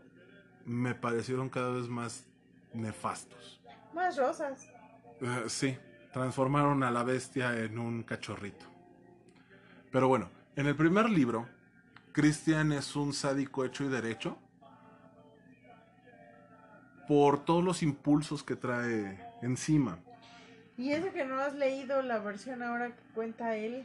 me 0.65 0.95
parecieron 0.95 1.49
cada 1.49 1.71
vez 1.71 1.89
más 1.89 2.27
nefastos. 2.73 3.61
Más 3.95 4.17
rosas. 4.17 4.69
Eh, 5.21 5.45
sí, 5.49 5.77
transformaron 6.13 6.83
a 6.83 6.91
la 6.91 7.05
bestia 7.05 7.59
en 7.59 7.79
un 7.79 8.03
cachorrito. 8.03 8.67
Pero 9.93 10.09
bueno, 10.09 10.31
en 10.57 10.67
el 10.67 10.77
primer 10.77 11.11
libro, 11.11 11.49
Christian 12.13 12.73
es 12.73 12.97
un 12.97 13.13
sádico 13.13 13.65
hecho 13.65 13.85
y 13.85 13.89
derecho 13.89 14.39
por 17.11 17.45
todos 17.45 17.65
los 17.65 17.83
impulsos 17.83 18.45
que 18.45 18.55
trae 18.55 19.19
encima. 19.43 19.99
Y 20.79 20.93
eso 20.93 21.13
que 21.13 21.25
no 21.25 21.41
has 21.41 21.57
leído 21.57 22.03
la 22.03 22.21
versión 22.21 22.63
ahora 22.63 22.91
que 22.91 23.03
cuenta 23.17 23.57
él. 23.57 23.83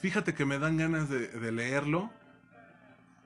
Fíjate 0.00 0.32
que 0.32 0.46
me 0.46 0.58
dan 0.58 0.78
ganas 0.78 1.10
de, 1.10 1.28
de 1.28 1.52
leerlo 1.52 2.10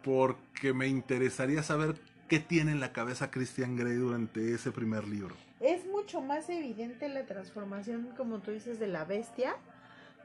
porque 0.03 0.73
me 0.73 0.89
interesaría 0.89 1.63
saber 1.63 1.95
qué 2.27 2.41
tiene 2.41 2.73
en 2.73 2.81
la 2.81 2.93
cabeza 2.93 3.31
Christian 3.31 3.77
Grey 3.77 3.95
durante 3.95 4.53
ese 4.53 4.73
primer 4.73 5.07
libro. 5.07 5.37
Es 5.61 5.87
mucho 5.87 6.21
más 6.21 6.51
evidente 6.51 7.09
la 7.09 7.25
transformación, 7.27 8.09
como 8.17 8.41
tú 8.41 8.51
dices, 8.51 8.81
de 8.81 8.89
la 8.89 9.05
bestia 9.05 9.55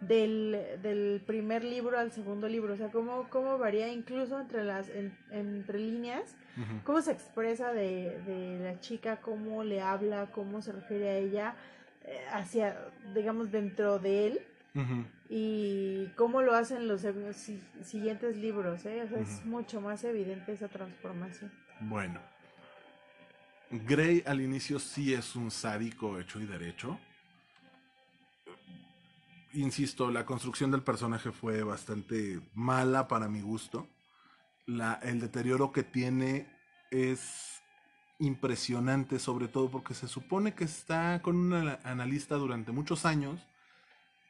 del, 0.02 0.58
del 0.82 1.22
primer 1.26 1.64
libro 1.64 1.98
al 1.98 2.12
segundo 2.12 2.48
libro. 2.48 2.74
O 2.74 2.78
sea, 2.78 2.90
cómo, 2.90 3.28
cómo 3.30 3.58
varía 3.58 3.92
incluso 3.92 4.40
entre 4.40 4.64
las 4.64 4.90
en- 4.90 5.18
entre 5.32 5.80
líneas, 5.80 6.36
cómo 6.84 7.02
se 7.02 7.12
expresa 7.12 7.72
de, 7.74 8.20
de 8.26 8.60
la 8.60 8.80
chica, 8.80 9.18
cómo 9.18 9.64
le 9.64 9.82
habla, 9.82 10.28
cómo 10.32 10.62
se 10.62 10.72
refiere 10.72 11.10
a 11.10 11.18
ella, 11.18 11.56
eh, 12.06 12.20
hacia, 12.32 12.80
digamos, 13.14 13.52
dentro 13.52 14.00
de 14.00 14.28
él. 14.28 14.42
Y 15.30 16.06
cómo 16.16 16.42
lo 16.44 16.54
hacen 16.54 16.88
los 16.88 17.02
si- 17.34 17.62
siguientes 17.84 18.38
libros, 18.38 18.86
¿eh? 18.86 19.02
O 19.04 19.08
sea, 19.10 19.20
es 19.20 19.44
mucho 19.46 19.82
más 19.82 20.04
evidente 20.04 20.52
esa 20.54 20.68
transformación. 20.68 21.52
Bueno. 21.82 22.20
Grey 23.70 24.24
al 24.26 24.40
inicio 24.40 24.80
sí 24.80 25.14
es 25.14 25.36
un 25.36 25.52
sádico 25.52 26.20
hecho 26.20 26.40
y 26.40 26.46
derecho. 26.46 26.98
Insisto, 29.58 30.12
la 30.12 30.24
construcción 30.26 30.70
del 30.70 30.84
personaje 30.84 31.32
fue 31.32 31.64
bastante 31.64 32.40
mala 32.54 33.08
para 33.08 33.28
mi 33.28 33.42
gusto. 33.42 33.88
La, 34.68 35.00
el 35.02 35.20
deterioro 35.20 35.72
que 35.72 35.82
tiene 35.82 36.48
es 36.92 37.60
impresionante, 38.20 39.18
sobre 39.18 39.48
todo 39.48 39.72
porque 39.72 39.96
se 39.96 40.08
supone 40.08 40.54
que 40.54 40.64
está 40.64 41.22
con 41.24 41.36
un 41.38 41.54
ana- 41.54 41.80
analista 41.84 42.36
durante 42.36 42.72
muchos 42.72 43.06
años 43.06 43.48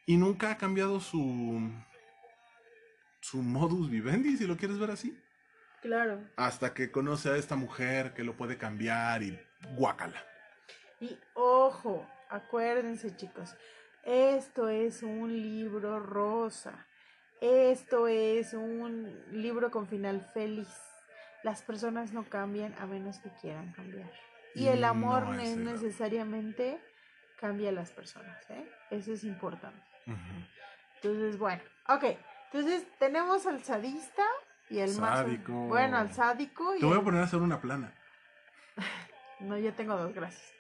y 0.05 0.15
nunca 0.15 0.51
ha 0.51 0.57
cambiado 0.57 1.01
su, 1.01 1.69
su 3.19 3.41
modus 3.41 3.89
vivendi, 3.89 4.37
si 4.37 4.47
lo 4.47 4.55
quieres 4.55 4.79
ver 4.79 4.91
así 4.91 5.17
Claro. 5.81 6.21
hasta 6.37 6.73
que 6.73 6.89
conoce 6.89 7.29
a 7.29 7.35
esta 7.35 7.57
mujer 7.57 8.13
que 8.13 8.23
lo 8.23 8.37
puede 8.37 8.57
cambiar 8.57 9.23
y 9.23 9.37
guácala. 9.75 10.23
Y 11.01 11.17
ojo, 11.33 12.07
acuérdense 12.29 13.15
chicos, 13.17 13.55
esto 14.07 14.69
es 14.69 15.03
un 15.03 15.33
libro 15.33 15.99
rosa. 15.99 16.87
Esto 17.41 18.07
es 18.07 18.53
un 18.53 19.13
libro 19.31 19.69
con 19.69 19.85
final 19.85 20.21
feliz. 20.33 20.73
Las 21.43 21.61
personas 21.61 22.13
no 22.13 22.23
cambian 22.23 22.73
a 22.79 22.85
menos 22.85 23.19
que 23.19 23.29
quieran 23.41 23.73
cambiar. 23.73 24.09
Y 24.55 24.67
el 24.67 24.85
amor 24.85 25.27
No 25.27 25.39
es 25.39 25.57
necesariamente 25.57 26.79
cambia 27.37 27.69
a 27.69 27.73
las 27.73 27.91
personas, 27.91 28.49
¿eh? 28.49 28.71
Eso 28.89 29.11
es 29.11 29.25
importante. 29.25 29.85
Entonces, 30.95 31.37
bueno, 31.37 31.61
ok. 31.89 32.05
Entonces 32.45 32.87
tenemos 32.97 33.45
al 33.45 33.61
sadista 33.61 34.23
y 34.69 34.79
el 34.79 34.97
más... 34.99 35.19
Sádico. 35.19 35.51
Bueno, 35.51 35.97
al 35.97 36.13
sádico 36.13 36.75
y 36.75 36.79
Te 36.79 36.85
voy 36.85 36.97
a 36.97 37.03
poner 37.03 37.21
a 37.21 37.25
hacer 37.25 37.39
una 37.41 37.59
plana. 37.59 37.93
No, 39.39 39.55
yo 39.55 39.71
tengo 39.71 39.95
dos, 39.95 40.15
gracias. 40.15 40.51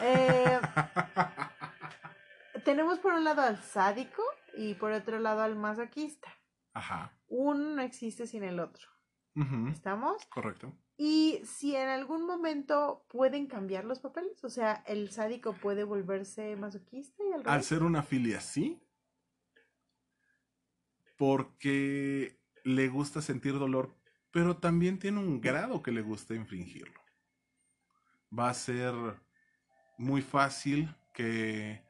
Eh, 0.00 0.58
tenemos 2.66 2.98
por 2.98 3.14
un 3.14 3.24
lado 3.24 3.40
al 3.42 3.62
sádico 3.62 4.22
y 4.58 4.74
por 4.74 4.90
otro 4.92 5.18
lado 5.20 5.40
al 5.40 5.54
masoquista. 5.56 6.28
Ajá. 6.74 7.16
Uno 7.28 7.76
no 7.76 7.80
existe 7.82 8.26
sin 8.26 8.42
el 8.42 8.58
otro. 8.60 8.86
Ujú. 9.36 9.68
¿Estamos? 9.68 10.26
Correcto. 10.26 10.76
Y 10.98 11.40
si 11.44 11.76
en 11.76 11.88
algún 11.88 12.26
momento 12.26 13.06
pueden 13.08 13.46
cambiar 13.46 13.84
los 13.84 14.00
papeles, 14.00 14.42
o 14.44 14.50
sea, 14.50 14.82
el 14.86 15.10
sádico 15.10 15.54
puede 15.54 15.84
volverse 15.84 16.56
masoquista 16.56 17.22
y 17.22 17.32
al 17.32 17.40
Al 17.40 17.44
revés. 17.44 17.66
ser 17.66 17.82
una 17.84 18.02
filia, 18.02 18.40
sí. 18.40 18.82
Porque 21.16 22.40
le 22.64 22.88
gusta 22.88 23.22
sentir 23.22 23.52
dolor, 23.58 23.94
pero 24.32 24.56
también 24.56 24.98
tiene 24.98 25.20
un 25.20 25.40
grado 25.40 25.82
que 25.82 25.92
le 25.92 26.02
gusta 26.02 26.34
infringirlo. 26.34 27.00
Va 28.36 28.50
a 28.50 28.54
ser 28.54 28.92
muy 29.98 30.20
fácil 30.20 30.94
que 31.14 31.85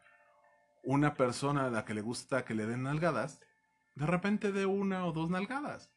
una 0.86 1.14
persona 1.14 1.66
a 1.66 1.70
la 1.70 1.84
que 1.84 1.94
le 1.94 2.00
gusta 2.00 2.44
que 2.44 2.54
le 2.54 2.64
den 2.64 2.84
nalgadas, 2.84 3.40
de 3.96 4.06
repente 4.06 4.52
dé 4.52 4.66
una 4.66 5.04
o 5.04 5.12
dos 5.12 5.28
nalgadas, 5.28 5.90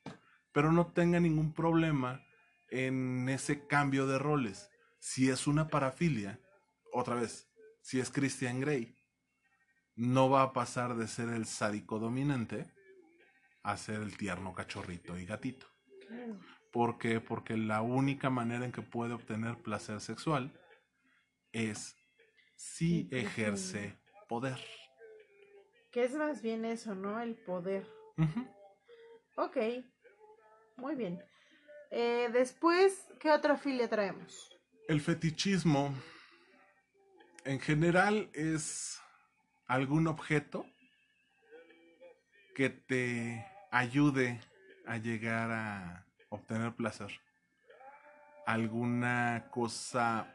pero 0.52 0.72
no 0.72 0.88
tenga 0.88 1.20
ningún 1.20 1.54
problema 1.54 2.26
en 2.70 3.30
ese 3.30 3.68
cambio 3.68 4.08
de 4.08 4.18
roles. 4.18 4.70
Si 5.00 5.30
es 5.30 5.48
una 5.48 5.68
parafilia, 5.68 6.40
otra 6.92 7.16
vez, 7.16 7.48
si 7.82 8.00
es 8.00 8.10
Christian 8.10 8.60
Grey, 8.60 8.96
no 9.96 10.30
va 10.30 10.42
a 10.42 10.54
pasar 10.54 10.96
de 10.96 11.08
ser 11.08 11.30
el 11.30 11.46
sádico 11.46 12.00
dominante 12.00 12.74
a 13.64 13.78
ser 13.78 14.02
el 14.02 14.18
tierno 14.18 14.54
cachorrito 14.54 15.18
y 15.18 15.26
gatito. 15.26 15.68
¿Por 16.72 16.98
qué? 16.98 17.20
Porque 17.20 17.58
la 17.58 17.82
única 17.82 18.30
manera 18.30 18.66
en 18.66 18.72
que 18.72 18.82
puede 18.82 19.14
obtener 19.14 19.58
placer 19.62 20.02
sexual 20.02 20.52
es 21.52 21.96
si 22.56 23.08
ejerce 23.12 24.00
poder. 24.28 24.60
Que 25.92 26.04
es 26.04 26.14
más 26.14 26.42
bien 26.42 26.66
eso, 26.66 26.94
¿no? 26.96 27.20
El 27.20 27.36
poder. 27.36 27.88
Ujú. 28.18 28.48
Ok, 29.38 29.58
muy 30.78 30.96
bien. 30.96 31.24
Eh, 31.92 32.30
después, 32.32 33.08
¿qué 33.20 33.32
otra 33.32 33.58
filia 33.58 33.90
traemos? 33.90 34.56
El 34.88 35.02
fetichismo 35.02 35.94
en 37.46 37.60
general 37.60 38.30
es 38.34 39.02
algún 39.68 40.08
objeto 40.08 40.66
que 42.54 42.70
te 42.70 43.46
ayude 43.72 44.42
a 44.86 44.98
llegar 44.98 45.52
a 45.52 46.06
obtener 46.30 46.74
placer. 46.74 47.10
Alguna 48.46 49.48
cosa 49.52 50.28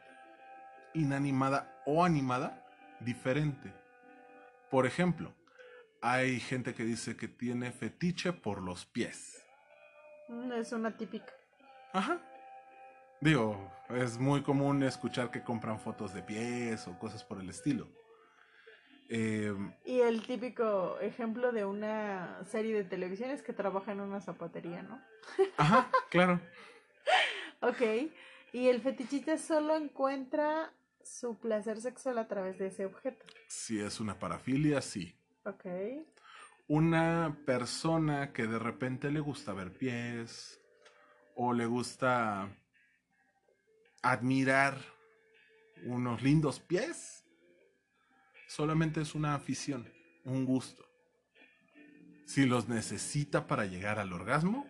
inanimada 0.93 1.83
o 1.85 2.03
animada 2.03 2.65
diferente. 3.01 3.71
Por 4.71 4.85
ejemplo, 4.85 5.34
hay 6.07 6.39
gente 6.39 6.75
que 6.75 6.83
dice 6.83 7.17
que 7.17 7.27
tiene 7.27 7.71
fetiche 7.71 8.31
por 8.31 8.61
los 8.61 8.85
pies. 8.85 9.43
Mm, 10.29 10.51
Es 10.53 10.71
una 10.71 10.95
típica. 10.95 11.33
Ajá. 11.93 12.21
Digo, 13.21 13.71
es 13.89 14.19
muy 14.19 14.43
común 14.43 14.83
escuchar 14.83 15.31
que 15.31 15.41
compran 15.43 15.79
fotos 15.79 16.13
de 16.13 16.21
pies 16.21 16.87
o 16.87 16.99
cosas 16.99 17.23
por 17.23 17.39
el 17.41 17.49
estilo. 17.49 17.87
Eh, 19.09 19.51
Y 19.83 20.01
el 20.01 20.21
típico 20.25 20.99
ejemplo 20.99 21.51
de 21.51 21.65
una 21.65 22.43
serie 22.45 22.75
de 22.75 22.83
televisión 22.83 23.31
es 23.31 23.41
que 23.41 23.53
trabaja 23.53 23.91
en 23.91 24.01
una 24.01 24.21
zapatería, 24.21 24.83
¿no? 24.83 25.01
ajá, 25.57 25.89
claro. 26.11 26.39
Ok. 27.61 27.81
Y 28.53 28.67
el 28.67 28.79
fetichista 28.81 29.37
solo 29.39 29.75
encuentra 29.75 30.71
su 31.03 31.39
placer 31.39 31.81
sexual 31.81 32.19
a 32.19 32.27
través 32.27 32.59
de 32.59 32.67
ese 32.67 32.85
objeto. 32.85 33.25
Si 33.47 33.79
es 33.79 33.99
una 33.99 34.19
parafilia, 34.19 34.81
sí. 34.81 35.15
Ok. 35.45 35.65
Una 36.67 37.37
persona 37.45 38.33
que 38.33 38.47
de 38.47 38.57
repente 38.57 39.11
le 39.11 39.19
gusta 39.19 39.53
ver 39.53 39.71
pies 39.71 40.59
o 41.35 41.53
le 41.53 41.67
gusta 41.67 42.49
admirar 44.01 44.77
unos 45.83 46.23
lindos 46.23 46.59
pies, 46.59 47.25
solamente 48.47 49.01
es 49.01 49.13
una 49.13 49.35
afición, 49.35 49.87
un 50.23 50.45
gusto. 50.45 50.83
Si 52.25 52.47
los 52.47 52.67
necesita 52.67 53.45
para 53.45 53.65
llegar 53.65 53.99
al 53.99 54.13
orgasmo, 54.13 54.65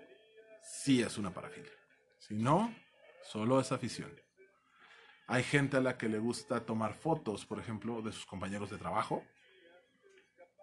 sí 0.61 1.01
es 1.01 1.17
una 1.17 1.33
parafilia. 1.33 1.71
Si 2.19 2.35
no, 2.35 2.75
solo 3.23 3.61
es 3.61 3.71
afición. 3.71 4.11
Hay 5.27 5.43
gente 5.43 5.77
a 5.77 5.81
la 5.81 5.97
que 5.97 6.09
le 6.09 6.19
gusta 6.19 6.65
tomar 6.65 6.93
fotos, 6.93 7.45
por 7.45 7.59
ejemplo, 7.59 8.01
de 8.01 8.11
sus 8.11 8.25
compañeros 8.25 8.69
de 8.69 8.77
trabajo, 8.77 9.23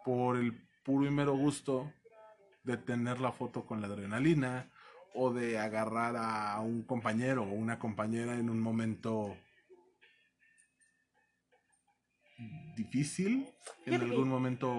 por 0.05 0.37
el 0.37 0.67
puro 0.85 1.07
y 1.07 1.11
mero 1.11 1.37
gusto 1.37 1.93
de 2.65 2.77
tener 2.77 3.21
la 3.21 3.33
foto 3.33 3.67
con 3.67 3.81
la 3.81 3.89
adrenalina 3.89 4.71
o 5.15 5.33
de 5.33 5.59
agarrar 5.59 6.17
a 6.17 6.59
un 6.61 6.83
compañero 6.83 7.43
o 7.43 7.53
una 7.53 7.79
compañera 7.79 8.35
en 8.35 8.49
un 8.49 8.61
momento 8.61 9.37
difícil, 12.77 13.49
en 13.87 14.01
algún 14.01 14.29
momento 14.29 14.73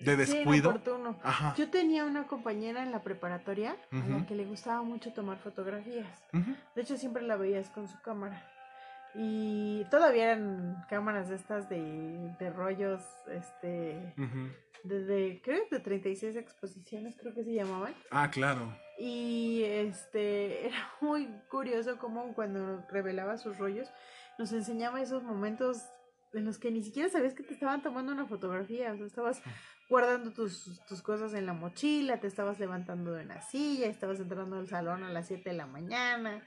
de 0.00 0.16
descuido. 0.16 0.80
Ajá. 1.22 1.54
Yo 1.56 1.70
tenía 1.70 2.04
una 2.04 2.26
compañera 2.26 2.82
en 2.82 2.92
la 2.92 3.02
preparatoria 3.02 3.76
a 3.90 3.96
la 3.96 4.26
que 4.26 4.34
le 4.34 4.44
gustaba 4.44 4.82
mucho 4.82 5.12
tomar 5.12 5.38
fotografías. 5.38 6.24
De 6.74 6.82
hecho, 6.82 6.96
siempre 6.96 7.22
la 7.22 7.36
veías 7.36 7.70
con 7.70 7.88
su 7.88 8.00
cámara. 8.00 8.50
Y 9.14 9.84
todavía 9.90 10.32
eran 10.32 10.84
cámaras 10.88 11.28
de 11.28 11.36
estas 11.36 11.68
de, 11.68 12.34
de 12.38 12.50
rollos, 12.50 13.02
este, 13.30 14.14
Ujú. 14.18 14.48
desde, 14.84 15.40
creo 15.42 15.68
que 15.68 15.76
de 15.76 15.80
36 15.82 16.36
exposiciones, 16.36 17.16
creo 17.18 17.34
que 17.34 17.42
se 17.42 17.54
llamaban. 17.54 17.94
Ah, 18.10 18.30
claro. 18.30 18.76
Y 18.98 19.62
este, 19.64 20.66
era 20.68 20.92
muy 21.00 21.28
curioso 21.50 21.98
como 21.98 22.34
cuando 22.34 22.84
revelaba 22.90 23.38
sus 23.38 23.58
rollos, 23.58 23.88
nos 24.38 24.52
enseñaba 24.52 25.00
esos 25.00 25.22
momentos 25.22 25.82
en 26.34 26.44
los 26.44 26.58
que 26.58 26.70
ni 26.70 26.82
siquiera 26.82 27.08
sabías 27.08 27.34
que 27.34 27.42
te 27.42 27.54
estaban 27.54 27.82
tomando 27.82 28.12
una 28.12 28.26
fotografía, 28.26 28.92
o 28.92 28.96
sea, 28.98 29.06
estabas 29.06 29.42
guardando 29.88 30.32
tus, 30.32 30.78
tus 30.86 31.00
cosas 31.00 31.32
en 31.32 31.46
la 31.46 31.54
mochila, 31.54 32.20
te 32.20 32.26
estabas 32.26 32.58
levantando 32.60 33.12
de 33.12 33.24
una 33.24 33.40
silla, 33.40 33.86
estabas 33.86 34.20
entrando 34.20 34.58
al 34.58 34.68
salón 34.68 35.02
a 35.04 35.10
las 35.10 35.26
7 35.26 35.48
de 35.48 35.56
la 35.56 35.66
mañana, 35.66 36.46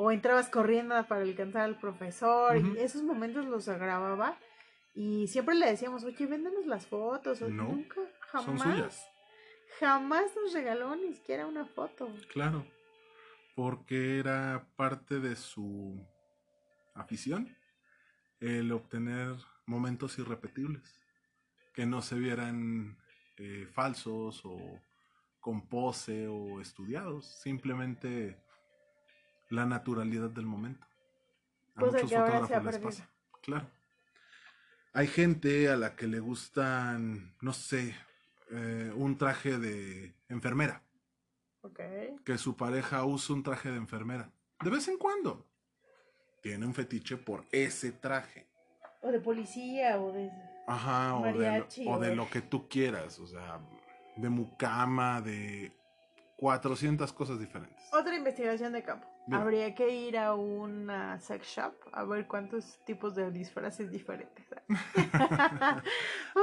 o 0.00 0.12
entrabas 0.12 0.48
corriendo 0.48 0.94
para 1.08 1.22
alcanzar 1.22 1.62
al 1.62 1.76
profesor, 1.78 2.56
y 2.56 2.78
esos 2.78 3.02
momentos 3.02 3.44
los 3.44 3.68
grababa, 3.68 4.38
y 4.94 5.26
siempre 5.26 5.56
le 5.56 5.66
decíamos, 5.66 6.04
oye, 6.04 6.24
véndenos 6.26 6.66
las 6.66 6.86
fotos, 6.86 7.42
o 7.42 7.48
No, 7.48 7.64
nunca, 7.64 7.96
Son 8.32 8.56
jamás, 8.56 8.62
suyas. 8.62 9.08
jamás 9.80 10.24
nos 10.36 10.52
regaló 10.52 10.94
ni 10.94 11.12
siquiera 11.14 11.46
una 11.46 11.66
foto. 11.66 12.08
Claro. 12.32 12.64
Porque 13.56 14.20
era 14.20 14.68
parte 14.76 15.18
de 15.18 15.34
su 15.34 16.00
afición 16.94 17.56
el 18.38 18.70
obtener 18.70 19.34
momentos 19.66 20.16
irrepetibles. 20.20 20.94
Que 21.74 21.86
no 21.86 22.02
se 22.02 22.16
vieran 22.16 22.96
eh, 23.36 23.66
falsos 23.72 24.42
o 24.44 24.80
con 25.40 25.68
pose 25.68 26.28
o 26.28 26.60
estudiados. 26.60 27.26
Simplemente 27.26 28.40
la 29.50 29.66
naturalidad 29.66 30.30
del 30.30 30.46
momento. 30.46 30.86
A 31.74 31.80
Cosa 31.80 31.98
muchos 32.02 32.10
fotógrafos 32.12 32.64
les 32.64 32.78
pasa. 32.78 33.10
Claro. 33.42 33.66
Hay 34.92 35.06
gente 35.06 35.68
a 35.68 35.76
la 35.76 35.94
que 35.94 36.06
le 36.06 36.18
gustan, 36.20 37.34
no 37.40 37.52
sé, 37.52 37.94
eh, 38.50 38.92
un 38.96 39.16
traje 39.18 39.58
de 39.58 40.14
enfermera 40.28 40.82
Ok. 41.62 41.80
que 42.24 42.38
su 42.38 42.56
pareja 42.56 43.04
use 43.04 43.32
un 43.32 43.42
traje 43.42 43.70
de 43.70 43.76
enfermera. 43.76 44.30
De 44.60 44.70
vez 44.70 44.88
en 44.88 44.98
cuando. 44.98 45.46
Tiene 46.42 46.66
un 46.66 46.74
fetiche 46.74 47.16
por 47.16 47.44
ese 47.52 47.92
traje. 47.92 48.48
O 49.02 49.10
de 49.10 49.20
policía, 49.20 50.00
o 50.00 50.12
de... 50.12 50.30
Ajá, 50.66 51.16
o 51.16 51.24
de, 51.24 51.32
Mariachi, 51.32 51.84
o 51.86 51.98
de 51.98 52.10
o- 52.10 52.14
lo 52.14 52.28
que 52.30 52.40
tú 52.42 52.68
quieras. 52.68 53.18
O 53.18 53.26
sea, 53.26 53.60
de 54.16 54.28
mucama, 54.28 55.20
de 55.20 55.72
400 56.38 57.12
cosas 57.12 57.38
diferentes. 57.38 57.82
Otra 57.92 58.16
investigación 58.16 58.72
de 58.72 58.82
campo. 58.82 59.08
Habría 59.30 59.74
que 59.74 59.88
ir 59.94 60.16
a 60.16 60.34
una 60.34 61.18
sex 61.20 61.46
shop 61.46 61.74
a 61.92 62.04
ver 62.04 62.26
cuántos 62.26 62.78
tipos 62.86 63.14
de 63.14 63.30
disfraces 63.30 63.90
diferentes 63.90 64.46
hay. 64.52 64.64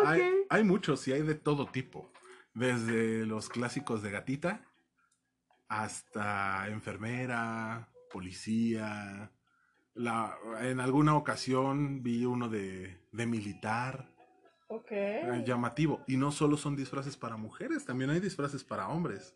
Hay, 0.06 0.21
hay 0.50 0.63
muchos 0.63 1.08
y 1.08 1.13
hay 1.13 1.21
de 1.21 1.36
todo 1.36 1.67
tipo. 1.67 2.12
Desde 2.54 3.26
los 3.26 3.50
clásicos 3.50 4.02
de 4.02 4.12
gatita 4.12 4.62
hasta 5.67 6.67
enfermera, 6.69 7.89
policía, 8.12 9.32
La, 9.93 10.38
en 10.62 10.80
alguna 10.80 11.15
ocasión 11.15 12.04
vi 12.04 12.26
uno 12.26 12.50
de, 12.50 13.00
de 13.12 13.26
militar. 13.26 14.12
Ok. 14.67 14.91
eh, 14.91 15.43
llamativo. 15.45 16.04
Y 16.08 16.17
no 16.17 16.32
solo 16.32 16.58
son 16.58 16.76
disfraces 16.76 17.17
para 17.17 17.38
mujeres, 17.38 17.86
también 17.86 18.10
hay 18.10 18.19
disfraces 18.19 18.63
para 18.63 18.88
hombres. 18.89 19.36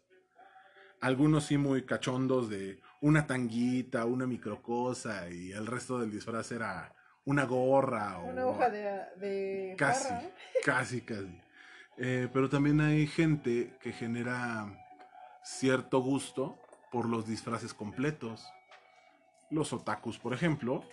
Algunos 1.01 1.45
sí 1.45 1.57
muy 1.57 1.85
cachondos 1.85 2.49
de 2.49 2.81
una 3.01 3.25
tanguita, 3.25 4.05
una 4.05 4.27
microcosa 4.27 5.29
y 5.29 5.51
el 5.51 5.65
resto 5.67 5.99
del 5.99 6.11
disfraz 6.11 6.51
era 6.51 6.93
una 7.25 7.45
gorra 7.45 8.19
o 8.19 8.29
Una 8.29 8.45
hoja 8.45 8.69
de, 8.69 9.01
de 9.17 9.75
Casi, 9.77 10.13
casi, 10.65 11.01
casi. 11.01 11.41
Eh, 11.97 12.29
pero 12.33 12.49
también 12.49 12.81
hay 12.81 13.07
gente 13.07 13.77
que 13.81 13.91
genera 13.91 14.67
cierto 15.43 15.99
gusto 15.99 16.57
por 16.91 17.05
los 17.05 17.27
disfraces 17.27 17.73
completos. 17.73 18.47
Los 19.49 19.73
otakus, 19.73 20.17
por 20.17 20.33
ejemplo, 20.33 20.83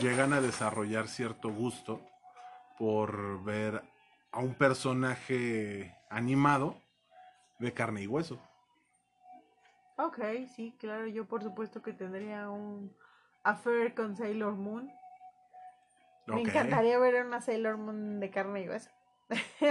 llegan 0.00 0.32
a 0.32 0.40
desarrollar 0.40 1.08
cierto 1.08 1.50
gusto 1.50 2.00
por 2.78 3.42
ver 3.44 3.82
a 4.32 4.40
un 4.40 4.54
personaje 4.54 5.96
animado 6.10 6.76
de 7.58 7.72
carne 7.72 8.02
y 8.02 8.06
hueso. 8.06 8.40
Ok, 9.96 10.18
sí, 10.54 10.74
claro, 10.78 11.06
yo 11.06 11.26
por 11.26 11.42
supuesto 11.42 11.82
que 11.82 11.92
tendría 11.92 12.48
un 12.50 12.94
affair 13.42 13.94
con 13.94 14.16
Sailor 14.16 14.54
Moon. 14.54 14.90
Me 16.26 16.40
encantaría 16.40 16.98
ver 16.98 17.24
una 17.24 17.40
Sailor 17.40 17.76
Moon 17.76 18.18
de 18.18 18.30
carne 18.30 18.62
y 18.62 18.68
hueso. 18.68 18.90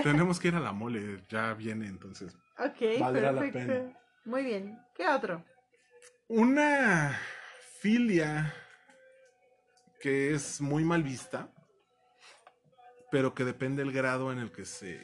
Tenemos 0.04 0.40
que 0.40 0.50
ir 0.50 0.56
a 0.56 0.60
la 0.60 0.72
mole, 0.72 1.24
ya 1.30 1.54
viene 1.54 1.88
entonces. 1.88 2.38
Ok, 2.58 3.00
Valdrá 3.00 3.32
la 3.32 3.42
pena. 3.52 3.98
Muy 4.26 4.44
bien. 4.44 4.80
¿Qué 4.96 5.08
otro? 5.08 5.44
Una 6.28 7.20
filia 7.80 8.54
que 10.00 10.34
es 10.34 10.62
muy 10.62 10.84
mal 10.84 11.04
vista, 11.04 11.50
pero 13.12 13.34
que 13.34 13.44
depende 13.44 13.84
del 13.84 13.92
grado 13.92 14.32
en 14.32 14.40
el 14.40 14.52
que 14.52 14.66
se 14.66 15.00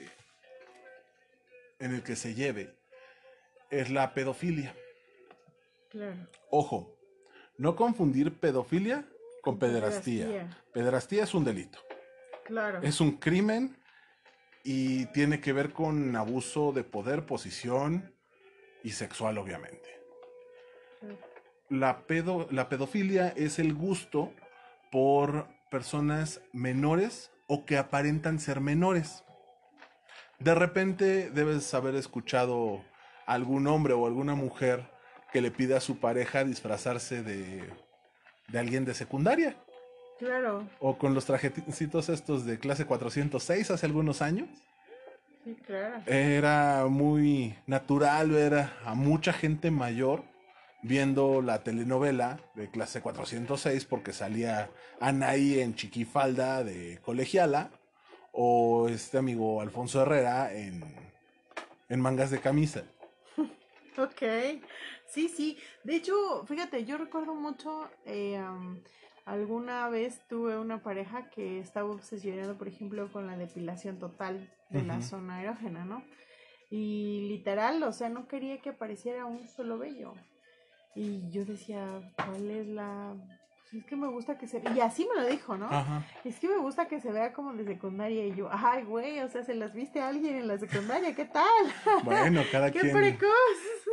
en 1.80 1.94
el 1.94 2.04
que 2.04 2.16
se 2.16 2.34
lleve, 2.34 2.76
es 3.70 3.90
la 3.90 4.14
pedofilia. 4.14 4.76
Claro. 5.90 6.28
Ojo, 6.52 6.96
no 7.58 7.76
confundir 7.76 8.40
pedofilia 8.40 9.06
con 9.42 9.58
pederastía. 9.60 10.50
Pederastía 10.74 11.24
es 11.24 11.34
un 11.34 11.44
delito, 11.44 11.80
Claro. 12.46 12.82
es 12.84 13.02
un 13.02 13.14
crimen 13.14 13.78
y 14.64 15.06
tiene 15.08 15.40
que 15.40 15.54
ver 15.54 15.74
con 15.74 16.16
abuso 16.16 16.72
de 16.72 16.84
poder, 16.84 17.26
posición 17.26 18.14
y 18.84 18.92
sexual, 18.92 19.38
obviamente. 19.38 20.00
La, 21.70 22.06
pedo, 22.08 22.48
la 22.52 22.68
pedofilia 22.70 23.30
es 23.30 23.60
el 23.60 23.74
gusto 23.74 24.34
por 24.92 25.48
personas 25.70 26.42
menores 26.52 27.32
o 27.48 27.66
que 27.66 27.78
aparentan 27.78 28.40
ser 28.40 28.60
menores. 28.60 29.24
De 30.40 30.56
repente 30.56 31.30
debes 31.30 31.74
haber 31.74 31.96
escuchado 31.96 32.82
a 33.26 33.34
algún 33.34 33.68
hombre 33.68 33.94
o 33.94 34.08
alguna 34.08 34.36
mujer 34.36 34.90
que 35.32 35.42
le 35.42 35.52
pide 35.52 35.76
a 35.76 35.80
su 35.80 36.00
pareja 36.00 36.44
disfrazarse 36.44 37.24
de, 37.24 37.64
de 38.48 38.60
alguien 38.60 38.86
de 38.86 38.94
secundaria. 38.94 39.56
Claro. 40.18 40.68
O 40.80 40.98
con 40.98 41.14
los 41.14 41.26
trajecitos 41.26 42.10
estos 42.10 42.46
de 42.46 42.60
clase 42.60 42.86
406 42.86 43.72
hace 43.72 43.86
algunos 43.86 44.22
años. 44.22 44.50
Sí, 45.46 45.56
claro. 45.66 46.02
Era 46.06 46.86
muy 46.90 47.56
natural 47.68 48.30
ver 48.32 48.70
a 48.86 48.94
mucha 48.96 49.32
gente 49.32 49.72
mayor 49.72 50.24
viendo 50.82 51.42
la 51.42 51.64
telenovela 51.64 52.40
de 52.56 52.70
clase 52.70 53.02
406 53.02 53.86
porque 53.86 54.14
salía 54.14 54.70
Anaí 55.00 55.60
en 55.60 55.76
chiquifalda 55.76 56.64
de 56.64 57.00
colegiala 57.02 57.72
o 58.32 58.90
este 58.90 59.18
amigo 59.18 59.62
Alfonso 59.62 60.02
Herrera 60.02 60.54
en, 60.54 60.84
en 61.88 62.00
mangas 62.00 62.30
de 62.30 62.40
camisa. 62.40 62.84
Ok. 63.98 64.62
Sí, 65.06 65.28
sí. 65.28 65.58
De 65.84 65.96
hecho, 65.96 66.46
fíjate, 66.46 66.86
yo 66.86 66.98
recuerdo 66.98 67.34
mucho, 67.34 67.90
eh, 68.06 68.40
alguna 69.26 69.90
vez 69.90 70.22
tuve 70.28 70.58
una 70.58 70.82
pareja 70.82 71.30
que 71.30 71.60
estaba 71.60 71.90
obsesionado, 71.90 72.58
por 72.58 72.68
ejemplo, 72.68 73.12
con 73.12 73.28
la 73.28 73.38
depilación 73.38 74.00
total 74.00 74.50
de 74.70 74.84
la 74.84 75.02
zona 75.02 75.42
erógena, 75.42 75.86
¿no? 75.86 76.04
Y 76.70 77.28
literal, 77.30 77.82
o 77.84 77.92
sea, 77.92 78.10
no 78.10 78.28
quería 78.28 78.62
que 78.62 78.70
apareciera 78.70 79.26
un 79.26 79.48
solo 79.48 79.78
vello. 79.80 80.14
Y 80.96 81.30
yo 81.32 81.46
decía, 81.46 82.02
¿cuál 82.16 82.50
es 82.52 82.68
la...? 82.68 83.16
Pues 83.72 83.84
es 83.84 83.86
que 83.86 83.96
me 83.96 84.08
gusta 84.08 84.38
que 84.38 84.48
se... 84.48 84.62
Y 84.76 84.80
así 84.80 85.08
me 85.08 85.22
lo 85.22 85.28
dijo, 85.28 85.56
¿no? 85.56 85.68
Ajá. 85.68 86.04
Es 86.24 86.40
que 86.40 86.48
me 86.48 86.58
gusta 86.58 86.88
que 86.88 87.00
se 87.00 87.12
vea 87.12 87.34
como 87.34 87.54
de 87.54 87.66
secundaria. 87.66 88.26
Y 88.26 88.36
yo, 88.36 88.50
ay, 88.52 88.84
güey, 88.84 89.20
o 89.22 89.30
sea, 89.30 89.44
se 89.44 89.54
las 89.54 89.74
viste 89.74 90.02
a 90.02 90.10
alguien 90.10 90.38
en 90.38 90.48
la 90.48 90.58
secundaria, 90.58 91.16
¿qué 91.16 91.26
tal? 91.26 91.46
Bueno, 92.04 92.42
cada 92.52 92.72
¡Qué 92.72 92.80
quien, 92.80 92.94
precoz! 92.94 93.30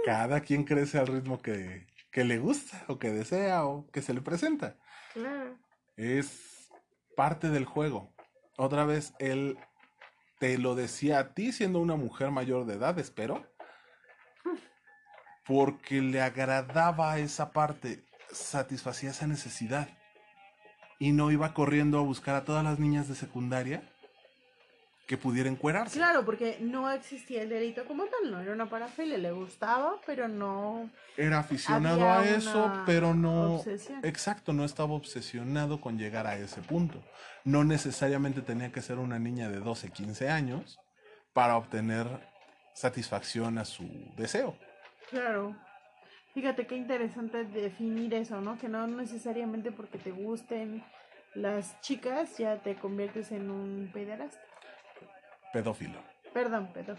Cada 0.06 0.40
quien 0.40 0.62
crece 0.62 1.00
al 1.00 1.08
ritmo 1.08 1.42
que, 1.42 1.84
que 2.12 2.22
le 2.22 2.38
gusta 2.38 2.84
o 2.86 2.96
que 2.96 3.10
desea 3.10 3.64
o 3.64 3.90
que 3.90 4.02
se 4.02 4.14
le 4.14 4.20
presenta. 4.20 4.76
Claro. 5.12 5.58
Es 5.96 6.70
parte 7.16 7.50
del 7.50 7.64
juego. 7.64 8.14
Otra 8.56 8.84
vez, 8.84 9.14
él 9.18 9.58
te 10.38 10.58
lo 10.58 10.76
decía 10.76 11.18
a 11.18 11.34
ti 11.34 11.50
siendo 11.50 11.80
una 11.80 11.96
mujer 11.96 12.30
mayor 12.30 12.66
de 12.66 12.74
edad, 12.74 12.96
espero. 13.00 13.52
Porque 15.44 16.00
le 16.00 16.22
agradaba 16.22 17.18
esa 17.18 17.50
parte, 17.50 18.04
satisfacía 18.30 19.10
esa 19.10 19.26
necesidad. 19.26 19.88
Y 21.00 21.10
no 21.10 21.32
iba 21.32 21.52
corriendo 21.52 21.98
a 21.98 22.02
buscar 22.02 22.36
a 22.36 22.44
todas 22.44 22.62
las 22.62 22.78
niñas 22.78 23.08
de 23.08 23.16
secundaria 23.16 23.82
que 25.06 25.16
pudieran 25.16 25.52
encuerarse. 25.52 25.98
Claro, 25.98 26.24
porque 26.24 26.58
no 26.60 26.90
existía 26.90 27.42
el 27.42 27.48
delito 27.48 27.84
como 27.84 28.06
tal, 28.06 28.30
no 28.30 28.40
era 28.40 28.52
una 28.52 28.68
parafilia, 28.68 29.16
le 29.16 29.30
gustaba, 29.30 30.00
pero 30.04 30.26
no 30.26 30.90
Era 31.16 31.38
aficionado 31.38 32.10
a 32.10 32.24
eso, 32.24 32.82
pero 32.84 33.14
no... 33.14 33.54
obsesión. 33.56 34.04
Exacto, 34.04 34.52
no 34.52 34.64
estaba 34.64 34.92
obsesionado 34.94 35.80
con 35.80 35.96
llegar 35.96 36.26
a 36.26 36.36
ese 36.36 36.60
punto. 36.60 37.00
No 37.44 37.62
necesariamente 37.62 38.42
tenía 38.42 38.72
que 38.72 38.82
ser 38.82 38.98
una 38.98 39.20
niña 39.20 39.48
de 39.48 39.60
12, 39.60 39.90
15 39.90 40.28
años 40.28 40.80
para 41.32 41.56
obtener 41.56 42.06
satisfacción 42.74 43.58
a 43.58 43.64
su 43.64 43.88
deseo. 44.16 44.56
Claro. 45.10 45.56
Fíjate 46.34 46.66
qué 46.66 46.76
interesante 46.76 47.44
definir 47.44 48.12
eso, 48.12 48.40
¿no? 48.40 48.58
Que 48.58 48.68
no 48.68 48.86
necesariamente 48.88 49.70
porque 49.70 49.98
te 49.98 50.10
gusten 50.10 50.84
las 51.34 51.80
chicas 51.80 52.38
ya 52.38 52.58
te 52.62 52.74
conviertes 52.74 53.30
en 53.30 53.50
un 53.50 53.90
pederasta. 53.92 54.40
Pedófilo. 55.52 55.98
Perdón, 56.32 56.70
perdón. 56.72 56.96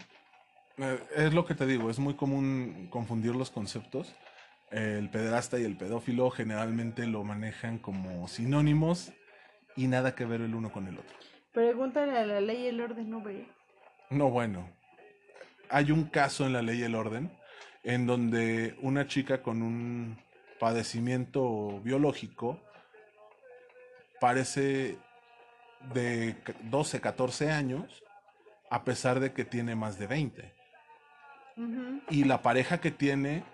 Eh, 0.78 0.98
Es 1.16 1.34
lo 1.34 1.44
que 1.44 1.54
te 1.54 1.66
digo, 1.66 1.90
es 1.90 1.98
muy 1.98 2.14
común 2.14 2.88
confundir 2.90 3.34
los 3.34 3.50
conceptos. 3.50 4.14
El 4.70 5.08
pederasta 5.10 5.58
y 5.58 5.64
el 5.64 5.76
pedófilo 5.76 6.30
generalmente 6.30 7.06
lo 7.06 7.24
manejan 7.24 7.78
como 7.78 8.28
sinónimos 8.28 9.12
y 9.76 9.86
nada 9.86 10.14
que 10.14 10.26
ver 10.26 10.42
el 10.42 10.54
uno 10.54 10.70
con 10.70 10.86
el 10.86 10.98
otro. 10.98 11.16
Pregúntale 11.52 12.18
a 12.18 12.26
la 12.26 12.40
ley 12.40 12.64
y 12.64 12.66
el 12.66 12.80
orden, 12.80 13.08
no 13.08 13.22
ve. 13.22 13.46
No, 14.10 14.30
bueno. 14.30 14.68
Hay 15.70 15.90
un 15.90 16.04
caso 16.04 16.46
en 16.46 16.52
la 16.52 16.62
ley 16.62 16.80
y 16.80 16.82
el 16.82 16.94
orden 16.94 17.30
en 17.82 18.06
donde 18.06 18.76
una 18.82 19.06
chica 19.06 19.42
con 19.42 19.62
un 19.62 20.18
padecimiento 20.58 21.80
biológico 21.80 22.60
parece 24.20 24.98
de 25.94 26.36
12, 26.64 27.00
14 27.00 27.50
años, 27.50 28.02
a 28.70 28.84
pesar 28.84 29.20
de 29.20 29.32
que 29.32 29.44
tiene 29.44 29.74
más 29.74 29.98
de 29.98 30.06
20. 30.06 30.54
Ujú. 31.56 32.00
Y 32.10 32.24
la 32.24 32.42
pareja 32.42 32.80
que 32.80 32.90
tiene 32.90 33.44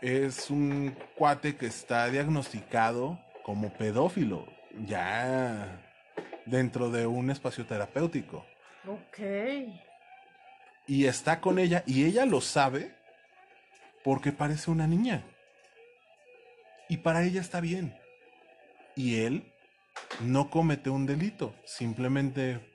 es 0.00 0.50
un 0.50 0.96
cuate 1.16 1.56
que 1.56 1.66
está 1.66 2.08
diagnosticado 2.08 3.18
como 3.44 3.72
pedófilo, 3.72 4.46
ya 4.86 5.80
dentro 6.46 6.90
de 6.90 7.06
un 7.06 7.30
espacio 7.30 7.66
terapéutico. 7.66 8.44
Ok. 8.86 9.18
y 10.88 11.06
está 11.06 11.40
con 11.40 11.60
ella 11.60 11.84
y 11.86 12.04
ella 12.04 12.26
lo 12.26 12.40
sabe 12.40 12.96
porque 14.02 14.32
parece 14.32 14.70
una 14.72 14.88
niña. 14.88 15.22
Y 16.88 16.98
para 16.98 17.22
ella 17.22 17.40
está 17.40 17.60
bien. 17.60 17.96
Y 18.96 19.20
él 19.20 19.52
no 20.20 20.50
comete 20.50 20.90
un 20.90 21.06
delito, 21.06 21.54
simplemente 21.64 22.71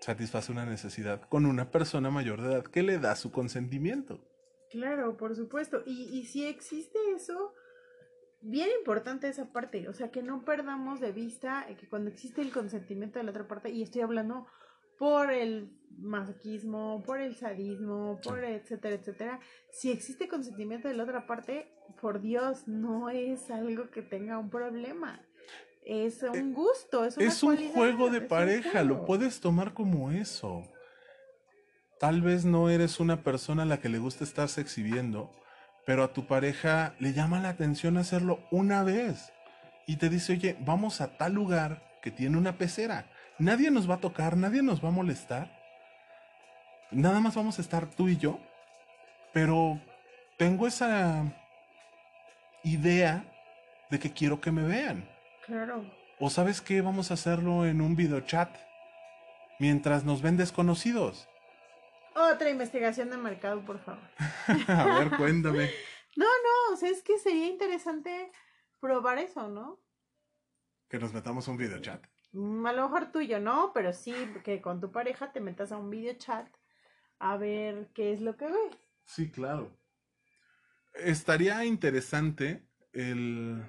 satisface 0.00 0.52
una 0.52 0.66
necesidad 0.66 1.22
con 1.28 1.46
una 1.46 1.70
persona 1.70 2.10
mayor 2.10 2.40
de 2.40 2.48
edad 2.54 2.64
que 2.64 2.82
le 2.82 2.98
da 2.98 3.16
su 3.16 3.32
consentimiento. 3.32 4.20
Claro, 4.70 5.16
por 5.16 5.34
supuesto. 5.34 5.82
Y, 5.86 6.18
y 6.18 6.26
si 6.26 6.46
existe 6.46 6.98
eso, 7.16 7.54
bien 8.40 8.68
importante 8.78 9.28
esa 9.28 9.52
parte, 9.52 9.88
o 9.88 9.92
sea, 9.92 10.10
que 10.10 10.22
no 10.22 10.44
perdamos 10.44 11.00
de 11.00 11.12
vista 11.12 11.66
que 11.78 11.88
cuando 11.88 12.10
existe 12.10 12.40
el 12.40 12.52
consentimiento 12.52 13.18
de 13.18 13.24
la 13.24 13.30
otra 13.30 13.48
parte, 13.48 13.70
y 13.70 13.82
estoy 13.82 14.02
hablando 14.02 14.46
por 14.98 15.30
el 15.30 15.72
masoquismo, 15.96 17.02
por 17.04 17.20
el 17.20 17.34
sadismo, 17.34 18.20
por 18.22 18.44
etcétera, 18.44 18.96
etcétera. 18.96 19.40
Si 19.70 19.90
existe 19.90 20.28
consentimiento 20.28 20.88
de 20.88 20.94
la 20.94 21.04
otra 21.04 21.26
parte, 21.26 21.72
por 22.00 22.20
Dios, 22.20 22.68
no 22.68 23.08
es 23.08 23.50
algo 23.50 23.90
que 23.90 24.02
tenga 24.02 24.38
un 24.38 24.50
problema. 24.50 25.24
Es 25.88 26.22
un 26.22 26.36
eh, 26.36 26.52
gusto, 26.54 27.06
es, 27.06 27.16
es 27.16 27.42
un 27.42 27.56
juego 27.72 28.10
de 28.10 28.20
pareja, 28.20 28.82
lo 28.82 29.06
puedes 29.06 29.40
tomar 29.40 29.72
como 29.72 30.10
eso. 30.10 30.62
Tal 31.98 32.20
vez 32.20 32.44
no 32.44 32.68
eres 32.68 33.00
una 33.00 33.22
persona 33.22 33.62
a 33.62 33.66
la 33.66 33.80
que 33.80 33.88
le 33.88 33.98
gusta 33.98 34.22
estarse 34.22 34.60
exhibiendo, 34.60 35.34
pero 35.86 36.04
a 36.04 36.12
tu 36.12 36.26
pareja 36.26 36.94
le 36.98 37.14
llama 37.14 37.40
la 37.40 37.48
atención 37.48 37.96
hacerlo 37.96 38.40
una 38.50 38.82
vez 38.84 39.32
y 39.86 39.96
te 39.96 40.10
dice, 40.10 40.34
oye, 40.34 40.58
vamos 40.60 41.00
a 41.00 41.16
tal 41.16 41.32
lugar 41.32 41.82
que 42.02 42.10
tiene 42.10 42.36
una 42.36 42.58
pecera. 42.58 43.10
Nadie 43.38 43.70
nos 43.70 43.88
va 43.88 43.94
a 43.94 44.00
tocar, 44.00 44.36
nadie 44.36 44.62
nos 44.62 44.84
va 44.84 44.88
a 44.88 44.92
molestar. 44.92 45.58
Nada 46.90 47.18
más 47.20 47.34
vamos 47.34 47.58
a 47.58 47.62
estar 47.62 47.88
tú 47.88 48.10
y 48.10 48.18
yo. 48.18 48.38
Pero 49.32 49.80
tengo 50.36 50.66
esa 50.66 51.24
idea 52.62 53.24
de 53.90 53.98
que 53.98 54.12
quiero 54.12 54.38
que 54.42 54.52
me 54.52 54.64
vean. 54.64 55.08
Claro. 55.48 55.90
O 56.20 56.28
sabes 56.28 56.60
qué, 56.60 56.82
vamos 56.82 57.10
a 57.10 57.14
hacerlo 57.14 57.64
en 57.64 57.80
un 57.80 57.96
videochat 57.96 58.54
mientras 59.58 60.04
nos 60.04 60.20
ven 60.20 60.36
desconocidos. 60.36 61.26
Otra 62.14 62.50
investigación 62.50 63.08
de 63.08 63.16
mercado, 63.16 63.64
por 63.64 63.78
favor. 63.78 64.02
a 64.68 64.84
ver, 64.98 65.16
cuéntame. 65.16 65.70
No, 66.16 66.26
no, 66.26 66.74
o 66.74 66.76
sea, 66.76 66.90
es 66.90 67.02
que 67.02 67.18
sería 67.18 67.46
interesante 67.46 68.30
probar 68.78 69.18
eso, 69.18 69.48
¿no? 69.48 69.80
Que 70.88 70.98
nos 70.98 71.14
metamos 71.14 71.48
un 71.48 71.56
video 71.56 71.78
chat. 71.80 72.04
Mm, 72.32 72.66
a 72.66 72.72
lo 72.74 72.82
mejor 72.82 73.10
tuyo, 73.10 73.40
¿no? 73.40 73.72
Pero 73.72 73.94
sí, 73.94 74.14
que 74.44 74.60
con 74.60 74.80
tu 74.80 74.92
pareja 74.92 75.32
te 75.32 75.40
metas 75.40 75.72
a 75.72 75.78
un 75.78 75.88
video 75.88 76.14
chat 76.14 76.46
a 77.20 77.38
ver 77.38 77.88
qué 77.94 78.12
es 78.12 78.20
lo 78.20 78.36
que 78.36 78.46
ves. 78.46 78.76
Sí, 79.04 79.30
claro. 79.30 79.70
Estaría 80.92 81.64
interesante 81.64 82.68
el, 82.92 83.64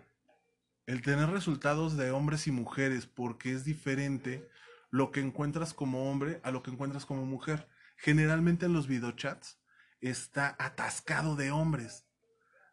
el 0.90 1.04
tener 1.04 1.30
resultados 1.30 1.98
de 1.98 2.10
hombres 2.10 2.48
y 2.48 2.52
mujeres, 2.52 3.06
porque 3.06 3.54
es 3.54 3.64
diferente 3.64 4.50
lo 4.90 5.12
que 5.12 5.20
encuentras 5.20 5.76
como 5.76 6.10
hombre 6.10 6.42
a 6.44 6.50
lo 6.50 6.64
que 6.64 6.72
encuentras 6.72 7.06
como 7.06 7.28
mujer. 7.28 7.70
Generalmente 7.96 8.66
en 8.66 8.74
los 8.74 8.88
videochats 8.88 9.62
está 10.02 10.56
atascado 10.58 11.36
de 11.36 11.52
hombres. 11.52 12.08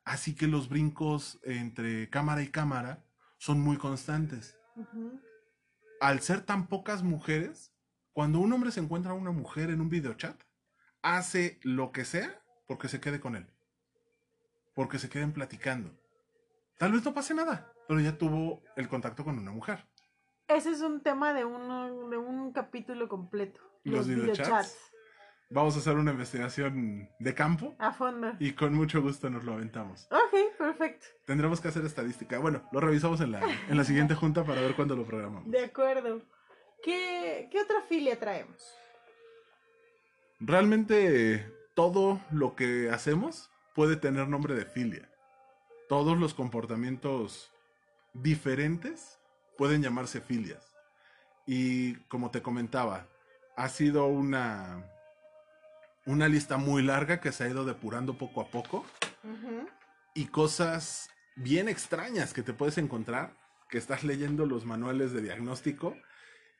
Así 0.02 0.34
que 0.34 0.46
los 0.46 0.70
brincos 0.70 1.38
entre 1.42 2.08
cámara 2.08 2.42
y 2.42 2.48
cámara 2.48 3.04
son 3.36 3.60
muy 3.60 3.76
constantes. 3.76 4.56
Al 6.00 6.20
ser 6.20 6.40
tan 6.40 6.68
pocas 6.68 7.02
mujeres, 7.02 7.74
cuando 8.14 8.38
un 8.38 8.50
hombre 8.50 8.70
se 8.70 8.80
encuentra 8.80 9.12
a 9.12 9.14
una 9.14 9.30
mujer 9.30 9.68
en 9.68 9.82
un 9.82 9.90
videochat, 9.90 10.40
hace 11.02 11.60
lo 11.62 11.92
que 11.92 12.06
sea 12.06 12.42
porque 12.66 12.88
se 12.88 12.98
quede 12.98 13.20
con 13.20 13.36
él. 13.36 13.46
Porque 14.74 14.98
se 14.98 15.10
queden 15.10 15.34
platicando. 15.34 15.94
Tal 16.78 16.92
vez 16.92 17.04
no 17.04 17.12
pase 17.12 17.34
nada, 17.34 17.74
pero 17.88 18.00
ya 18.00 18.16
tuvo 18.16 18.62
el 18.76 18.88
contacto 18.88 19.24
con 19.24 19.38
una 19.38 19.50
mujer. 19.50 19.84
Ese 20.48 20.70
es 20.70 20.80
un 20.80 21.00
tema 21.02 21.34
de, 21.34 21.44
uno, 21.44 22.08
de 22.08 22.16
un 22.16 22.52
capítulo 22.52 23.08
completo. 23.08 23.60
Los, 23.84 24.06
videochats. 24.06 24.76
Vamos 25.48 25.76
a 25.76 25.78
hacer 25.78 25.96
una 25.96 26.10
investigación 26.10 27.08
de 27.20 27.34
campo. 27.34 27.76
A 27.78 27.92
fondo. 27.92 28.32
Y 28.40 28.52
con 28.52 28.74
mucho 28.74 29.00
gusto 29.00 29.30
nos 29.30 29.44
lo 29.44 29.54
aventamos. 29.54 30.08
Ok, 30.10 30.56
perfecto. 30.58 31.06
Tendremos 31.24 31.60
que 31.60 31.68
hacer 31.68 31.84
estadística. 31.84 32.38
Bueno, 32.38 32.68
lo 32.72 32.80
revisamos 32.80 33.20
en 33.20 33.32
la, 33.32 33.40
en 33.68 33.76
la 33.76 33.84
siguiente 33.84 34.14
junta 34.14 34.44
para 34.44 34.60
ver 34.60 34.74
cuándo 34.74 34.96
lo 34.96 35.04
programamos. 35.04 35.48
De 35.50 35.64
acuerdo. 35.64 36.20
¿Qué, 36.82 37.48
¿Qué 37.50 37.60
otra 37.60 37.80
filia 37.82 38.18
traemos? 38.18 38.74
Realmente 40.40 41.52
todo 41.74 42.20
lo 42.30 42.56
que 42.56 42.90
hacemos 42.90 43.50
puede 43.74 43.96
tener 43.96 44.28
nombre 44.28 44.54
de 44.54 44.64
filia. 44.64 45.08
Todos 45.88 46.18
los 46.18 46.34
comportamientos 46.34 47.52
diferentes 48.22 49.18
pueden 49.56 49.82
llamarse 49.82 50.20
filias. 50.20 50.72
Y 51.46 51.94
como 52.08 52.30
te 52.30 52.42
comentaba, 52.42 53.06
ha 53.56 53.68
sido 53.68 54.06
una 54.06 54.84
una 56.06 56.28
lista 56.28 56.56
muy 56.56 56.82
larga 56.82 57.20
que 57.20 57.32
se 57.32 57.44
ha 57.44 57.48
ido 57.48 57.64
depurando 57.64 58.16
poco 58.16 58.40
a 58.40 58.48
poco. 58.48 58.86
Y 60.14 60.26
cosas 60.26 61.10
bien 61.34 61.68
extrañas 61.68 62.32
que 62.32 62.42
te 62.42 62.54
puedes 62.54 62.78
encontrar, 62.78 63.34
que 63.68 63.78
estás 63.78 64.04
leyendo 64.04 64.46
los 64.46 64.64
manuales 64.64 65.12
de 65.12 65.20
diagnóstico 65.20 65.96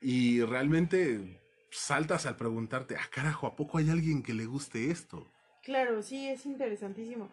y 0.00 0.42
realmente 0.42 1.40
saltas 1.70 2.26
al 2.26 2.36
preguntarte, 2.36 2.96
ah, 2.96 3.08
carajo, 3.10 3.46
¿a 3.46 3.56
poco 3.56 3.78
hay 3.78 3.88
alguien 3.88 4.22
que 4.22 4.34
le 4.34 4.46
guste 4.46 4.90
esto? 4.90 5.30
Claro, 5.62 6.02
sí, 6.02 6.28
es 6.28 6.44
interesantísimo. 6.44 7.30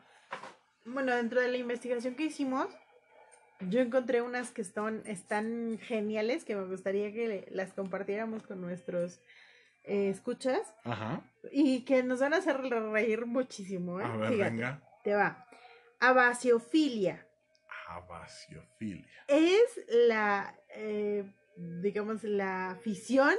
Bueno, 0.86 1.15
dentro 1.15 1.41
de 1.41 1.47
la 1.47 1.57
investigación 1.57 2.15
que 2.15 2.26
hicimos, 2.26 2.67
yo 3.70 3.80
encontré 3.80 4.22
unas 4.22 4.51
que 4.51 4.61
están, 4.61 5.03
están 5.05 5.80
geniales, 5.80 6.45
que 6.45 6.55
me 6.55 6.66
gustaría 6.66 7.11
que 7.11 7.47
las 7.51 7.74
compartiéramos 7.74 8.43
con 8.43 8.61
nuestros 8.61 9.20
eh, 9.84 10.09
escuchas 10.09 10.74
Ajá. 10.84 11.22
y 11.51 11.84
que 11.86 12.03
nos 12.03 12.22
van 12.22 12.34
a 12.34 12.38
hacer 12.38 12.57
reír 12.57 13.26
muchísimo. 13.26 13.99
¿eh? 13.99 14.05
A 14.05 14.16
ver, 14.18 14.38
venga. 14.38 14.82
Te 15.03 15.14
va. 15.14 15.45
Abasiofilia. 15.99 17.28
Abasiofilia. 17.89 19.07
Es 19.28 19.82
la, 19.88 20.55
eh, 20.70 21.26
digamos, 21.57 22.24
la 22.24 22.72
afición 22.72 23.36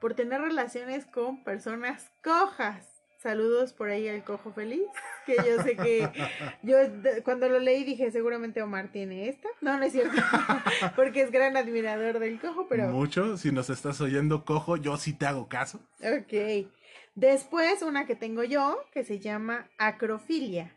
por 0.00 0.14
tener 0.14 0.40
relaciones 0.40 1.06
con 1.06 1.42
personas 1.42 2.12
cojas. 2.22 2.93
Saludos 3.24 3.72
por 3.72 3.88
ahí 3.88 4.06
al 4.06 4.22
cojo 4.22 4.52
feliz, 4.52 4.82
que 5.24 5.36
yo 5.36 5.62
sé 5.62 5.76
que 5.76 6.06
yo 6.62 6.76
cuando 7.24 7.48
lo 7.48 7.58
leí 7.58 7.82
dije 7.82 8.10
seguramente 8.10 8.60
Omar 8.60 8.92
tiene 8.92 9.30
esta. 9.30 9.48
No, 9.62 9.78
no 9.78 9.84
es 9.86 9.92
cierto, 9.92 10.20
porque 10.94 11.22
es 11.22 11.30
gran 11.30 11.56
admirador 11.56 12.18
del 12.18 12.38
cojo, 12.38 12.66
pero... 12.68 12.88
Mucho, 12.88 13.38
si 13.38 13.50
nos 13.50 13.70
estás 13.70 14.02
oyendo 14.02 14.44
cojo, 14.44 14.76
yo 14.76 14.98
sí 14.98 15.14
te 15.14 15.24
hago 15.24 15.48
caso. 15.48 15.80
Ok. 16.00 16.68
Después 17.14 17.80
una 17.80 18.04
que 18.04 18.14
tengo 18.14 18.44
yo, 18.44 18.84
que 18.92 19.04
se 19.04 19.18
llama 19.18 19.70
acrofilia, 19.78 20.76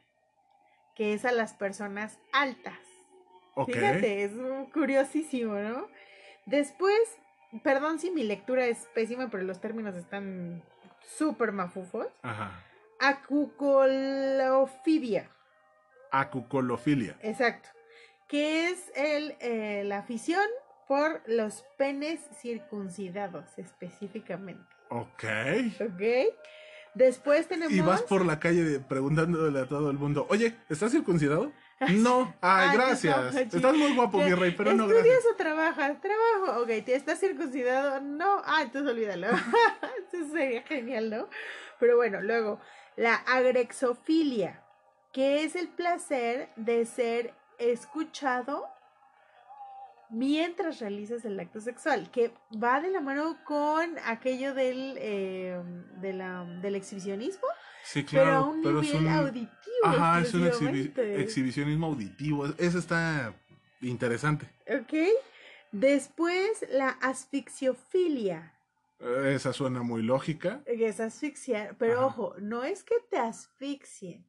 que 0.95 1.13
es 1.13 1.25
a 1.25 1.33
las 1.33 1.53
personas 1.53 2.17
altas. 2.31 2.79
Okay. 3.55 3.73
Fíjate, 3.73 4.23
es 4.23 4.31
curiosísimo, 4.71 5.55
¿no? 5.55 5.89
Después, 6.45 6.97
perdón 7.61 7.99
si 7.99 8.09
mi 8.09 8.23
lectura 8.23 8.67
es 8.67 8.87
pésima, 8.95 9.29
pero 9.29 9.43
los 9.43 9.59
términos 9.59 9.97
están 9.97 10.63
súper 11.17 11.51
mafufos. 11.51 12.07
Ajá. 12.21 12.63
Acucolofibia. 12.99 15.29
Acucolofilia. 16.11 17.17
Exacto. 17.21 17.69
Que 18.27 18.69
es 18.69 18.91
el, 18.95 19.35
eh, 19.39 19.83
la 19.85 19.99
afición 19.99 20.43
por 20.87 21.21
los 21.27 21.63
penes 21.77 22.19
circuncidados 22.41 23.45
específicamente. 23.57 24.65
Ok. 24.89 25.23
Ok. 25.81 26.01
Después 26.93 27.47
tenemos. 27.47 27.73
Y 27.73 27.81
vas 27.81 28.03
por 28.03 28.25
la 28.25 28.39
calle 28.39 28.79
preguntándole 28.79 29.59
a 29.59 29.67
todo 29.67 29.91
el 29.91 29.97
mundo, 29.97 30.25
oye, 30.29 30.55
¿estás 30.69 30.91
circuncidado? 30.91 31.51
No, 31.79 32.33
ay, 32.41 32.69
gracias. 32.73 33.35
Estás 33.35 33.75
muy 33.75 33.93
guapo, 33.95 34.19
mi 34.19 34.33
rey, 34.33 34.51
pero 34.51 34.73
no 34.73 34.87
gracias. 34.87 35.05
¿Estudias 35.05 35.33
o 35.33 35.37
trabajas? 35.37 36.01
Trabajo. 36.01 36.61
Ok, 36.61 36.67
¿te 36.85 36.95
estás 36.95 37.19
circuncidado? 37.19 38.01
No. 38.01 38.41
Ah, 38.45 38.61
entonces 38.63 38.91
olvídalo. 38.91 39.27
Eso 40.11 40.31
sería 40.31 40.63
genial, 40.63 41.09
¿no? 41.09 41.29
Pero 41.79 41.95
bueno, 41.97 42.21
luego, 42.21 42.59
la 42.95 43.15
agrexofilia, 43.15 44.63
que 45.13 45.43
es 45.43 45.55
el 45.55 45.67
placer 45.67 46.49
de 46.55 46.85
ser 46.85 47.33
escuchado 47.59 48.67
mientras 50.09 50.79
realizas 50.79 51.25
el 51.25 51.39
acto 51.39 51.59
sexual, 51.59 52.09
que 52.11 52.31
va 52.63 52.81
de 52.81 52.89
la 52.89 53.01
mano 53.01 53.37
con 53.43 53.97
aquello 54.05 54.53
del, 54.53 54.95
eh, 54.97 55.61
del 55.99 56.75
exhibicionismo. 56.75 57.47
Sí, 57.87 58.03
claro, 58.03 58.53
pero, 58.61 58.81
es 58.81 58.93
un 58.93 59.07
auditivo. 59.07 59.51
Ajá, 59.83 60.19
es 60.21 60.33
un 60.33 60.45
exhibicionismo 60.45 61.87
auditivo. 61.87 62.45
Eso 62.57 62.79
está 62.79 63.33
interesante. 63.81 64.49
Ok. 64.67 64.93
Después, 65.71 66.65
la 66.69 66.89
asfixiofilia. 67.01 68.53
Esa 68.99 69.53
suena 69.53 69.83
muy 69.83 70.01
lógica. 70.01 70.61
Es 70.65 70.99
asfixiar, 70.99 71.75
pero 71.77 72.07
ojo, 72.07 72.35
no 72.39 72.63
es 72.63 72.83
que 72.83 72.95
te 73.09 73.17
asfixien, 73.17 74.25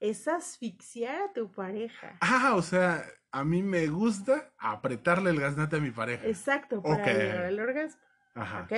es 0.00 0.26
asfixiar 0.28 1.22
a 1.22 1.32
tu 1.32 1.50
pareja. 1.52 2.16
Ah, 2.20 2.54
o 2.56 2.62
sea, 2.62 3.06
a 3.30 3.44
mí 3.44 3.62
me 3.62 3.86
gusta 3.86 4.52
apretarle 4.58 5.30
el 5.30 5.40
gaznate 5.40 5.76
a 5.76 5.80
mi 5.80 5.92
pareja. 5.92 6.26
Exacto, 6.26 6.82
para 6.82 7.06
llegar 7.06 7.44
al 7.44 7.60
orgasmo. 7.60 8.02
Ajá. 8.34 8.62
¿Ok? 8.64 8.72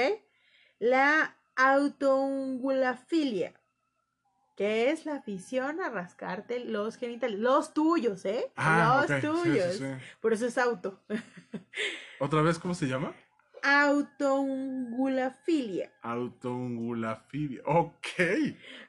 La 0.78 1.36
autoungulafilia, 1.56 3.54
que 4.56 4.90
es 4.90 5.06
la 5.06 5.16
afición 5.16 5.80
a 5.80 5.88
rascarte 5.88 6.64
los 6.64 6.96
genitales, 6.96 7.38
los 7.38 7.74
tuyos, 7.74 8.24
¿eh? 8.24 8.52
Ah, 8.56 9.06
los 9.08 9.20
tuyos. 9.20 9.80
Por 10.20 10.32
eso 10.32 10.46
es 10.46 10.58
auto. 10.58 11.00
¿Otra 12.20 12.42
vez 12.42 12.58
cómo 12.58 12.74
se 12.74 12.86
llama? 12.86 13.14
autoungulafilia. 13.64 15.90
Autoungulafilia. 16.02 17.62
Ok. 17.64 18.06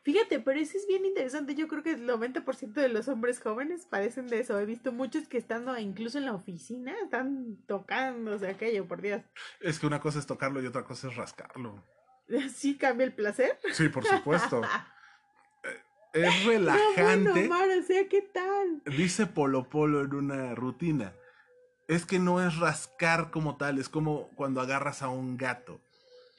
Fíjate, 0.04 0.42
pero 0.42 0.60
eso 0.60 0.78
es 0.78 0.86
bien 0.86 1.06
interesante. 1.06 1.56
Yo 1.56 1.70
creo 1.70 1.82
que 1.82 1.94
el 1.94 2.06
90% 2.06 2.74
de 2.74 2.90
los 2.90 3.08
hombres 3.08 3.40
jóvenes 3.40 3.88
padecen 3.90 4.28
de 4.28 4.42
eso. 4.42 4.60
He 4.60 4.66
visto 4.66 4.92
muchos 4.92 5.30
que 5.30 5.38
estando 5.38 5.78
incluso 5.78 6.18
en 6.18 6.26
la 6.26 6.34
oficina 6.34 6.94
están 7.02 7.56
tocándose 7.68 8.50
aquello, 8.50 8.86
por 8.86 9.02
Dios. 9.02 9.22
Es 9.62 9.80
que 9.80 9.88
una 9.88 10.02
cosa 10.02 10.20
es 10.20 10.28
tocarlo 10.28 10.62
y 10.62 10.68
otra 10.68 10.84
cosa 10.84 11.08
es 11.08 11.16
rascarlo. 11.16 11.82
¿Sí 12.54 12.76
cambia 12.76 13.06
el 13.06 13.14
placer? 13.14 13.58
Sí, 13.72 13.88
por 13.88 14.06
supuesto. 14.06 14.62
Es 16.16 16.46
relajante. 16.46 17.48
No, 17.50 17.58
bueno, 17.58 17.82
o 17.82 17.84
sea, 17.86 18.08
¿qué 18.08 18.22
tal? 18.22 18.82
Dice 18.98 19.28
Polo 19.28 19.70
Polo 19.70 20.02
en 20.02 20.14
una 20.16 20.56
rutina. 20.56 21.14
Es 21.88 22.06
que 22.06 22.18
no 22.20 22.46
es 22.46 22.58
rascar 22.58 23.30
como 23.32 23.58
tal, 23.58 23.78
es 23.78 23.90
como 23.90 24.30
cuando 24.36 24.62
agarras 24.62 25.04
a 25.04 25.10
un 25.10 25.38
gato. 25.38 25.80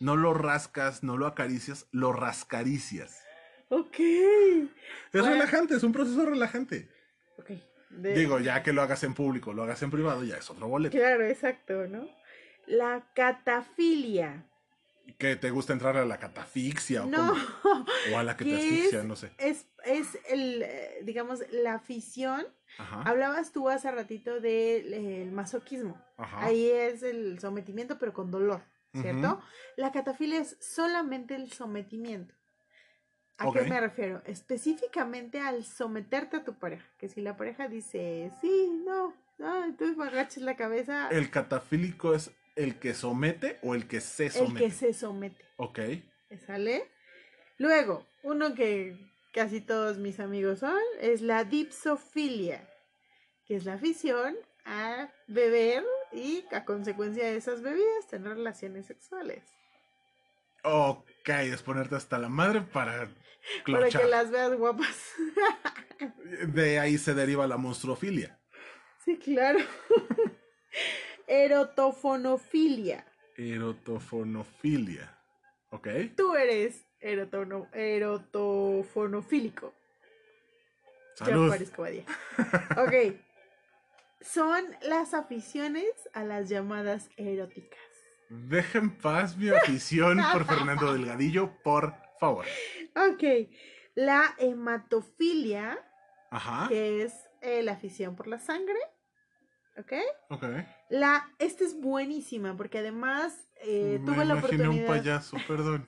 No 0.00 0.16
lo 0.16 0.34
rascas, 0.34 1.02
no 1.04 1.16
lo 1.16 1.26
acaricias, 1.26 1.86
lo 1.92 2.12
rascaricias. 2.12 3.22
Ok. 3.68 3.98
Es 3.98 4.66
Bueno. 5.12 5.30
relajante, 5.30 5.74
es 5.76 5.82
un 5.82 5.92
proceso 5.92 6.24
relajante. 6.26 6.88
Ok. 7.38 7.50
De- 7.90 8.14
Digo, 8.14 8.40
ya 8.40 8.62
que 8.62 8.72
lo 8.72 8.82
hagas 8.82 9.04
en 9.04 9.14
público, 9.14 9.52
lo 9.52 9.62
hagas 9.62 9.82
en 9.82 9.90
privado, 9.90 10.24
ya 10.24 10.36
es 10.36 10.50
otro 10.50 10.68
boleto. 10.68 10.96
Claro, 10.96 11.24
exacto, 11.24 11.86
¿no? 11.86 12.08
La 12.66 13.04
catafilia. 13.14 14.44
Que 15.18 15.36
te 15.36 15.50
gusta 15.50 15.72
entrar 15.72 15.96
a 15.96 16.04
la 16.04 16.18
catafixia 16.18 17.04
o, 17.04 17.06
No, 17.06 17.34
cómo- 17.62 17.86
o 18.14 18.18
a 18.18 18.22
la 18.22 18.36
que 18.36 18.44
te 18.44 18.50
¿Qué 18.50 18.56
asfixia, 18.56 19.02
no 19.04 19.16
sé. 19.16 19.30
es, 19.38 19.66
es 19.84 20.18
el, 20.28 20.62
eh, 20.62 20.98
digamos, 21.04 21.40
la 21.50 21.74
afición. 21.74 22.46
Ajá. 22.78 23.02
Hablabas 23.02 23.52
tú 23.52 23.68
hace 23.68 23.90
ratito 23.90 24.40
del 24.40 24.92
el 24.92 25.32
masoquismo. 25.32 26.00
Ajá. 26.18 26.44
Ahí 26.44 26.68
es 26.68 27.02
el 27.02 27.38
sometimiento, 27.40 27.98
pero 27.98 28.12
con 28.12 28.30
dolor, 28.30 28.62
¿cierto? 28.92 29.40
La 29.76 29.92
catafilia 29.92 30.40
es 30.40 30.56
solamente 30.60 31.34
el 31.34 31.50
sometimiento. 31.52 32.34
¿A 33.38 33.50
qué 33.52 33.62
me 33.62 33.80
refiero? 33.80 34.22
Específicamente 34.24 35.40
al 35.40 35.64
someterte 35.64 36.38
a 36.38 36.44
tu 36.44 36.54
pareja. 36.58 36.86
Que 36.98 37.08
si 37.08 37.20
la 37.20 37.36
pareja 37.36 37.68
dice 37.68 38.32
sí, 38.40 38.82
no, 38.86 39.14
no, 39.38 39.64
entonces 39.64 39.98
agachas 39.98 40.42
la 40.42 40.56
cabeza. 40.56 41.08
¿El 41.10 41.30
catafílico 41.30 42.14
es 42.14 42.30
el 42.56 42.78
que 42.78 42.94
somete 42.94 43.58
o 43.62 43.74
el 43.74 43.86
que 43.86 44.00
se 44.00 44.26
el 44.26 44.32
somete? 44.32 44.64
que 44.64 44.70
se 44.70 44.92
somete. 44.92 45.44
Ok. 45.56 45.80
¿Sale? 46.46 46.90
Luego, 47.58 48.06
uno 48.22 48.54
que 48.54 48.96
casi 49.32 49.60
todos 49.60 49.98
mis 49.98 50.18
amigos 50.18 50.60
son, 50.60 50.80
es 51.00 51.20
la 51.20 51.44
dipsofilia, 51.44 52.68
que 53.46 53.56
es 53.56 53.64
la 53.64 53.74
afición 53.74 54.36
a 54.64 55.10
beber 55.28 55.84
y 56.12 56.44
a 56.50 56.64
consecuencia 56.64 57.24
de 57.24 57.36
esas 57.36 57.62
bebidas 57.62 58.08
tener 58.08 58.34
relaciones 58.34 58.86
sexuales. 58.86 59.44
Ok, 60.64 61.28
es 61.28 61.62
ponerte 61.62 61.94
hasta 61.94 62.18
la 62.18 62.28
madre 62.28 62.62
para 62.62 63.08
Para 63.66 63.88
que 63.88 64.04
las 64.04 64.30
veas 64.30 64.56
guapas. 64.56 65.12
De 66.48 66.78
ahí 66.78 66.98
se 66.98 67.14
deriva 67.14 67.46
la 67.46 67.56
monstruofilia. 67.56 68.38
sí, 69.04 69.16
claro. 69.18 69.60
Erotofonofilia. 71.26 73.04
Erotofonofilia. 73.36 75.12
Ok. 75.70 75.88
Tú 76.16 76.34
eres 76.34 76.86
erotono- 77.00 77.68
erotofonofílico. 77.74 79.74
Salud. 81.14 81.50
parezco 81.50 81.82
Badía. 81.82 82.04
Ok. 82.78 83.16
Son 84.20 84.64
las 84.82 85.14
aficiones 85.14 85.86
a 86.12 86.24
las 86.24 86.48
llamadas 86.48 87.10
eróticas. 87.16 87.78
Deja 88.28 88.78
en 88.78 88.96
paz 88.96 89.36
mi 89.36 89.48
afición 89.50 90.18
por 90.32 90.44
Fernando 90.46 90.92
Delgadillo, 90.92 91.52
por 91.62 91.94
favor. 92.18 92.44
Ok. 92.96 93.22
La 93.94 94.34
hematofilia, 94.38 95.78
Ajá. 96.30 96.66
que 96.68 97.02
es 97.02 97.14
eh, 97.40 97.62
la 97.62 97.72
afición 97.72 98.16
por 98.16 98.26
la 98.26 98.38
sangre. 98.38 98.78
Ok. 99.78 99.92
Ok. 100.30 100.44
La, 100.90 101.28
esta 101.38 101.64
es 101.64 101.78
buenísima 101.80 102.56
porque 102.56 102.78
además 102.78 103.34
eh, 103.62 103.98
Me 104.00 104.06
tuve 104.06 104.24
la 104.24 104.34
imaginé 104.34 104.62
un 104.62 104.68
oportunidad. 104.68 104.86
payaso, 104.86 105.36
perdón. 105.48 105.86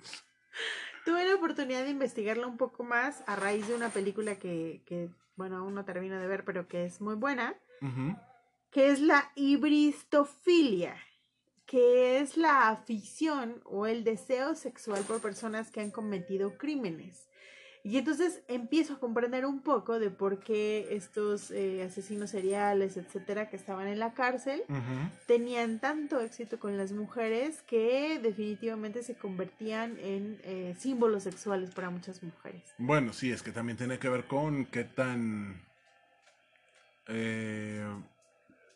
Tuve 1.05 1.25
la 1.27 1.35
oportunidad 1.37 1.85
de 1.85 1.91
investigarla 1.91 2.47
un 2.47 2.57
poco 2.59 2.85
más 2.85 3.23
a 3.27 3.37
raíz 3.37 3.67
de 3.67 3.75
una 3.75 3.89
película 3.89 4.37
que, 4.37 4.83
que, 4.85 5.09
bueno, 5.37 5.57
aún 5.57 5.75
no 5.75 5.85
termino 5.85 6.19
de 6.19 6.27
ver, 6.27 6.45
pero 6.45 6.69
que 6.69 6.85
es 6.85 7.01
muy 7.01 7.15
buena. 7.15 7.55
Que 8.71 8.91
es 8.91 9.01
la 9.01 9.31
hibristofilia, 9.37 10.97
que 11.65 12.19
es 12.21 12.37
la 12.37 12.69
afición 12.69 13.63
o 13.65 13.87
el 13.87 14.05
deseo 14.05 14.55
sexual 14.55 15.05
por 15.05 15.21
personas 15.23 15.71
que 15.71 15.81
han 15.81 15.91
cometido 15.91 16.59
crímenes. 16.59 17.28
Y 17.85 17.97
entonces 17.97 18.43
empiezo 18.49 18.95
a 18.95 18.99
comprender 18.99 19.47
un 19.47 19.61
poco 19.61 19.99
de 19.99 20.11
por 20.11 20.41
qué 20.41 20.89
estos 20.91 21.51
eh, 21.51 21.83
asesinos 21.83 22.31
seriales, 22.31 22.97
etcétera, 22.97 23.49
que 23.49 23.57
estaban 23.57 23.87
en 23.87 23.99
la 23.99 24.15
cárcel, 24.15 24.63
tenían 25.27 25.79
tanto 25.79 26.21
éxito 26.21 26.59
con 26.59 26.77
las 26.77 26.93
mujeres 26.93 27.63
que 27.63 28.19
definitivamente 28.19 29.03
se 29.03 29.15
convertían 29.15 29.97
en 30.01 30.41
eh, 30.43 30.75
símbolos 30.79 31.23
sexuales 31.23 31.71
para 31.71 31.91
muchas 31.91 32.23
mujeres. 32.23 32.63
Bueno, 32.79 33.13
sí, 33.13 33.31
es 33.31 33.43
que 33.43 33.53
también 33.53 33.79
tiene 33.79 33.99
que 33.99 34.09
ver 34.09 34.27
con 34.27 34.67
qué 34.67 34.85
tan 34.85 35.63
eh, 37.07 37.87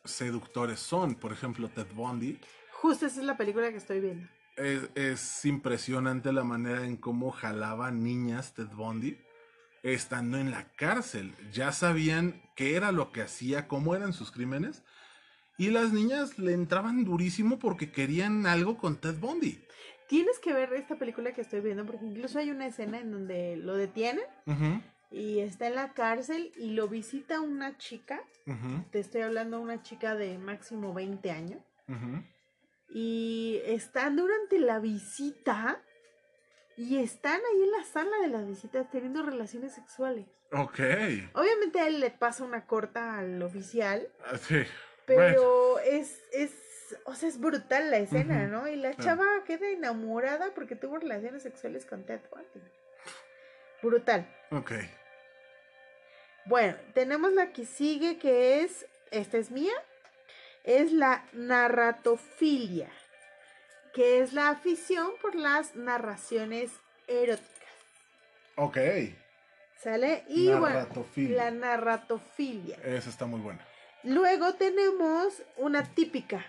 seductores 0.04 0.80
son. 0.80 1.14
Por 1.14 1.32
ejemplo, 1.32 1.68
Ted 1.68 1.88
Bundy. 1.94 2.38
Justo 2.72 3.06
esa 3.06 3.20
es 3.20 3.26
la 3.26 3.36
película 3.36 3.70
que 3.70 3.76
estoy 3.76 4.00
viendo. 4.00 4.26
Es, 4.56 4.90
es 4.94 5.44
impresionante 5.44 6.32
la 6.32 6.44
manera 6.44 6.84
en 6.84 6.96
cómo 6.96 7.30
jalaba 7.30 7.90
niñas 7.90 8.54
Ted 8.54 8.68
Bundy 8.68 9.18
estando 9.82 10.38
en 10.38 10.50
la 10.50 10.68
cárcel. 10.76 11.34
Ya 11.52 11.72
sabían 11.72 12.42
qué 12.54 12.76
era 12.76 12.92
lo 12.92 13.12
que 13.12 13.22
hacía, 13.22 13.68
cómo 13.68 13.94
eran 13.94 14.12
sus 14.12 14.30
crímenes. 14.30 14.82
Y 15.58 15.70
las 15.70 15.92
niñas 15.92 16.38
le 16.38 16.52
entraban 16.52 17.04
durísimo 17.04 17.58
porque 17.58 17.90
querían 17.92 18.46
algo 18.46 18.78
con 18.78 18.96
Ted 18.96 19.18
Bundy. 19.18 19.62
Tienes 20.08 20.38
que 20.38 20.52
ver 20.52 20.72
esta 20.74 20.96
película 20.96 21.32
que 21.32 21.40
estoy 21.40 21.60
viendo 21.60 21.86
porque 21.86 22.04
incluso 22.04 22.38
hay 22.38 22.50
una 22.50 22.66
escena 22.66 22.98
en 22.98 23.12
donde 23.12 23.56
lo 23.56 23.74
detienen 23.74 24.24
y 25.10 25.38
está 25.38 25.68
en 25.68 25.74
la 25.74 25.92
cárcel 25.92 26.52
y 26.56 26.70
lo 26.70 26.88
visita 26.88 27.40
una 27.40 27.78
chica, 27.78 28.20
te 28.90 28.98
estoy 28.98 29.22
hablando 29.22 29.58
de 29.58 29.62
una 29.62 29.82
chica 29.82 30.14
de 30.14 30.38
máximo 30.38 30.92
20 30.92 31.30
años, 31.30 31.60
ujú. 31.88 32.22
Y 32.94 33.60
están 33.64 34.16
durante 34.16 34.58
la 34.58 34.78
visita 34.78 35.80
y 36.76 36.98
están 36.98 37.40
ahí 37.40 37.62
en 37.62 37.70
la 37.70 37.84
sala 37.84 38.16
de 38.20 38.28
las 38.28 38.46
visitas 38.46 38.90
teniendo 38.90 39.22
relaciones 39.22 39.72
sexuales. 39.74 40.26
Ok. 40.52 40.78
Obviamente 41.34 41.80
a 41.80 41.86
él 41.88 42.00
le 42.00 42.10
pasa 42.10 42.44
una 42.44 42.66
corta 42.66 43.18
al 43.18 43.42
oficial, 43.42 44.08
Ah, 44.24 44.36
Sí. 44.36 44.62
pero 45.06 45.78
es, 45.78 46.20
es, 46.32 46.52
o 47.04 47.14
sea, 47.14 47.28
es 47.30 47.40
brutal 47.40 47.90
la 47.90 47.98
escena, 47.98 48.46
¿no? 48.46 48.68
Y 48.68 48.76
la 48.76 48.92
claro. 48.92 49.20
chava 49.22 49.44
queda 49.44 49.68
enamorada 49.70 50.52
porque 50.54 50.76
tuvo 50.76 50.98
relaciones 50.98 51.42
sexuales 51.42 51.86
con 51.86 52.04
Ted 52.04 52.20
Bundy. 52.30 52.68
Brutal. 53.82 54.26
Ok. 54.50 54.72
Bueno, 56.46 56.76
tenemos 56.94 57.32
la 57.32 57.52
que 57.52 57.64
sigue 57.64 58.18
que 58.18 58.62
es, 58.62 58.86
esta 59.10 59.38
es 59.38 59.50
mía, 59.50 59.72
es 60.64 60.92
la 60.92 61.24
narratofilia, 61.32 62.88
que 63.94 64.20
es 64.20 64.32
la 64.32 64.50
afición 64.50 65.10
por 65.20 65.34
las 65.34 65.74
narraciones 65.76 66.70
eróticas. 67.08 67.48
Ok. 68.56 68.78
¿Sale? 69.82 70.24
Y 70.28 70.48
Narratofilia. 70.48 71.34
bueno, 71.34 71.44
la 71.44 71.50
narratofilia. 71.50 72.76
Esa 72.84 73.10
está 73.10 73.26
muy 73.26 73.40
buena. 73.40 73.66
Luego 74.04 74.54
tenemos 74.54 75.42
una 75.56 75.84
típica, 75.84 76.44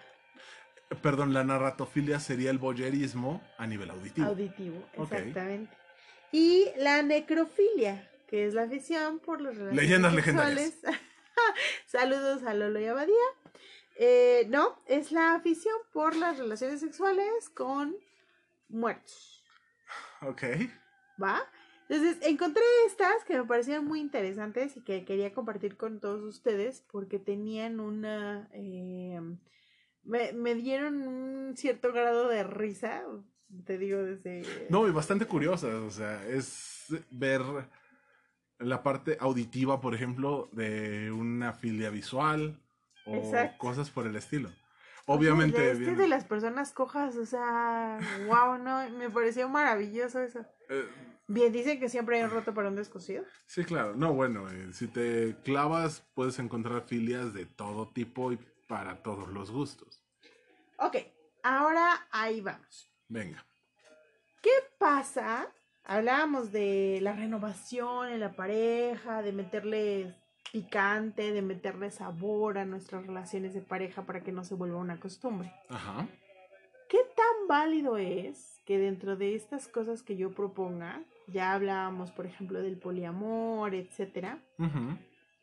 Perdón, 1.02 1.34
la 1.34 1.44
narratofilia 1.44 2.20
sería 2.20 2.52
el 2.52 2.60
boyerismo 2.60 3.42
a 3.58 3.66
nivel 3.66 3.90
auditivo. 3.90 4.28
auditivo, 4.28 4.84
exactamente. 4.94 5.76
Y 6.32 6.68
la 6.78 7.02
necrofilia, 7.02 8.08
que 8.28 8.46
es 8.46 8.54
la 8.54 8.64
afición 8.64 9.20
por 9.20 9.42
las 9.42 9.56
relaciones 9.56 9.84
Leyendas 9.84 10.14
sexuales. 10.14 10.78
Saludos 11.88 12.44
a 12.44 12.54
Lolo 12.54 12.80
y 12.80 12.86
Abadía. 12.86 13.16
Eh, 13.96 14.46
no, 14.50 14.82
es 14.88 15.12
la 15.12 15.36
afición 15.36 15.76
por 15.92 16.16
las 16.16 16.38
relaciones 16.38 16.80
sexuales 16.80 17.50
con 17.50 17.96
muertos. 18.68 19.44
Ok. 20.22 20.44
¿Va? 21.22 21.42
Entonces, 21.90 22.18
encontré 22.26 22.64
estas 22.88 23.24
que 23.26 23.38
me 23.38 23.46
parecieron 23.46 23.86
muy 23.86 24.00
interesantes 24.00 24.78
y 24.78 24.84
que 24.84 25.06
quería 25.06 25.34
compartir 25.34 25.78
con 25.78 26.00
todos 26.00 26.24
ustedes 26.24 26.84
porque 26.92 27.20
tenían 27.20 27.80
una... 27.80 28.50
eh, 28.54 29.20
me, 30.04 30.34
me 30.34 30.56
dieron 30.56 31.08
un 31.08 31.56
cierto 31.56 31.94
grado 31.94 32.28
de 32.30 32.44
risa, 32.44 33.04
te 33.66 33.78
digo 33.78 34.02
desde... 34.02 34.68
No, 34.70 34.88
y 34.88 34.92
bastante 34.92 35.28
curiosas. 35.28 35.76
O 35.76 35.92
sea, 35.92 36.26
es 36.28 36.88
ver 37.12 37.42
la 38.58 38.82
parte 38.82 39.18
auditiva, 39.20 39.80
por 39.80 39.94
ejemplo, 39.94 40.50
de 40.52 41.12
una 41.12 41.54
filia 41.54 41.90
visual 41.90 42.63
o 43.06 43.16
Exacto. 43.16 43.58
cosas 43.58 43.90
por 43.90 44.08
el 44.08 44.16
estilo. 44.16 44.50
Obviamente. 45.06 45.58
Oye, 45.58 45.74
de 45.76 45.84
este 45.86 45.96
de 45.96 46.08
las 46.08 46.24
personas 46.24 46.72
cojas, 46.72 47.16
o 47.18 47.26
sea, 47.26 48.00
wow, 48.28 48.58
no, 48.58 48.90
me 48.92 49.10
pareció 49.10 49.50
maravilloso 49.50 50.22
eso. 50.22 50.46
eh, 50.70 50.88
Bien, 51.28 51.52
dicen 51.54 51.80
que 51.80 51.88
siempre 51.90 52.18
hay 52.18 52.24
un 52.24 52.30
roto 52.32 52.54
para 52.54 52.68
un 52.70 52.76
descosido. 52.76 53.24
sí, 53.48 53.64
claro. 53.64 53.96
No, 53.96 54.14
bueno, 54.14 54.50
eh, 54.50 54.72
si 54.74 54.88
te 54.88 55.36
clavas, 55.44 56.04
puedes 56.14 56.38
encontrar 56.40 56.84
filias 56.84 57.34
de 57.34 57.46
todo 57.46 57.88
tipo 57.90 58.32
y 58.34 58.40
para 58.68 59.02
todos 59.04 59.30
los 59.30 59.50
gustos. 59.52 60.04
Ok, 60.78 60.98
ahora 61.44 62.08
ahí 62.12 62.42
vamos. 62.42 62.90
Venga. 63.08 63.46
¿Qué 64.42 64.52
pasa? 64.78 65.48
Hablábamos 65.86 66.52
de 66.52 67.00
la 67.02 67.14
renovación 67.14 68.10
en 68.10 68.20
la 68.20 68.36
pareja, 68.36 69.22
de 69.22 69.32
meterle 69.34 70.16
picante, 70.54 71.34
de 71.34 71.42
meterle 71.42 71.90
sabor 71.90 72.60
a 72.60 72.66
nuestras 72.66 73.08
relaciones 73.08 73.56
de 73.56 73.62
pareja 73.62 74.04
para 74.04 74.22
que 74.24 74.32
no 74.32 74.44
se 74.44 74.54
vuelva 74.54 74.78
una 74.78 75.00
costumbre. 75.00 75.52
Ajá. 75.68 76.08
¿Qué 76.88 77.00
tan 77.16 77.48
válido 77.48 77.98
es 77.98 78.62
que 78.64 78.78
dentro 78.78 79.16
de 79.16 79.34
estas 79.34 79.68
cosas 79.68 80.04
que 80.04 80.16
yo 80.16 80.30
proponga, 80.32 81.02
ya 81.26 81.54
hablábamos, 81.54 82.12
por 82.12 82.28
ejemplo, 82.28 82.62
del 82.62 82.78
poliamor, 82.78 83.74
etcétera, 83.74 84.38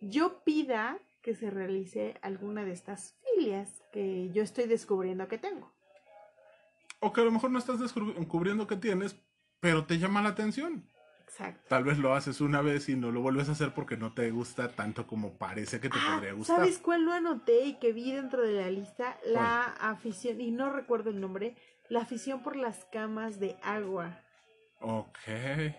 yo 0.01 0.45
pida 0.45 0.97
que 1.23 1.35
se 1.35 1.51
realice 1.51 2.17
alguna 2.23 2.65
de 2.65 2.71
estas 2.71 3.17
filias 3.25 3.83
que 3.93 4.31
yo 4.31 4.45
estoy 4.45 4.67
descubriendo 4.67 5.27
que 5.27 5.39
tengo? 5.39 5.73
O 7.01 7.13
que 7.13 7.21
a 7.21 7.25
lo 7.25 7.33
mejor 7.33 7.51
no 7.51 7.59
estás 7.59 7.81
descubriendo 7.81 8.69
que 8.69 8.77
tienes, 8.77 9.17
pero 9.59 9.87
te 9.87 9.99
llama 9.99 10.23
la 10.23 10.29
atención. 10.29 10.85
Exacto. 11.31 11.61
Tal 11.69 11.85
vez 11.85 11.99
lo 11.99 12.15
haces 12.15 12.41
una 12.41 12.61
vez 12.61 12.89
y 12.89 12.97
no 12.97 13.13
lo 13.13 13.21
vuelves 13.21 13.49
a 13.49 13.53
hacer 13.53 13.73
porque 13.73 13.97
no 13.97 14.13
te 14.13 14.31
gusta 14.33 14.69
tanto 14.73 15.07
como 15.07 15.35
parece 15.39 15.81
que 15.81 15.89
te 15.89 15.97
Ah, 16.01 16.15
podría 16.15 16.33
gustar. 16.33 16.57
¿Sabes 16.57 16.79
cuál 16.79 17.05
no 17.05 17.13
anoté 17.13 17.65
y 17.67 17.75
que 17.79 17.93
vi 17.93 18.13
dentro 18.13 18.43
de 18.43 18.53
la 18.55 18.69
lista? 18.71 19.17
La 19.25 19.63
afición, 19.81 20.41
y 20.41 20.51
no 20.51 20.73
recuerdo 20.73 21.11
el 21.11 21.21
nombre, 21.21 21.55
la 21.89 22.01
afición 22.01 22.43
por 22.43 22.57
las 22.57 22.85
camas 22.87 23.39
de 23.39 23.57
agua. 23.63 24.19
Ok. 24.81 25.19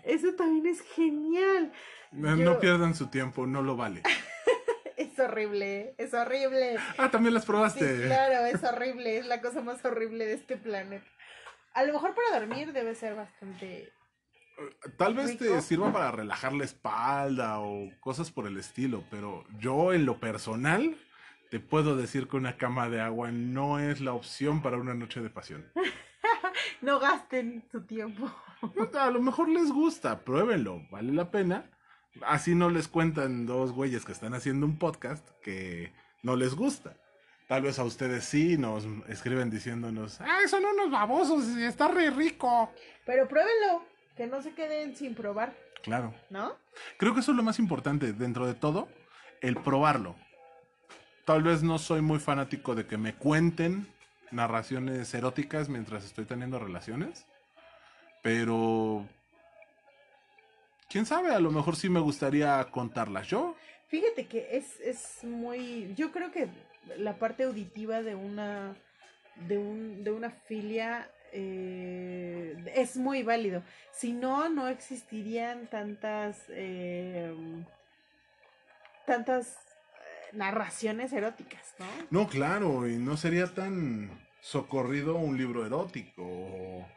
Eso 0.05 0.33
también 0.35 0.67
es 0.67 0.81
genial. 0.81 1.73
No, 2.13 2.35
Yo- 2.37 2.45
no 2.45 2.59
pierdan 2.59 2.95
su 2.95 3.07
tiempo, 3.07 3.45
no 3.45 3.61
lo 3.61 3.75
vale. 3.75 4.03
Es 4.97 5.19
horrible, 5.19 5.93
es 5.97 6.13
horrible. 6.13 6.77
Ah, 6.97 7.09
también 7.11 7.33
las 7.33 7.43
Sí, 7.43 7.47
probaste. 7.47 8.03
claro, 8.05 8.45
es 8.45 8.63
horrible, 8.63 9.17
es 9.17 9.25
la 9.25 9.41
cosa 9.41 9.61
más 9.61 9.83
horrible 9.83 10.25
de 10.25 10.33
este 10.33 10.55
planeta. 10.57 11.05
A 11.73 11.83
lo 11.83 11.93
mejor 11.93 12.13
para 12.15 12.39
dormir 12.39 12.71
debe 12.71 12.93
ser 12.95 13.15
bastante... 13.15 13.91
Tal 14.97 15.13
vez 15.13 15.37
te 15.37 15.61
sirva 15.61 15.91
para 15.91 16.11
relajar 16.11 16.53
la 16.53 16.65
espalda 16.65 17.59
o 17.59 17.89
cosas 17.99 18.31
por 18.31 18.47
el 18.47 18.57
estilo, 18.57 19.03
pero 19.09 19.45
yo 19.59 19.93
en 19.93 20.05
lo 20.05 20.19
personal 20.19 20.95
te 21.49 21.59
puedo 21.59 21.95
decir 21.95 22.27
que 22.27 22.37
una 22.37 22.57
cama 22.57 22.89
de 22.89 23.01
agua 23.01 23.31
no 23.31 23.79
es 23.79 23.99
la 23.99 24.13
opción 24.13 24.61
para 24.61 24.77
una 24.77 24.93
noche 24.93 25.21
de 25.21 25.29
pasión. 25.29 25.65
No 26.81 26.99
gasten 26.99 27.63
su 27.71 27.81
tiempo. 27.81 28.31
A 28.99 29.11
lo 29.11 29.21
mejor 29.21 29.49
les 29.49 29.71
gusta, 29.71 30.21
pruébenlo, 30.21 30.81
vale 30.89 31.11
la 31.13 31.29
pena. 31.29 31.69
Así 32.23 32.55
no 32.55 32.69
les 32.69 32.87
cuentan 32.87 33.45
dos 33.45 33.71
güeyes 33.71 34.03
que 34.03 34.11
están 34.11 34.33
haciendo 34.33 34.65
un 34.65 34.79
podcast 34.79 35.27
que 35.41 35.93
no 36.23 36.35
les 36.35 36.55
gusta. 36.55 36.97
Tal 37.47 37.61
vez 37.61 37.77
a 37.79 37.83
ustedes 37.83 38.25
sí 38.25 38.57
nos 38.57 38.87
escriben 39.07 39.49
diciéndonos, 39.49 40.21
ah, 40.21 40.39
son 40.49 40.65
unos 40.65 40.89
babosos 40.89 41.45
y 41.57 41.63
está 41.63 41.87
re 41.87 42.09
rico. 42.09 42.71
Pero 43.05 43.27
pruébenlo, 43.27 43.85
que 44.15 44.27
no 44.27 44.41
se 44.41 44.53
queden 44.53 44.95
sin 44.95 45.15
probar, 45.15 45.53
Claro. 45.83 46.13
¿no? 46.29 46.55
Creo 46.97 47.13
que 47.13 47.21
eso 47.21 47.31
es 47.31 47.37
lo 47.37 47.43
más 47.43 47.57
importante 47.59 48.13
dentro 48.13 48.45
de 48.45 48.53
todo, 48.53 48.87
el 49.41 49.55
probarlo. 49.55 50.15
Tal 51.25 51.43
vez 51.43 51.63
no 51.63 51.79
soy 51.79 52.01
muy 52.01 52.19
fanático 52.19 52.75
de 52.75 52.85
que 52.85 52.97
me 52.97 53.15
cuenten 53.15 53.87
narraciones 54.31 55.13
eróticas 55.13 55.69
mientras 55.69 56.05
estoy 56.05 56.25
teniendo 56.25 56.59
relaciones, 56.59 57.25
pero 58.21 59.07
quién 60.89 61.05
sabe, 61.05 61.33
a 61.33 61.39
lo 61.39 61.51
mejor 61.51 61.75
sí 61.75 61.89
me 61.89 61.99
gustaría 61.99 62.63
contarlas 62.71 63.27
yo. 63.27 63.55
Fíjate 63.87 64.25
que 64.27 64.49
es, 64.55 64.79
es 64.81 65.23
muy. 65.23 65.93
Yo 65.95 66.11
creo 66.11 66.31
que 66.31 66.47
la 66.97 67.15
parte 67.17 67.43
auditiva 67.43 68.01
de 68.01 68.15
una. 68.15 68.75
de 69.47 69.57
un, 69.57 70.03
de 70.03 70.11
una 70.11 70.29
filia 70.29 71.09
eh, 71.31 72.71
es 72.75 72.97
muy 72.97 73.23
válido. 73.23 73.63
Si 73.91 74.13
no, 74.13 74.49
no 74.49 74.67
existirían 74.67 75.67
tantas. 75.67 76.45
eh, 76.49 77.33
tantas 79.05 79.57
eh, 79.57 80.35
narraciones 80.37 81.11
eróticas, 81.13 81.75
¿no? 81.79 81.85
No, 82.09 82.27
claro, 82.29 82.87
y 82.87 82.97
no 82.97 83.17
sería 83.17 83.47
tan 83.47 84.09
socorrido 84.39 85.15
un 85.15 85.37
libro 85.37 85.65
erótico 85.65 86.23
o, 86.23 86.87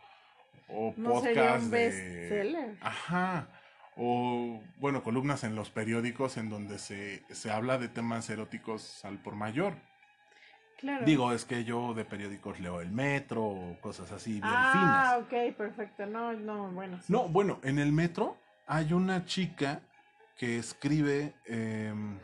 o 0.69 0.95
No 0.97 1.21
sería 1.21 1.43
podcast 1.43 1.65
un 1.65 1.71
de... 1.71 2.77
Ajá. 2.81 3.49
O, 3.97 4.61
bueno, 4.79 5.03
columnas 5.03 5.45
en 5.45 5.55
los 5.55 5.71
periódicos 5.71 6.37
en 6.37 6.51
donde 6.51 6.79
se, 6.79 7.23
se 7.33 7.51
habla 7.51 7.79
de 7.79 7.89
temas 7.89 8.29
eróticos 8.29 9.05
al 9.05 9.19
por 9.19 9.35
mayor. 9.37 9.75
Claro. 10.85 11.07
Digo, 11.07 11.33
es 11.33 11.47
que 11.47 11.65
yo 11.65 11.95
de 11.95 12.05
periódicos 12.05 12.61
leo 12.61 12.83
el 12.83 12.91
metro 12.91 13.43
o 13.43 13.81
cosas 13.81 14.13
así 14.13 14.33
bien 14.33 14.43
ah, 14.45 15.23
finas. 15.25 15.49
ok, 15.51 15.57
perfecto. 15.57 16.05
No, 16.05 16.35
no, 16.35 16.71
bueno. 16.73 16.99
sí. 17.01 17.11
No, 17.11 17.27
bueno, 17.27 17.59
en 17.63 17.79
el 17.79 17.91
metro 17.91 18.37
hay 18.67 18.93
una 18.93 19.25
chica 19.25 19.81
que 20.37 20.59
escribe, 20.59 21.35
em, 21.47 22.19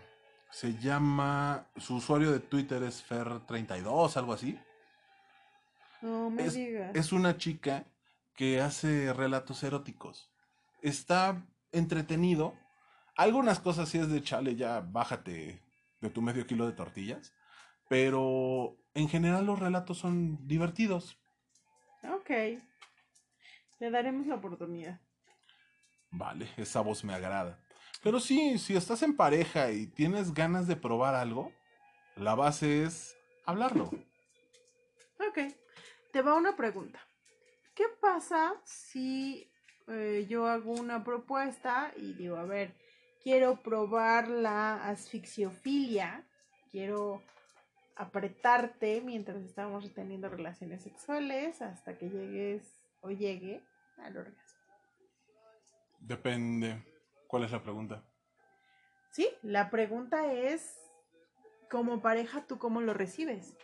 se 0.51 0.75
llama, 0.77 1.69
su 1.79 1.95
usuario 1.97 2.31
de 2.33 2.41
Twitter 2.41 2.83
es 2.83 3.03
Fer32, 3.09 4.17
algo 4.19 4.35
así. 4.35 4.59
No 6.03 6.29
me 6.29 6.45
es- 6.45 6.55
digas. 6.55 6.95
Es 6.95 7.13
una 7.13 7.39
chica 7.39 7.87
que 8.35 8.61
hace 8.61 9.15
relatos 9.15 9.63
eróticos. 9.63 10.31
Está 10.83 11.43
entretenido. 11.73 12.53
Algunas 13.17 13.59
cosas 13.59 13.89
sí 13.89 13.99
es 13.99 14.11
de 14.11 14.23
chale, 14.23 14.55
ya 14.55 14.81
bájate 14.81 15.63
de 16.03 16.11
tu 16.11 16.21
medio 16.21 16.47
kilo 16.47 16.67
de 16.67 16.73
tortillas. 16.73 17.33
Pero 17.91 18.77
en 18.95 19.09
general 19.09 19.47
los 19.47 19.59
relatos 19.59 19.99
son 19.99 20.47
divertidos. 20.47 21.19
Ok. 22.05 22.31
Le 23.81 23.91
daremos 23.91 24.29
la 24.29 24.37
oportunidad. 24.37 25.01
Vale, 26.13 26.49
esa 26.57 26.83
voz 26.83 27.03
me 27.03 27.15
agrada. 27.15 27.59
Pero 28.01 28.21
sí, 28.21 28.59
si 28.59 28.77
estás 28.77 29.03
en 29.03 29.17
pareja 29.17 29.73
y 29.73 29.89
tienes 29.89 30.33
ganas 30.33 30.69
de 30.69 30.77
probar 30.77 31.17
algo, 31.17 31.53
la 32.15 32.37
base 32.37 32.85
es 32.85 33.17
hablarlo. 33.45 33.91
Ok. 35.29 35.53
Te 36.13 36.23
va 36.23 36.35
una 36.35 36.55
pregunta. 36.55 37.01
¿Qué 37.75 37.87
pasa 38.01 38.55
si 38.65 39.51
eh, 39.89 40.27
yo 40.29 40.47
hago 40.47 40.75
una 40.75 41.03
propuesta 41.03 41.93
y 41.97 42.13
digo, 42.13 42.37
a 42.37 42.45
ver, 42.45 42.73
quiero 43.21 43.61
probar 43.61 44.29
la 44.29 44.89
asfixiofilia, 44.89 46.25
quiero 46.71 47.25
apretarte 48.01 49.03
mientras 49.03 49.43
estamos 49.45 49.93
teniendo 49.93 50.31
relaciones 50.31 50.83
sexuales 50.83 51.61
hasta 51.61 51.99
que 51.99 52.09
llegues 52.09 52.81
o 53.03 53.11
llegue 53.11 53.63
al 53.99 54.17
orgasmo? 54.17 54.61
Depende. 56.01 56.83
¿Cuál 57.27 57.45
es 57.45 57.53
la 57.53 57.63
pregunta? 57.63 58.03
Sí, 59.11 59.29
la 59.43 59.69
pregunta 59.69 60.33
es, 60.33 60.79
como 61.71 62.01
pareja, 62.01 62.47
¿tú 62.47 62.59
cómo 62.59 62.81
lo 62.81 62.95
recibes? 62.95 63.55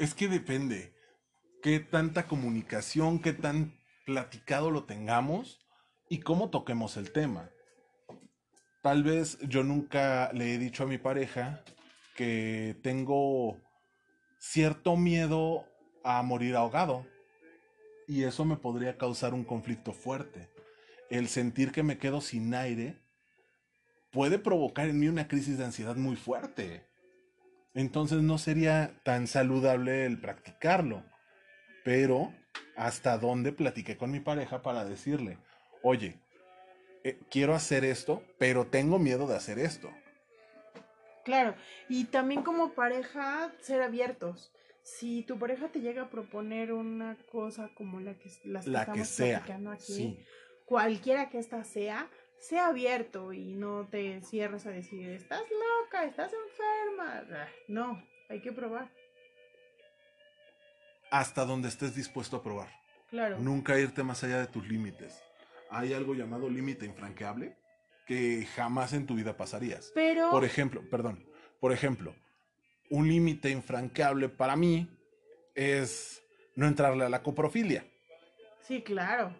Es 0.00 0.12
que 0.14 0.26
depende. 0.26 0.92
Qué 1.62 1.78
tanta 1.78 2.26
comunicación, 2.26 3.20
qué 3.20 3.32
tan 3.32 3.78
platicado 4.06 4.72
lo 4.72 4.86
tengamos 4.86 5.64
y 6.08 6.18
cómo 6.18 6.50
toquemos 6.50 6.96
el 6.96 7.12
tema. 7.12 7.48
Tal 8.82 9.04
vez 9.04 9.38
yo 9.40 9.62
nunca 9.62 10.32
le 10.32 10.54
he 10.54 10.58
dicho 10.58 10.82
a 10.82 10.86
mi 10.86 10.98
pareja 10.98 11.62
que 12.20 12.76
tengo 12.82 13.56
cierto 14.38 14.94
miedo 14.98 15.64
a 16.04 16.22
morir 16.22 16.54
ahogado. 16.54 17.06
Y 18.06 18.24
eso 18.24 18.44
me 18.44 18.58
podría 18.58 18.98
causar 18.98 19.32
un 19.32 19.42
conflicto 19.42 19.94
fuerte. 19.94 20.50
El 21.08 21.28
sentir 21.28 21.72
que 21.72 21.82
me 21.82 21.96
quedo 21.96 22.20
sin 22.20 22.52
aire 22.52 23.00
puede 24.10 24.38
provocar 24.38 24.90
en 24.90 24.98
mí 24.98 25.08
una 25.08 25.28
crisis 25.28 25.56
de 25.56 25.64
ansiedad 25.64 25.96
muy 25.96 26.14
fuerte. 26.14 26.86
Entonces 27.72 28.20
no 28.20 28.36
sería 28.36 29.00
tan 29.02 29.26
saludable 29.26 30.04
el 30.04 30.20
practicarlo. 30.20 31.02
Pero, 31.86 32.34
¿hasta 32.76 33.16
dónde 33.16 33.50
platiqué 33.50 33.96
con 33.96 34.10
mi 34.10 34.20
pareja 34.20 34.60
para 34.60 34.84
decirle, 34.84 35.38
oye, 35.82 36.20
eh, 37.02 37.18
quiero 37.30 37.54
hacer 37.54 37.82
esto, 37.82 38.22
pero 38.38 38.66
tengo 38.66 38.98
miedo 38.98 39.26
de 39.26 39.36
hacer 39.36 39.58
esto? 39.58 39.90
Claro, 41.24 41.54
y 41.88 42.04
también 42.04 42.42
como 42.42 42.72
pareja, 42.72 43.52
ser 43.60 43.82
abiertos. 43.82 44.52
Si 44.82 45.22
tu 45.22 45.38
pareja 45.38 45.68
te 45.68 45.80
llega 45.80 46.02
a 46.02 46.10
proponer 46.10 46.72
una 46.72 47.16
cosa 47.30 47.70
como 47.74 48.00
la 48.00 48.14
que, 48.14 48.30
las 48.44 48.64
que 48.64 48.70
La 48.70 48.80
que 48.86 49.00
estamos 49.02 49.08
sea. 49.08 49.38
platicando 49.40 49.70
aquí, 49.70 49.92
Sí. 49.92 50.24
cualquiera 50.64 51.28
que 51.28 51.38
ésta 51.38 51.62
sea, 51.64 52.08
sea 52.38 52.68
abierto 52.68 53.32
y 53.34 53.52
no 53.54 53.86
te 53.88 54.22
cierres 54.22 54.64
a 54.66 54.70
decir, 54.70 55.10
estás 55.10 55.42
loca, 55.82 56.04
estás 56.04 56.32
enferma. 56.32 57.24
Ah, 57.38 57.48
No, 57.68 58.02
hay 58.30 58.40
que 58.40 58.52
probar. 58.52 58.90
hasta 61.10 61.44
donde 61.44 61.68
estés 61.68 61.94
dispuesto 61.94 62.36
a 62.36 62.42
probar. 62.42 62.68
Claro. 63.10 63.38
Nunca 63.40 63.78
irte 63.78 64.02
más 64.04 64.22
allá 64.22 64.38
de 64.38 64.46
tus 64.46 64.66
límites. 64.68 65.20
Hay 65.68 65.92
algo 65.92 66.14
llamado 66.14 66.48
límite 66.48 66.86
infranqueable 66.86 67.56
que 68.10 68.44
jamás 68.56 68.92
en 68.92 69.06
tu 69.06 69.14
vida 69.14 69.36
pasarías. 69.36 69.92
Pero. 69.94 70.32
Por 70.32 70.44
ejemplo, 70.44 70.82
perdón, 70.90 71.24
por 71.60 71.70
ejemplo, 71.72 72.12
un 72.90 73.06
límite 73.06 73.50
infranqueable 73.50 74.28
para 74.28 74.56
mí 74.56 74.90
es 75.54 76.20
no 76.56 76.66
entrarle 76.66 77.04
a 77.04 77.08
la 77.08 77.22
coprofilia. 77.22 77.86
Sí, 78.62 78.82
claro. 78.82 79.32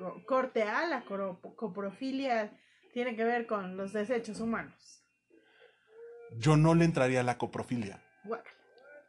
Co- 0.00 0.20
corte 0.26 0.64
A, 0.64 0.84
la 0.88 1.04
coprofilia 1.04 2.50
tiene 2.92 3.14
que 3.14 3.22
ver 3.22 3.46
con 3.46 3.76
los 3.76 3.92
desechos 3.92 4.40
humanos. 4.40 5.04
Yo 6.38 6.56
no 6.56 6.74
le 6.74 6.86
entraría 6.86 7.20
a 7.20 7.22
la 7.22 7.38
coprofilia. 7.38 8.02
Guácala. 8.24 8.56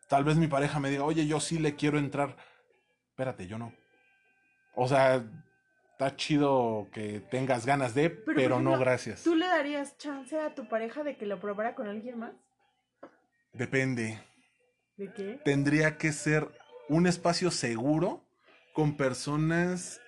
Tal 0.08 0.24
vez 0.24 0.38
mi 0.38 0.46
pareja 0.46 0.80
me 0.80 0.92
diga, 0.92 1.04
oye, 1.04 1.26
yo 1.26 1.40
sí 1.40 1.58
le 1.58 1.74
quiero 1.76 1.98
entrar. 1.98 2.38
Espérate, 3.10 3.48
yo 3.48 3.58
no. 3.58 3.74
O 4.76 4.88
sea, 4.88 5.26
está 6.00 6.16
chido 6.16 6.88
que 6.94 7.20
tengas 7.20 7.66
ganas 7.66 7.94
de, 7.94 8.10
pero, 8.10 8.62
no 8.62 8.80
gracias. 8.80 9.22
¿Tú 9.22 9.36
le 9.36 9.46
darías 9.46 9.98
chance 9.98 10.40
a 10.40 10.56
tu 10.56 10.66
pareja 10.70 11.04
de 11.04 11.18
que 11.18 11.26
lo 11.26 11.42
probara 11.42 11.76
con 11.76 11.90
alguien 11.90 12.18
más? 12.18 12.32
Depende. 13.52 14.18
¿De 14.96 15.12
qué? 15.12 15.42
Tendría 15.44 15.98
que 15.98 16.14
ser 16.14 16.48
un 16.88 17.06
espacio 17.06 17.52
seguro 17.52 18.24
con 18.72 18.96
personas 18.96 20.00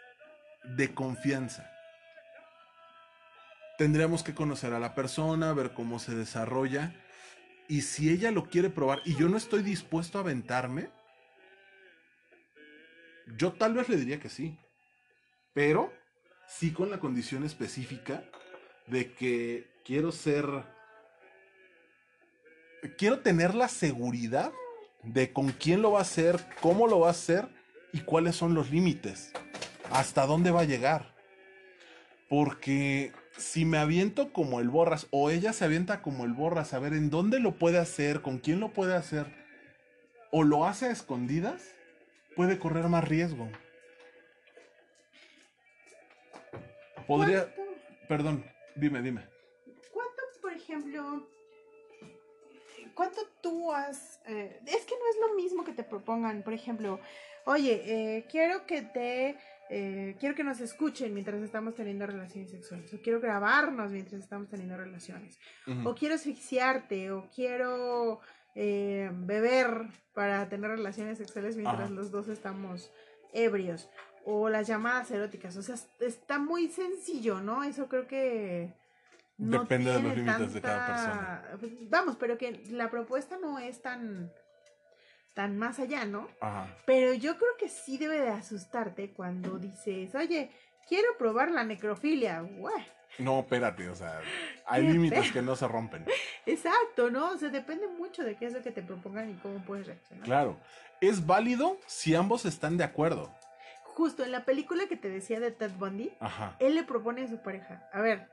de 0.78 0.94
confianza. 0.94 1.70
Tendríamos 3.78 4.24
que 4.24 4.34
conocer 4.34 4.74
a 4.74 4.80
la 4.80 4.96
persona, 4.96 5.52
ver 5.52 5.74
cómo 5.74 6.00
se 6.00 6.16
desarrolla. 6.16 6.96
Y 7.68 7.82
si 7.82 8.10
ella 8.10 8.32
lo 8.32 8.46
quiere 8.46 8.70
probar 8.70 9.02
y 9.04 9.18
yo 9.18 9.28
no 9.28 9.36
estoy 9.36 9.62
dispuesto 9.62 10.20
a 10.20 10.22
aventarme, 10.22 10.88
yo 13.36 13.52
tal 13.52 13.74
vez 13.74 13.90
le 13.90 13.98
diría 13.98 14.22
que 14.22 14.30
sí. 14.30 14.58
Pero 15.54 15.92
sí 16.48 16.72
con 16.72 16.90
la 16.90 17.00
condición 17.00 17.44
específica 17.44 18.24
de 18.88 19.14
que 19.14 19.68
quiero 19.86 20.12
ser... 20.12 20.46
Quiero 22.98 23.20
tener 23.20 23.54
la 23.54 23.68
seguridad 23.68 24.52
de 25.04 25.32
con 25.34 25.50
quién 25.50 25.82
lo 25.82 25.92
va 25.92 26.00
a 26.00 26.04
hacer, 26.04 26.40
cómo 26.62 26.88
lo 26.88 27.00
va 27.00 27.10
a 27.10 27.12
hacer 27.12 27.48
y 27.94 28.02
cuáles 28.02 28.36
son 28.36 28.54
los 28.54 28.72
límites. 28.72 29.32
Hasta 29.92 30.26
dónde 30.26 30.52
va 30.52 30.62
a 30.62 30.66
llegar. 30.66 31.14
Porque 32.28 33.14
si 33.38 33.66
me 33.66 33.78
aviento 33.78 34.32
como 34.32 34.60
el 34.60 34.70
borras 34.70 35.08
o 35.12 35.30
ella 35.30 35.54
se 35.54 35.66
avienta 35.66 36.02
como 36.02 36.26
el 36.26 36.34
borras 36.34 36.74
a 36.74 36.80
ver 36.80 36.94
en 36.94 37.10
dónde 37.10 37.40
lo 37.40 37.56
puede 37.58 37.78
hacer, 37.78 38.22
con 38.22 38.40
quién 38.40 38.60
lo 38.60 38.72
puede 38.72 38.96
hacer, 38.96 39.28
o 40.32 40.44
lo 40.44 40.66
hace 40.66 40.88
a 40.88 40.92
escondidas, 40.92 41.62
puede 42.36 42.58
correr 42.58 42.88
más 42.88 43.08
riesgo. 43.08 43.50
Podría, 47.18 47.54
¿Cuánto, 47.54 47.74
perdón, 48.08 48.46
dime, 48.76 49.02
dime. 49.02 49.28
cuánto, 49.92 50.22
por 50.42 50.54
ejemplo, 50.54 51.28
cuánto 52.96 53.22
tú 53.42 53.74
has... 53.74 54.22
eh, 54.28 54.62
es 54.66 54.86
que 54.86 54.96
no 54.96 55.10
es 55.10 55.30
lo 55.30 55.36
mismo 55.36 55.66
que 55.66 55.74
te 55.74 55.84
propongan, 55.84 56.42
por 56.42 56.54
ejemplo, 56.54 57.02
oye, 57.46 57.82
eh, 57.86 58.26
quiero 58.32 58.66
que 58.66 58.84
te... 58.84 59.36
eh, 59.70 60.16
quiero 60.22 60.36
que 60.36 60.46
nos 60.46 60.62
escuchen 60.62 61.14
mientras 61.14 61.42
estamos 61.42 61.76
teniendo 61.76 62.06
relaciones 62.06 62.52
sexuales, 62.52 62.94
o 62.94 63.02
quiero 63.02 63.20
grabarnos 63.20 63.92
mientras 63.92 64.22
estamos 64.22 64.48
teniendo 64.48 64.78
relaciones, 64.78 65.38
o 65.84 65.94
quiero 65.94 66.16
asfixiarte, 66.16 67.12
o 67.12 67.30
quiero 67.36 68.22
beber 68.56 69.88
para 70.14 70.48
tener 70.48 70.72
relaciones 70.72 71.18
sexuales 71.18 71.56
mientras 71.58 71.86
Ajá. 71.86 71.90
los 71.90 72.10
dos 72.10 72.30
estamos 72.30 72.92
ebrios, 73.34 73.90
o 74.26 74.50
las 74.50 74.68
llamadas 74.68 75.10
eróticas, 75.12 75.56
o 75.58 75.62
sea, 75.64 75.76
es- 75.76 75.90
está 76.00 76.38
muy 76.40 76.68
sencillo, 76.70 77.40
¿no? 77.42 77.64
Eso 77.64 77.88
creo 77.88 78.08
que... 78.08 78.74
Depende 79.38 79.92
de 79.92 80.02
los 80.04 80.16
límites 80.16 80.54
de 80.54 80.62
cada 80.62 80.86
persona. 80.86 81.44
pues, 81.60 81.72
Vamos, 81.90 82.16
pero 82.20 82.38
que 82.38 82.62
la 82.70 82.92
propuesta 82.92 83.38
no 83.42 83.58
es 83.58 83.82
tan, 83.82 84.32
tan 85.34 85.58
más 85.58 85.80
allá, 85.80 86.06
¿no? 86.06 86.28
Ajá. 86.42 86.68
Pero 86.86 87.14
yo 87.14 87.38
creo 87.38 87.52
que 87.58 87.68
sí 87.68 87.98
debe 87.98 88.22
de 88.22 88.30
asustarte 88.30 89.12
cuando 89.14 89.58
dices, 89.58 90.14
oye, 90.14 90.52
quiero 90.88 91.18
probar 91.18 91.50
la 91.50 91.64
necrofilia. 91.64 92.42
Guay. 92.42 92.86
No, 93.18 93.40
espérate, 93.40 93.90
o 93.90 93.96
sea, 93.96 94.22
hay 94.68 94.84
límites 94.88 95.32
que 95.32 95.42
no 95.42 95.56
se 95.56 95.68
rompen. 95.68 96.06
Exacto, 96.46 97.10
¿no? 97.10 97.32
O 97.32 97.38
sea, 97.38 97.50
depende 97.50 97.88
mucho 97.88 98.24
de 98.24 98.36
qué 98.36 98.46
es 98.46 98.54
lo 98.54 98.62
que 98.62 98.72
te 98.72 98.84
propongan 98.84 99.32
y 99.32 99.34
cómo 99.36 99.64
puedes 99.66 99.88
reaccionar. 99.88 100.24
Claro. 100.26 100.58
Es 101.02 101.26
válido 101.26 101.78
si 101.88 102.14
ambos 102.14 102.46
están 102.46 102.78
de 102.78 102.84
acuerdo. 102.84 103.34
Justo 104.02 104.24
en 104.24 104.32
la 104.32 104.46
película 104.46 104.88
que 104.88 104.98
te 104.98 105.10
decía 105.10 105.40
de 105.40 105.52
Ted 105.52 105.74
Bundy, 105.78 106.12
Ajá. 106.20 106.56
él 106.58 106.74
le 106.74 106.84
propone 106.84 107.22
a 107.22 107.28
su 107.28 107.38
pareja, 107.44 107.88
a 107.94 108.02
ver, 108.02 108.28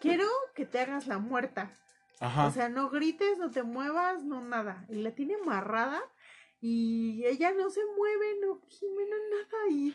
quiero 0.00 0.26
que 0.56 0.66
te 0.66 0.80
hagas 0.80 1.06
la 1.06 1.18
muerta. 1.18 1.70
Ajá. 2.18 2.48
O 2.48 2.50
sea, 2.50 2.68
no 2.68 2.90
grites, 2.90 3.38
no 3.38 3.52
te 3.52 3.62
muevas, 3.62 4.24
no 4.24 4.40
nada. 4.40 4.84
Y 4.88 4.96
la 4.96 5.12
tiene 5.12 5.36
amarrada 5.40 6.02
y 6.60 7.24
ella 7.26 7.52
no 7.52 7.70
se 7.70 7.78
mueve, 7.96 8.26
no 8.44 8.60
gime, 8.68 9.02
no 9.08 9.16
nada. 9.36 9.70
Y 9.70 9.94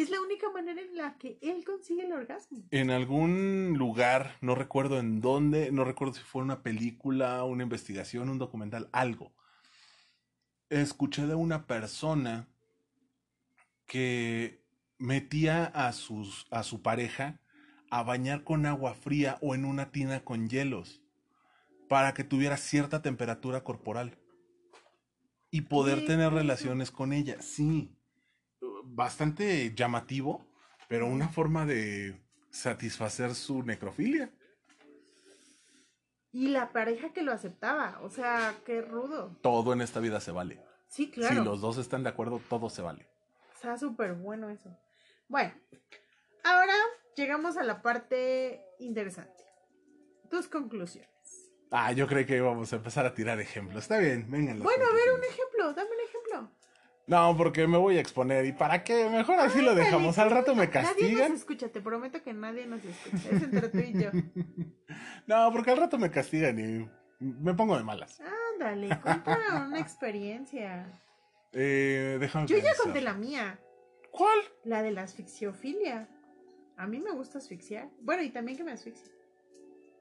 es 0.00 0.10
la 0.10 0.20
única 0.20 0.48
manera 0.50 0.80
en 0.80 0.96
la 0.96 1.18
que 1.18 1.40
él 1.42 1.64
consigue 1.64 2.04
el 2.06 2.12
orgasmo. 2.12 2.62
En 2.70 2.92
algún 2.92 3.74
lugar, 3.76 4.36
no 4.42 4.54
recuerdo 4.54 5.00
en 5.00 5.20
dónde, 5.20 5.72
no 5.72 5.82
recuerdo 5.82 6.14
si 6.14 6.20
fue 6.20 6.40
una 6.40 6.62
película, 6.62 7.42
una 7.42 7.64
investigación, 7.64 8.28
un 8.28 8.38
documental, 8.38 8.88
algo. 8.92 9.34
Escuché 10.68 11.26
de 11.26 11.34
una 11.34 11.66
persona 11.66 12.46
que 13.92 14.64
metía 14.96 15.66
a, 15.66 15.92
sus, 15.92 16.46
a 16.50 16.62
su 16.62 16.80
pareja 16.80 17.42
a 17.90 18.02
bañar 18.02 18.42
con 18.42 18.64
agua 18.64 18.94
fría 18.94 19.36
o 19.42 19.54
en 19.54 19.66
una 19.66 19.92
tina 19.92 20.24
con 20.24 20.48
hielos 20.48 21.02
para 21.90 22.14
que 22.14 22.24
tuviera 22.24 22.56
cierta 22.56 23.02
temperatura 23.02 23.64
corporal 23.64 24.16
y 25.50 25.60
poder 25.60 26.06
tener 26.06 26.32
relaciones 26.32 26.90
con 26.90 27.12
ella. 27.12 27.42
Sí, 27.42 27.94
bastante 28.84 29.74
llamativo, 29.74 30.46
pero 30.88 31.06
una 31.06 31.28
forma 31.28 31.66
de 31.66 32.18
satisfacer 32.48 33.34
su 33.34 33.62
necrofilia. 33.62 34.32
Y 36.32 36.48
la 36.48 36.72
pareja 36.72 37.12
que 37.12 37.22
lo 37.22 37.32
aceptaba, 37.32 38.00
o 38.02 38.08
sea, 38.08 38.54
qué 38.64 38.80
rudo. 38.80 39.36
Todo 39.42 39.74
en 39.74 39.82
esta 39.82 40.00
vida 40.00 40.18
se 40.18 40.30
vale. 40.30 40.64
Sí, 40.88 41.10
claro. 41.10 41.34
Si 41.34 41.44
los 41.44 41.60
dos 41.60 41.76
están 41.76 42.02
de 42.02 42.08
acuerdo, 42.08 42.40
todo 42.48 42.70
se 42.70 42.80
vale. 42.80 43.11
Está 43.62 43.78
súper 43.78 44.14
bueno 44.14 44.50
eso. 44.50 44.76
Bueno, 45.28 45.52
ahora 46.42 46.74
llegamos 47.14 47.56
a 47.56 47.62
la 47.62 47.80
parte 47.80 48.60
interesante. 48.80 49.44
Tus 50.28 50.48
conclusiones. 50.48 51.08
Ah, 51.70 51.92
yo 51.92 52.08
creí 52.08 52.26
que 52.26 52.36
íbamos 52.38 52.72
a 52.72 52.76
empezar 52.76 53.06
a 53.06 53.14
tirar 53.14 53.38
ejemplos. 53.38 53.84
Está 53.84 53.98
bien, 53.98 54.28
vengan. 54.28 54.58
Bueno, 54.58 54.84
a 54.84 54.92
ver, 54.92 55.12
un 55.14 55.22
ejemplo, 55.22 55.72
dame 55.74 55.90
un 55.90 56.00
ejemplo. 56.08 56.50
No, 57.06 57.36
porque 57.36 57.68
me 57.68 57.78
voy 57.78 57.98
a 57.98 58.00
exponer. 58.00 58.44
¿Y 58.46 58.52
para 58.52 58.82
qué? 58.82 59.08
Mejor 59.08 59.38
así 59.38 59.62
lo 59.62 59.76
dejamos. 59.76 60.18
Al 60.18 60.30
rato 60.32 60.56
me 60.56 60.66
Nadie 60.66 60.72
castigan. 60.72 61.30
nos 61.30 61.38
escucha, 61.38 61.68
te 61.68 61.80
prometo 61.80 62.20
que 62.20 62.32
nadie 62.32 62.66
nos 62.66 62.84
escucha. 62.84 63.28
Es 63.30 63.42
entre 63.44 63.68
tú 63.68 63.78
y 63.78 63.92
yo. 64.02 64.10
No, 65.28 65.52
porque 65.52 65.70
al 65.70 65.76
rato 65.78 65.98
me 65.98 66.10
castigan 66.10 66.58
y 66.58 66.90
me 67.20 67.54
pongo 67.54 67.78
de 67.78 67.84
malas. 67.84 68.20
Ándale, 68.54 68.88
cuenta 69.00 69.64
una 69.68 69.78
experiencia. 69.78 71.00
Eh, 71.52 72.16
déjame 72.20 72.46
Yo 72.46 72.56
ya 72.58 72.74
conté 72.74 73.00
la 73.00 73.14
mía, 73.14 73.60
¿Cuál? 74.10 74.38
la 74.64 74.82
de 74.82 74.90
la 74.90 75.02
asfixiofilia. 75.02 76.08
A 76.76 76.86
mí 76.86 76.98
me 76.98 77.12
gusta 77.12 77.38
asfixiar. 77.38 77.88
Bueno, 78.00 78.22
y 78.22 78.30
también 78.30 78.56
que 78.56 78.64
me 78.64 78.72
asfixie. 78.72 79.12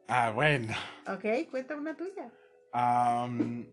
Ah, 0.07 0.31
bueno. 0.31 0.73
Ok, 1.07 1.49
cuenta 1.49 1.75
una 1.75 1.95
tuya. 1.95 2.31
Am, 2.73 3.67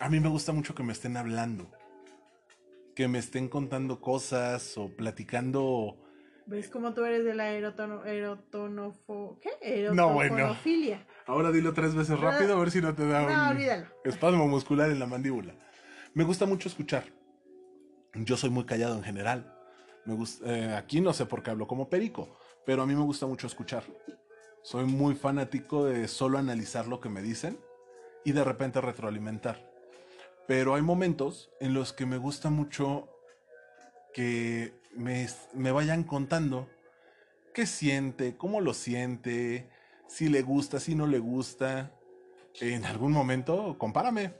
a 0.00 0.08
mí 0.08 0.20
me 0.20 0.28
gusta 0.28 0.52
mucho 0.52 0.74
que 0.74 0.82
me 0.82 0.92
estén 0.92 1.16
hablando. 1.16 1.70
Que 2.94 3.08
me 3.08 3.18
estén 3.18 3.48
contando 3.48 4.00
cosas 4.00 4.76
o 4.76 4.88
platicando. 4.88 5.96
¿Ves 6.46 6.68
cómo 6.68 6.92
tú 6.92 7.04
eres 7.04 7.24
de 7.24 7.34
la 7.34 7.50
erotono, 7.52 8.04
erotonofo... 8.04 9.38
¿Qué? 9.40 9.88
No, 9.92 10.12
bueno. 10.12 10.54
Ahora 11.26 11.50
dilo 11.50 11.72
tres 11.72 11.94
veces 11.94 12.20
rápido 12.20 12.54
a 12.54 12.60
ver 12.60 12.70
si 12.70 12.82
no 12.82 12.94
te 12.94 13.06
da 13.06 13.22
No, 13.22 13.26
un 13.50 13.56
olvídalo. 13.56 13.86
espasmo 14.04 14.46
muscular 14.46 14.90
en 14.90 14.98
la 14.98 15.06
mandíbula. 15.06 15.54
Me 16.12 16.22
gusta 16.24 16.44
mucho 16.44 16.68
escuchar. 16.68 17.04
Yo 18.14 18.36
soy 18.36 18.50
muy 18.50 18.64
callado 18.64 18.94
en 18.96 19.02
general. 19.02 19.58
Me 20.04 20.14
gusta, 20.14 20.44
eh, 20.54 20.74
aquí 20.76 21.00
no 21.00 21.14
sé 21.14 21.24
por 21.24 21.42
qué 21.42 21.50
hablo 21.50 21.66
como 21.66 21.88
perico, 21.88 22.36
pero 22.66 22.82
a 22.82 22.86
mí 22.86 22.94
me 22.94 23.02
gusta 23.02 23.26
mucho 23.26 23.46
escuchar. 23.46 23.82
Soy 24.62 24.84
muy 24.84 25.14
fanático 25.14 25.86
de 25.86 26.08
solo 26.08 26.38
analizar 26.38 26.86
lo 26.86 27.00
que 27.00 27.08
me 27.08 27.22
dicen 27.22 27.58
y 28.22 28.32
de 28.32 28.44
repente 28.44 28.82
retroalimentar. 28.82 29.70
Pero 30.46 30.74
hay 30.74 30.82
momentos 30.82 31.50
en 31.58 31.72
los 31.72 31.94
que 31.94 32.04
me 32.04 32.18
gusta 32.18 32.50
mucho 32.50 33.08
que 34.12 34.74
me, 34.96 35.26
me 35.52 35.72
vayan 35.72 36.04
contando 36.04 36.68
qué 37.52 37.66
siente, 37.66 38.36
cómo 38.36 38.60
lo 38.60 38.74
siente, 38.74 39.68
si 40.08 40.28
le 40.28 40.42
gusta, 40.42 40.80
si 40.80 40.94
no 40.94 41.06
le 41.06 41.18
gusta. 41.18 41.92
En 42.60 42.84
algún 42.84 43.12
momento, 43.12 43.76
compárame. 43.78 44.32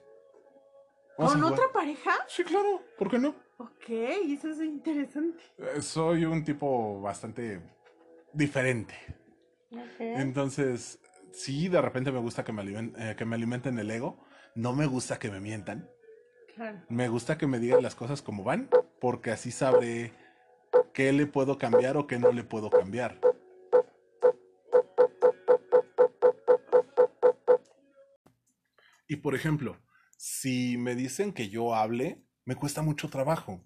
¿Con 1.16 1.42
otra 1.44 1.64
pareja? 1.72 2.12
Sí, 2.28 2.44
claro, 2.44 2.82
¿por 2.98 3.10
qué 3.10 3.18
no? 3.18 3.34
Ok, 3.58 3.88
eso 3.88 4.48
es 4.50 4.60
interesante. 4.60 5.42
Eh, 5.58 5.80
Soy 5.80 6.24
un 6.24 6.44
tipo 6.44 7.00
bastante 7.00 7.60
diferente. 8.32 8.94
Entonces, 9.98 11.00
sí, 11.32 11.68
de 11.68 11.80
repente 11.80 12.10
me 12.12 12.18
gusta 12.20 12.44
que 12.44 12.52
me, 12.52 12.62
alimen- 12.62 12.94
eh, 12.98 13.14
que 13.16 13.24
me 13.24 13.36
alimenten 13.36 13.78
el 13.78 13.90
ego. 13.90 14.24
No 14.54 14.72
me 14.72 14.86
gusta 14.86 15.18
que 15.18 15.30
me 15.30 15.40
mientan. 15.40 15.88
Claro. 16.54 16.82
Me 16.88 17.08
gusta 17.08 17.36
que 17.38 17.46
me 17.48 17.58
digan 17.58 17.82
las 17.82 17.94
cosas 17.96 18.22
como 18.22 18.44
van, 18.44 18.68
porque 19.00 19.30
así 19.32 19.50
sabré 19.50 20.12
qué 20.94 21.12
le 21.12 21.26
puedo 21.26 21.58
cambiar 21.58 21.96
o 21.98 22.06
qué 22.06 22.18
no 22.18 22.32
le 22.32 22.44
puedo 22.44 22.70
cambiar. 22.70 23.20
Y 29.06 29.16
por 29.16 29.34
ejemplo, 29.34 29.76
si 30.16 30.78
me 30.78 30.94
dicen 30.94 31.34
que 31.34 31.50
yo 31.50 31.74
hable, 31.74 32.24
me 32.46 32.54
cuesta 32.54 32.80
mucho 32.80 33.10
trabajo. 33.10 33.62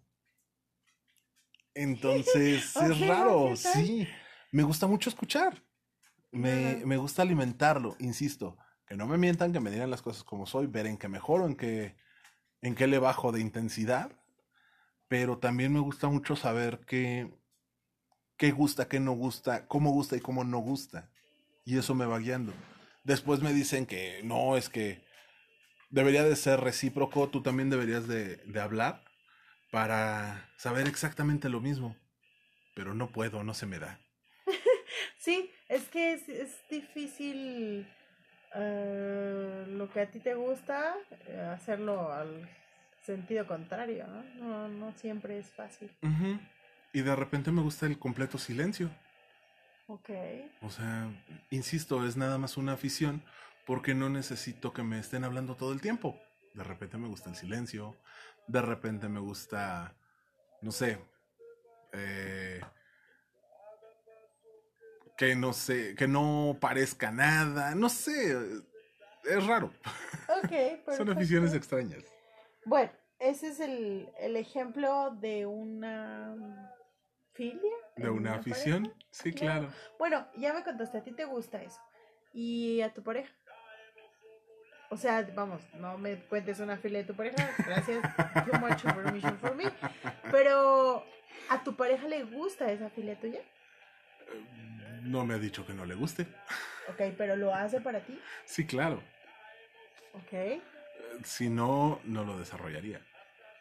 Entonces, 1.74 2.74
es 2.82 3.06
raro, 3.06 3.54
sí. 3.54 4.08
Me 4.50 4.64
gusta 4.64 4.86
mucho 4.86 5.10
escuchar. 5.10 5.62
Me, 6.32 6.82
me 6.84 6.96
gusta 6.96 7.22
alimentarlo, 7.22 7.94
insisto. 8.00 8.56
Que 8.86 8.96
no 8.96 9.06
me 9.06 9.18
mientan, 9.18 9.52
que 9.52 9.60
me 9.60 9.70
digan 9.70 9.90
las 9.90 10.02
cosas 10.02 10.24
como 10.24 10.46
soy, 10.46 10.66
ver 10.66 10.86
en 10.86 10.96
qué 10.96 11.08
mejoro, 11.08 11.46
en 11.46 11.56
qué, 11.56 11.96
en 12.62 12.74
qué 12.74 12.86
le 12.86 12.98
bajo 12.98 13.32
de 13.32 13.40
intensidad. 13.40 14.10
Pero 15.08 15.38
también 15.38 15.72
me 15.72 15.80
gusta 15.80 16.08
mucho 16.08 16.36
saber 16.36 16.80
qué, 16.86 17.30
qué 18.36 18.50
gusta, 18.52 18.88
qué 18.88 19.00
no 19.00 19.12
gusta, 19.12 19.66
cómo 19.66 19.90
gusta 19.90 20.16
y 20.16 20.20
cómo 20.20 20.44
no 20.44 20.58
gusta. 20.58 21.10
Y 21.64 21.78
eso 21.78 21.94
me 21.94 22.06
va 22.06 22.18
guiando. 22.18 22.52
Después 23.04 23.40
me 23.40 23.52
dicen 23.52 23.86
que 23.86 24.20
no, 24.22 24.56
es 24.56 24.68
que 24.68 25.02
debería 25.90 26.24
de 26.24 26.36
ser 26.36 26.60
recíproco, 26.60 27.28
tú 27.28 27.42
también 27.42 27.70
deberías 27.70 28.06
de, 28.06 28.40
hablar 28.60 29.02
para 29.70 30.50
saber 30.56 30.86
exactamente 30.86 31.48
lo 31.48 31.60
mismo. 31.60 31.96
Pero 32.74 32.94
no 32.94 33.10
puedo, 33.10 33.42
no 33.42 33.54
se 33.54 33.66
me 33.66 33.78
da. 33.78 34.00
Sí, 35.18 35.50
es 35.68 35.88
que 35.88 36.14
es, 36.14 36.28
es 36.28 36.56
difícil 36.70 37.86
eh, 38.54 39.64
lo 39.68 39.90
que 39.90 40.00
a 40.00 40.10
ti 40.10 40.20
te 40.20 40.34
gusta, 40.34 40.94
eh, 41.26 41.40
hacerlo 41.40 42.12
al 42.12 42.48
sentido 43.08 43.46
contrario, 43.46 44.06
¿no? 44.06 44.22
No, 44.44 44.68
no 44.68 44.92
siempre 44.92 45.38
es 45.38 45.50
fácil. 45.50 45.90
Y 46.92 47.00
de 47.00 47.16
repente 47.16 47.50
me 47.50 47.62
gusta 47.62 47.86
el 47.86 47.98
completo 47.98 48.36
silencio. 48.36 48.90
Ok. 49.86 50.10
O 50.60 50.68
sea, 50.68 51.10
insisto, 51.50 52.06
es 52.06 52.18
nada 52.18 52.36
más 52.36 52.58
una 52.58 52.74
afición 52.74 53.22
porque 53.66 53.94
no 53.94 54.10
necesito 54.10 54.74
que 54.74 54.82
me 54.82 54.98
estén 54.98 55.24
hablando 55.24 55.56
todo 55.56 55.72
el 55.72 55.80
tiempo. 55.80 56.20
De 56.52 56.62
repente 56.64 56.98
me 56.98 57.08
gusta 57.08 57.30
el 57.30 57.36
silencio, 57.36 57.96
de 58.46 58.60
repente 58.60 59.08
me 59.08 59.20
gusta, 59.20 59.94
no 60.60 60.70
sé, 60.70 60.98
eh, 61.92 62.60
que 65.16 65.34
no 65.34 65.54
sé, 65.54 65.94
que 65.94 66.08
no 66.08 66.58
parezca 66.60 67.10
nada, 67.10 67.74
no 67.74 67.88
sé, 67.88 68.36
es 69.24 69.46
raro. 69.46 69.72
Ok, 70.42 70.52
Son 70.96 71.08
aficiones 71.10 71.54
extrañas. 71.54 72.04
Bueno, 72.68 72.90
ese 73.18 73.48
es 73.48 73.60
el, 73.60 74.10
el 74.18 74.36
ejemplo 74.36 75.10
de 75.20 75.46
una 75.46 76.70
filia. 77.32 77.72
¿De 77.96 78.10
una 78.10 78.32
pareja. 78.32 78.40
afición? 78.40 78.94
Sí, 79.10 79.32
Claro. 79.32 79.68
claro. 79.68 79.74
Bueno, 79.98 80.28
ya 80.36 80.52
me 80.52 80.62
contaste, 80.62 80.98
a 80.98 81.02
ti 81.02 81.12
te 81.12 81.24
gusta 81.24 81.62
eso. 81.62 81.80
¿Y 82.34 82.82
a 82.82 82.92
tu 82.92 83.02
pareja? 83.02 83.32
O 84.90 84.96
sea, 84.98 85.22
vamos, 85.34 85.62
no 85.74 85.96
me 85.96 86.16
cuentes 86.26 86.60
una 86.60 86.76
filia 86.76 86.98
de 86.98 87.04
tu 87.04 87.14
pareja, 87.14 87.54
gracias, 87.66 88.02
too 88.44 88.58
much 88.58 88.84
information 88.84 89.38
for 89.38 89.54
me. 89.54 89.64
Pero, 90.30 91.04
¿a 91.48 91.62
tu 91.64 91.74
pareja 91.74 92.06
le 92.06 92.24
gusta 92.24 92.70
esa 92.70 92.90
filia 92.90 93.18
tuya? 93.18 93.40
No 95.04 95.24
me 95.24 95.34
ha 95.34 95.38
dicho 95.38 95.64
que 95.66 95.72
no 95.72 95.86
le 95.86 95.94
guste. 95.94 96.22
Ok, 96.88 97.14
pero 97.16 97.34
¿lo 97.36 97.54
hace 97.54 97.80
para 97.80 98.00
ti? 98.00 98.18
Sí, 98.44 98.66
claro. 98.66 99.02
Ok, 100.14 100.62
Si 101.24 101.48
no, 101.50 102.00
no 102.04 102.24
lo 102.24 102.38
desarrollaría. 102.38 103.00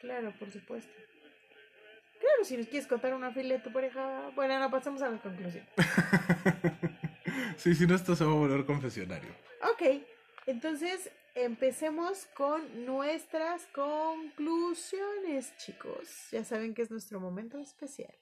claro, 0.01 0.33
por 0.39 0.51
supuesto. 0.51 0.91
Claro, 2.19 2.43
si 2.43 2.57
nos 2.57 2.67
quieres 2.67 2.88
contar 2.88 3.13
una 3.13 3.31
filia 3.31 3.57
de 3.57 3.63
tu 3.63 3.71
pareja, 3.71 4.31
bueno, 4.35 4.59
no, 4.59 4.71
pasamos 4.71 5.01
a 5.01 5.09
la 5.09 5.17
conclusión. 5.19 5.65
sí, 7.57 7.75
si 7.75 7.85
no, 7.85 7.95
esto 7.95 8.15
se 8.15 8.23
va 8.23 8.31
a 8.31 8.35
volver 8.35 8.65
confesionario. 8.65 9.29
Ok, 9.61 10.01
entonces 10.47 11.11
empecemos 11.35 12.25
con 12.33 12.85
nuestras 12.85 13.67
conclusiones, 13.67 15.55
chicos. 15.57 16.31
Ya 16.31 16.43
saben 16.43 16.73
que 16.73 16.81
es 16.81 16.89
nuestro 16.91 17.19
momento 17.19 17.59
especial. 17.59 18.13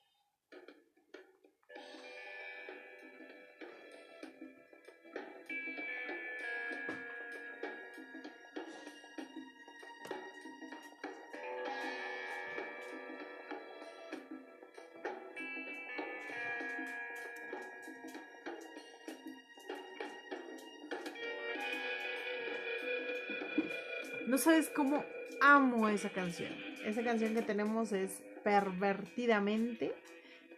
Sabes 24.46 24.70
cómo 24.70 25.04
amo 25.42 25.90
esa 25.90 26.10
canción. 26.12 26.54
Esa 26.86 27.04
canción 27.04 27.34
que 27.34 27.42
tenemos 27.42 27.92
es 27.92 28.22
Pervertidamente 28.44 29.96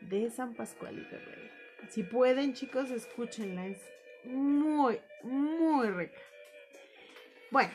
de 0.01 0.29
San 0.29 0.55
Pascualito 0.55 1.15
Rey. 1.15 1.49
Si 1.89 2.03
pueden, 2.03 2.53
chicos, 2.53 2.91
escúchenla. 2.91 3.65
Es 3.67 3.79
muy, 4.25 4.99
muy 5.23 5.87
rica. 5.87 6.19
Bueno, 7.49 7.71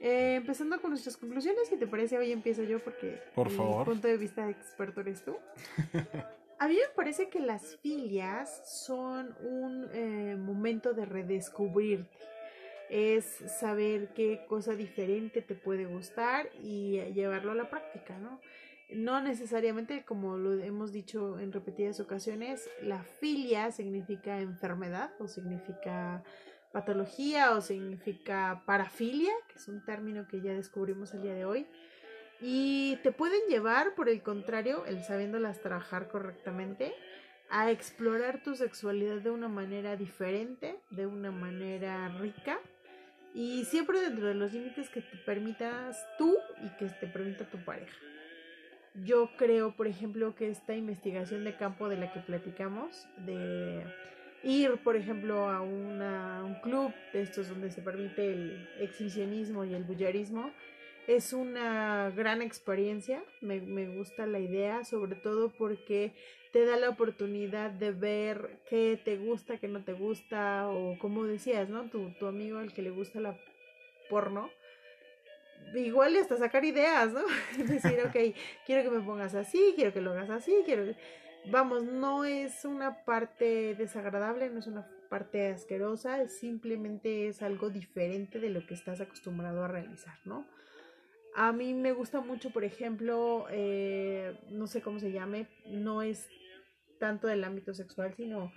eh, 0.00 0.36
empezando 0.36 0.80
con 0.80 0.90
nuestras 0.90 1.18
conclusiones, 1.18 1.68
si 1.68 1.76
te 1.76 1.86
parece, 1.86 2.16
hoy 2.16 2.32
empiezo 2.32 2.62
yo 2.62 2.82
porque 2.82 3.20
Por 3.34 3.50
favor. 3.50 3.84
punto 3.84 4.08
de 4.08 4.16
vista 4.16 4.48
experto 4.48 5.02
eres 5.02 5.22
tú. 5.22 5.36
A 6.58 6.68
mí 6.68 6.76
me 6.76 6.88
parece 6.96 7.28
que 7.28 7.40
las 7.40 7.76
filias 7.82 8.62
son 8.82 9.36
un 9.42 9.90
eh, 9.92 10.36
momento 10.36 10.94
de 10.94 11.04
redescubrirte. 11.04 12.33
Es 12.90 13.24
saber 13.58 14.08
qué 14.14 14.44
cosa 14.48 14.74
diferente 14.74 15.42
te 15.42 15.54
puede 15.54 15.86
gustar 15.86 16.48
y 16.62 17.00
llevarlo 17.14 17.52
a 17.52 17.54
la 17.54 17.70
práctica, 17.70 18.18
¿no? 18.18 18.40
No 18.90 19.20
necesariamente, 19.20 20.04
como 20.04 20.36
lo 20.36 20.52
hemos 20.62 20.92
dicho 20.92 21.38
en 21.38 21.52
repetidas 21.52 21.98
ocasiones, 22.00 22.68
la 22.82 23.02
filia 23.02 23.72
significa 23.72 24.40
enfermedad 24.40 25.10
o 25.18 25.26
significa 25.26 26.22
patología 26.72 27.52
o 27.52 27.60
significa 27.60 28.62
parafilia, 28.66 29.32
que 29.48 29.58
es 29.58 29.68
un 29.68 29.84
término 29.84 30.28
que 30.28 30.42
ya 30.42 30.52
descubrimos 30.52 31.14
el 31.14 31.22
día 31.22 31.34
de 31.34 31.44
hoy. 31.44 31.66
Y 32.40 32.98
te 33.02 33.10
pueden 33.10 33.40
llevar, 33.48 33.94
por 33.94 34.08
el 34.08 34.22
contrario, 34.22 34.84
el 34.86 35.02
sabiéndolas 35.02 35.60
trabajar 35.60 36.08
correctamente, 36.08 36.92
a 37.48 37.70
explorar 37.70 38.42
tu 38.42 38.54
sexualidad 38.54 39.16
de 39.22 39.30
una 39.30 39.48
manera 39.48 39.96
diferente, 39.96 40.76
de 40.90 41.06
una 41.06 41.30
manera 41.30 42.08
rica 42.18 42.58
y 43.34 43.64
siempre 43.64 44.00
dentro 44.00 44.26
de 44.28 44.34
los 44.34 44.52
límites 44.52 44.88
que 44.88 45.00
te 45.00 45.16
permitas 45.18 46.06
tú 46.16 46.36
y 46.62 46.68
que 46.78 46.86
te 46.86 47.06
permita 47.08 47.44
tu 47.44 47.58
pareja. 47.58 47.96
Yo 49.04 49.30
creo, 49.36 49.74
por 49.74 49.88
ejemplo, 49.88 50.36
que 50.36 50.48
esta 50.48 50.74
investigación 50.74 51.42
de 51.42 51.56
campo 51.56 51.88
de 51.88 51.96
la 51.96 52.12
que 52.12 52.20
platicamos, 52.20 53.08
de 53.26 53.82
ir, 54.44 54.76
por 54.84 54.94
ejemplo, 54.94 55.50
a 55.50 55.62
una- 55.62 56.44
un 56.44 56.54
club 56.60 56.92
de 57.12 57.22
estos 57.22 57.48
donde 57.48 57.70
se 57.72 57.82
permite 57.82 58.32
el 58.32 58.68
exhibicionismo 58.78 59.64
y 59.64 59.74
el 59.74 59.82
bullerismo, 59.82 60.52
es 61.06 61.32
una 61.32 62.10
gran 62.10 62.42
experiencia. 62.42 63.22
Me, 63.40 63.60
me 63.60 63.86
gusta 63.96 64.26
la 64.26 64.38
idea, 64.38 64.84
sobre 64.84 65.14
todo 65.14 65.50
porque 65.50 66.12
te 66.52 66.64
da 66.64 66.76
la 66.76 66.88
oportunidad 66.88 67.70
de 67.70 67.90
ver 67.90 68.60
qué 68.68 69.00
te 69.04 69.16
gusta, 69.16 69.58
qué 69.58 69.68
no 69.68 69.82
te 69.82 69.92
gusta, 69.92 70.68
o 70.68 70.96
como 70.98 71.24
decías, 71.24 71.68
¿no? 71.68 71.90
Tu, 71.90 72.10
tu 72.18 72.26
amigo 72.26 72.58
al 72.58 72.72
que 72.72 72.82
le 72.82 72.90
gusta 72.90 73.20
la 73.20 73.36
porno, 74.08 74.50
igual 75.74 76.16
hasta 76.16 76.36
sacar 76.36 76.64
ideas, 76.64 77.12
¿no? 77.12 77.22
Decir, 77.64 77.98
ok, 78.06 78.36
quiero 78.66 78.82
que 78.88 78.96
me 78.96 79.04
pongas 79.04 79.34
así, 79.34 79.72
quiero 79.74 79.92
que 79.92 80.00
lo 80.00 80.12
hagas 80.12 80.30
así, 80.30 80.62
quiero. 80.64 80.94
Vamos, 81.50 81.84
no 81.84 82.24
es 82.24 82.64
una 82.64 83.04
parte 83.04 83.74
desagradable, 83.74 84.48
no 84.48 84.60
es 84.60 84.66
una 84.66 84.88
parte 85.10 85.48
asquerosa, 85.48 86.28
simplemente 86.28 87.28
es 87.28 87.42
algo 87.42 87.68
diferente 87.68 88.40
de 88.40 88.50
lo 88.50 88.66
que 88.66 88.74
estás 88.74 89.00
acostumbrado 89.00 89.62
a 89.64 89.68
realizar, 89.68 90.16
¿no? 90.24 90.46
A 91.34 91.52
mí 91.52 91.74
me 91.74 91.92
gusta 91.92 92.20
mucho, 92.20 92.50
por 92.50 92.64
ejemplo, 92.64 93.46
eh, 93.50 94.38
no 94.50 94.66
sé 94.66 94.82
cómo 94.82 95.00
se 95.00 95.12
llame, 95.12 95.48
no 95.66 96.02
es 96.02 96.28
tanto 96.98 97.26
del 97.26 97.42
ámbito 97.44 97.74
sexual, 97.74 98.14
sino 98.14 98.52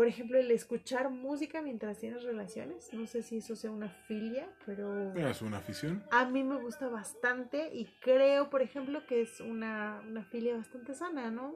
por 0.00 0.06
ejemplo, 0.06 0.38
el 0.38 0.50
escuchar 0.50 1.10
música 1.10 1.60
mientras 1.60 1.98
tienes 1.98 2.22
relaciones. 2.22 2.90
No 2.94 3.06
sé 3.06 3.22
si 3.22 3.36
eso 3.36 3.54
sea 3.54 3.70
una 3.70 3.90
filia, 3.90 4.48
pero... 4.64 5.14
Es 5.14 5.42
una 5.42 5.58
afición. 5.58 6.02
A 6.10 6.24
mí 6.24 6.42
me 6.42 6.56
gusta 6.56 6.88
bastante 6.88 7.68
y 7.74 7.84
creo, 8.00 8.48
por 8.48 8.62
ejemplo, 8.62 9.04
que 9.06 9.20
es 9.20 9.40
una, 9.42 10.02
una 10.08 10.24
filia 10.24 10.56
bastante 10.56 10.94
sana, 10.94 11.30
¿no? 11.30 11.54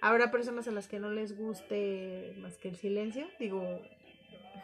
Habrá 0.00 0.30
personas 0.30 0.66
a 0.66 0.70
las 0.70 0.88
que 0.88 0.98
no 0.98 1.10
les 1.10 1.36
guste 1.36 2.34
más 2.38 2.56
que 2.56 2.70
el 2.70 2.76
silencio. 2.76 3.26
Digo, 3.38 3.82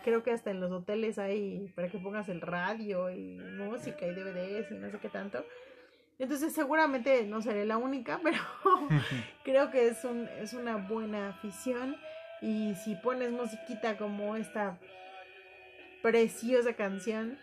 creo 0.02 0.22
que 0.22 0.30
hasta 0.30 0.50
en 0.50 0.60
los 0.60 0.70
hoteles 0.72 1.18
hay 1.18 1.72
para 1.74 1.88
que 1.88 1.98
pongas 1.98 2.28
el 2.28 2.40
radio 2.40 3.10
y 3.10 3.38
música 3.58 4.06
y 4.06 4.14
DVDs 4.14 4.70
y 4.70 4.74
no 4.74 4.90
sé 4.90 4.98
qué 4.98 5.08
tanto. 5.08 5.44
Entonces 6.18 6.52
seguramente 6.52 7.24
no 7.24 7.40
seré 7.40 7.64
la 7.64 7.78
única, 7.78 8.20
pero 8.22 8.38
creo 9.44 9.70
que 9.70 9.88
es, 9.88 10.04
un, 10.04 10.28
es 10.40 10.52
una 10.52 10.76
buena 10.76 11.30
afición. 11.30 11.96
Y 12.42 12.74
si 12.74 12.94
pones 12.94 13.30
musiquita 13.32 13.98
como 13.98 14.36
esta 14.36 14.78
preciosa 16.02 16.72
canción, 16.72 17.38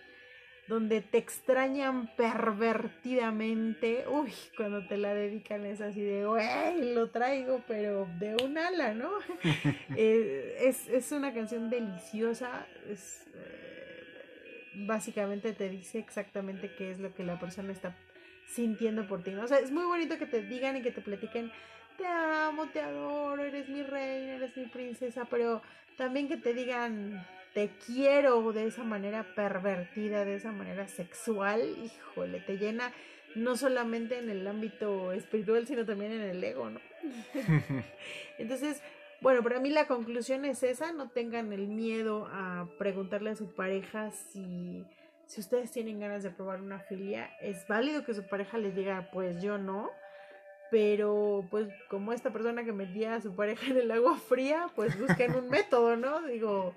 donde 0.68 1.02
te 1.02 1.18
extrañan 1.18 2.14
pervertidamente, 2.16 4.06
uy, 4.10 4.34
cuando 4.56 4.86
te 4.86 4.98
la 4.98 5.14
dedican 5.14 5.66
es 5.66 5.80
así 5.80 6.02
de, 6.02 6.26
güey, 6.26 6.94
lo 6.94 7.10
traigo, 7.10 7.64
pero 7.68 8.08
de 8.20 8.36
un 8.44 8.58
ala, 8.58 8.94
¿no? 8.94 9.12
Eh, 9.96 10.58
es, 10.62 10.88
es, 10.90 11.12
una 11.12 11.34
canción 11.34 11.70
deliciosa, 11.70 12.68
es, 12.88 13.26
eh, 13.34 14.68
básicamente 14.76 15.54
te 15.54 15.70
dice 15.70 15.98
exactamente 15.98 16.72
qué 16.78 16.92
es 16.92 17.00
lo 17.00 17.14
que 17.16 17.24
la 17.24 17.40
persona 17.40 17.72
está 17.72 17.96
sintiendo 18.46 19.08
por 19.08 19.24
ti, 19.24 19.32
¿no? 19.32 19.44
O 19.44 19.48
sea, 19.48 19.60
es 19.60 19.72
muy 19.72 19.86
bonito 19.86 20.18
que 20.18 20.26
te 20.26 20.44
digan 20.44 20.78
y 20.78 20.82
que 20.82 20.92
te 20.92 21.02
platiquen, 21.02 21.52
te 21.98 22.06
amo, 22.06 22.68
te 22.68 22.82
adoro, 22.82 23.44
eres 23.44 23.70
mi 23.70 23.82
reina, 23.82 24.36
eres 24.36 24.56
mi 24.56 24.66
princesa, 24.66 25.26
pero 25.26 25.62
también 25.98 26.28
que 26.28 26.38
te 26.38 26.54
digan, 26.54 27.26
te 27.58 27.72
quiero 27.88 28.54
de 28.54 28.68
esa 28.68 28.84
manera 28.84 29.26
pervertida, 29.34 30.24
de 30.26 30.36
esa 30.36 30.52
manera 30.52 30.88
sexual, 30.88 31.76
híjole, 31.84 32.40
te 32.42 32.60
llena 32.60 32.94
no 33.34 33.58
solamente 33.58 34.20
en 34.20 34.30
el 34.30 34.46
ámbito 34.48 35.12
espiritual, 35.12 35.66
sino 35.66 35.84
también 35.84 36.12
en 36.12 36.22
el 36.22 36.44
ego, 36.44 36.70
¿no? 36.70 36.80
Entonces, 38.38 38.84
bueno, 39.22 39.42
para 39.42 39.60
mí 39.60 39.72
la 39.72 39.88
conclusión 39.88 40.46
es 40.46 40.62
esa, 40.62 40.92
no 40.92 41.10
tengan 41.10 41.52
el 41.52 41.68
miedo 41.68 42.28
a 42.32 42.68
preguntarle 42.78 43.32
a 43.32 43.36
su 43.36 43.52
pareja 43.56 44.12
si 44.12 44.86
si 45.26 45.42
ustedes 45.42 45.72
tienen 45.72 46.00
ganas 46.00 46.22
de 46.22 46.30
probar 46.30 46.62
una 46.62 46.78
filia, 46.78 47.32
es 47.42 47.68
válido 47.68 48.06
que 48.06 48.14
su 48.14 48.28
pareja 48.28 48.60
les 48.60 48.76
diga, 48.76 49.10
pues 49.12 49.42
yo 49.42 49.58
no. 49.58 49.90
Pero 50.70 51.44
pues 51.50 51.70
como 51.90 52.14
esta 52.14 52.32
persona 52.32 52.64
que 52.64 52.72
metía 52.72 53.16
a 53.16 53.22
su 53.22 53.36
pareja 53.36 53.66
en 53.66 53.78
el 53.78 53.90
agua 53.90 54.16
fría, 54.20 54.70
pues 54.76 55.00
busquen 55.00 55.34
un 55.36 55.50
método, 55.50 55.96
¿no? 55.96 56.22
Digo, 56.22 56.76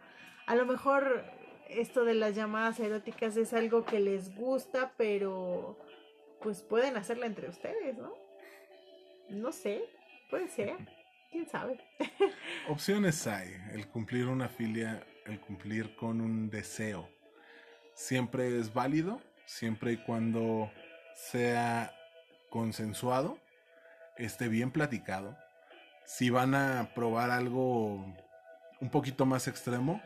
a 0.51 0.57
lo 0.57 0.67
mejor 0.67 1.25
esto 1.69 2.05
de 2.05 2.15
las 2.15 2.35
llamadas 2.35 2.81
eróticas 2.81 3.37
es 3.37 3.53
algo 3.53 3.85
que 3.85 4.01
les 4.01 4.35
gusta, 4.35 4.93
pero 4.97 5.79
pues 6.43 6.63
pueden 6.63 6.97
hacerla 6.97 7.27
entre 7.27 7.49
ustedes, 7.49 7.97
¿no? 7.97 8.13
No 9.29 9.53
sé, 9.53 9.81
puede 10.29 10.49
ser, 10.49 10.77
quién 11.31 11.49
sabe. 11.49 11.79
Opciones 12.69 13.29
hay, 13.29 13.55
el 13.75 13.87
cumplir 13.87 14.27
una 14.27 14.49
filia, 14.49 15.07
el 15.25 15.39
cumplir 15.39 15.95
con 15.95 16.21
un 16.21 16.51
deseo 16.51 17.09
siempre 17.95 18.59
es 18.59 18.75
válido, 18.75 19.21
siempre 19.47 19.93
y 19.93 19.99
cuando 19.99 20.69
sea 21.15 21.95
consensuado, 22.49 23.39
esté 24.17 24.49
bien 24.49 24.73
platicado. 24.73 25.39
Si 26.07 26.29
van 26.29 26.57
a 26.57 26.91
probar 26.93 27.31
algo 27.31 28.05
un 28.81 28.91
poquito 28.91 29.27
más 29.27 29.47
extremo, 29.47 30.03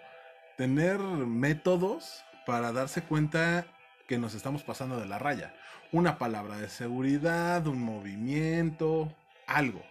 tener 0.56 0.98
métodos 1.00 2.24
para 2.46 2.72
darse 2.72 3.02
cuenta 3.02 3.66
que 4.06 4.18
nos 4.18 4.34
estamos 4.34 4.62
pasando 4.62 4.98
de 4.98 5.06
la 5.06 5.18
raya. 5.18 5.54
Una 5.92 6.18
palabra 6.18 6.58
de 6.58 6.68
seguridad, 6.68 7.66
un 7.66 7.82
movimiento, 7.82 9.14
algo. 9.46 9.82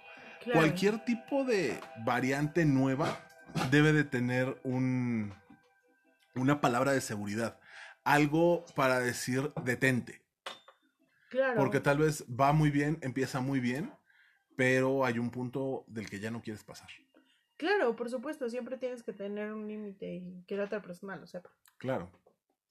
Cualquier 0.51 1.03
tipo 1.05 1.45
de 1.45 1.79
variante 2.05 2.65
nueva 2.65 3.25
debe 3.71 3.93
de 3.93 4.03
tener 4.03 4.59
un, 4.63 5.33
una 6.35 6.59
palabra 6.59 6.91
de 6.91 7.01
seguridad 7.01 7.57
algo 8.03 8.65
para 8.75 8.99
decir 8.99 9.53
detente. 9.63 10.21
Claro. 11.29 11.55
Porque 11.57 11.79
tal 11.79 11.99
vez 11.99 12.25
va 12.27 12.53
muy 12.53 12.69
bien, 12.69 12.99
empieza 13.01 13.41
muy 13.41 13.59
bien, 13.59 13.91
pero 14.55 15.05
hay 15.05 15.17
un 15.19 15.31
punto 15.31 15.83
del 15.87 16.09
que 16.09 16.19
ya 16.19 16.29
no 16.29 16.41
quieres 16.41 16.63
pasar. 16.63 16.89
Claro, 17.63 17.95
por 17.95 18.09
supuesto, 18.09 18.49
siempre 18.49 18.75
tienes 18.75 19.03
que 19.03 19.13
tener 19.13 19.53
un 19.53 19.69
límite 19.69 20.15
y 20.15 20.43
que 20.45 20.57
la 20.57 20.65
otra 20.65 20.81
persona 20.81 21.15
lo 21.15 21.25
sepa. 21.25 21.49
Claro. 21.77 22.11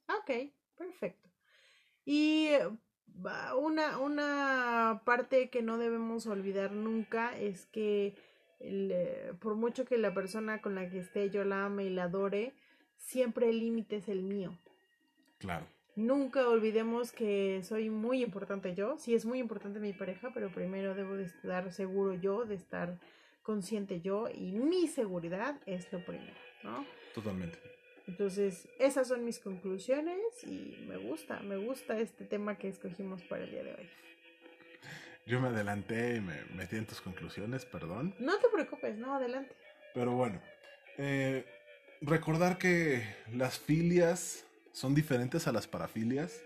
Ok, 0.06 0.52
perfecto. 0.76 1.30
Y 2.04 2.50
una, 3.56 3.96
una 3.96 5.00
parte 5.06 5.48
que 5.48 5.62
no 5.62 5.78
debemos 5.78 6.26
olvidar 6.26 6.72
nunca 6.72 7.34
es 7.38 7.64
que 7.64 8.18
eh, 8.60 9.32
por 9.40 9.54
mucho 9.54 9.86
que 9.86 9.96
la 9.96 10.12
persona 10.12 10.60
con 10.60 10.74
la 10.74 10.90
que 10.90 10.98
esté 10.98 11.30
yo 11.30 11.42
la 11.44 11.64
ame 11.64 11.84
y 11.84 11.88
la 11.90 12.04
adore, 12.04 12.52
siempre 12.98 13.48
el 13.48 13.60
límite 13.60 13.96
es 13.96 14.10
el 14.10 14.22
mío. 14.22 14.58
Claro. 15.38 15.64
Nunca 15.96 16.46
olvidemos 16.46 17.12
que 17.12 17.62
soy 17.62 17.88
muy 17.88 18.22
importante 18.22 18.74
yo. 18.74 18.98
Sí 18.98 19.14
es 19.14 19.24
muy 19.24 19.38
importante 19.38 19.80
mi 19.80 19.94
pareja, 19.94 20.32
pero 20.34 20.52
primero 20.52 20.94
debo 20.94 21.14
de 21.14 21.24
estar 21.24 21.72
seguro 21.72 22.12
yo, 22.12 22.44
de 22.44 22.56
estar 22.56 22.98
consciente 23.42 24.00
yo 24.00 24.28
y 24.28 24.52
mi 24.52 24.88
seguridad 24.88 25.60
es 25.66 25.92
lo 25.92 26.04
primero, 26.04 26.38
¿no? 26.62 26.86
Totalmente. 27.14 27.58
Entonces, 28.06 28.68
esas 28.78 29.08
son 29.08 29.24
mis 29.24 29.38
conclusiones 29.38 30.18
y 30.44 30.84
me 30.88 30.96
gusta, 30.96 31.40
me 31.40 31.56
gusta 31.56 31.98
este 31.98 32.24
tema 32.24 32.56
que 32.56 32.68
escogimos 32.68 33.22
para 33.22 33.44
el 33.44 33.50
día 33.50 33.62
de 33.62 33.74
hoy. 33.74 33.90
Yo 35.26 35.40
me 35.40 35.48
adelanté 35.48 36.16
y 36.16 36.20
me 36.20 36.44
metí 36.56 36.76
en 36.76 36.86
tus 36.86 37.00
conclusiones, 37.00 37.64
perdón. 37.64 38.14
No 38.18 38.38
te 38.38 38.48
preocupes, 38.48 38.96
no, 38.98 39.14
adelante. 39.14 39.54
Pero 39.94 40.12
bueno, 40.12 40.40
eh, 40.98 41.46
recordar 42.00 42.58
que 42.58 43.04
las 43.32 43.58
filias 43.58 44.44
son 44.72 44.94
diferentes 44.94 45.46
a 45.46 45.52
las 45.52 45.68
parafilias 45.68 46.42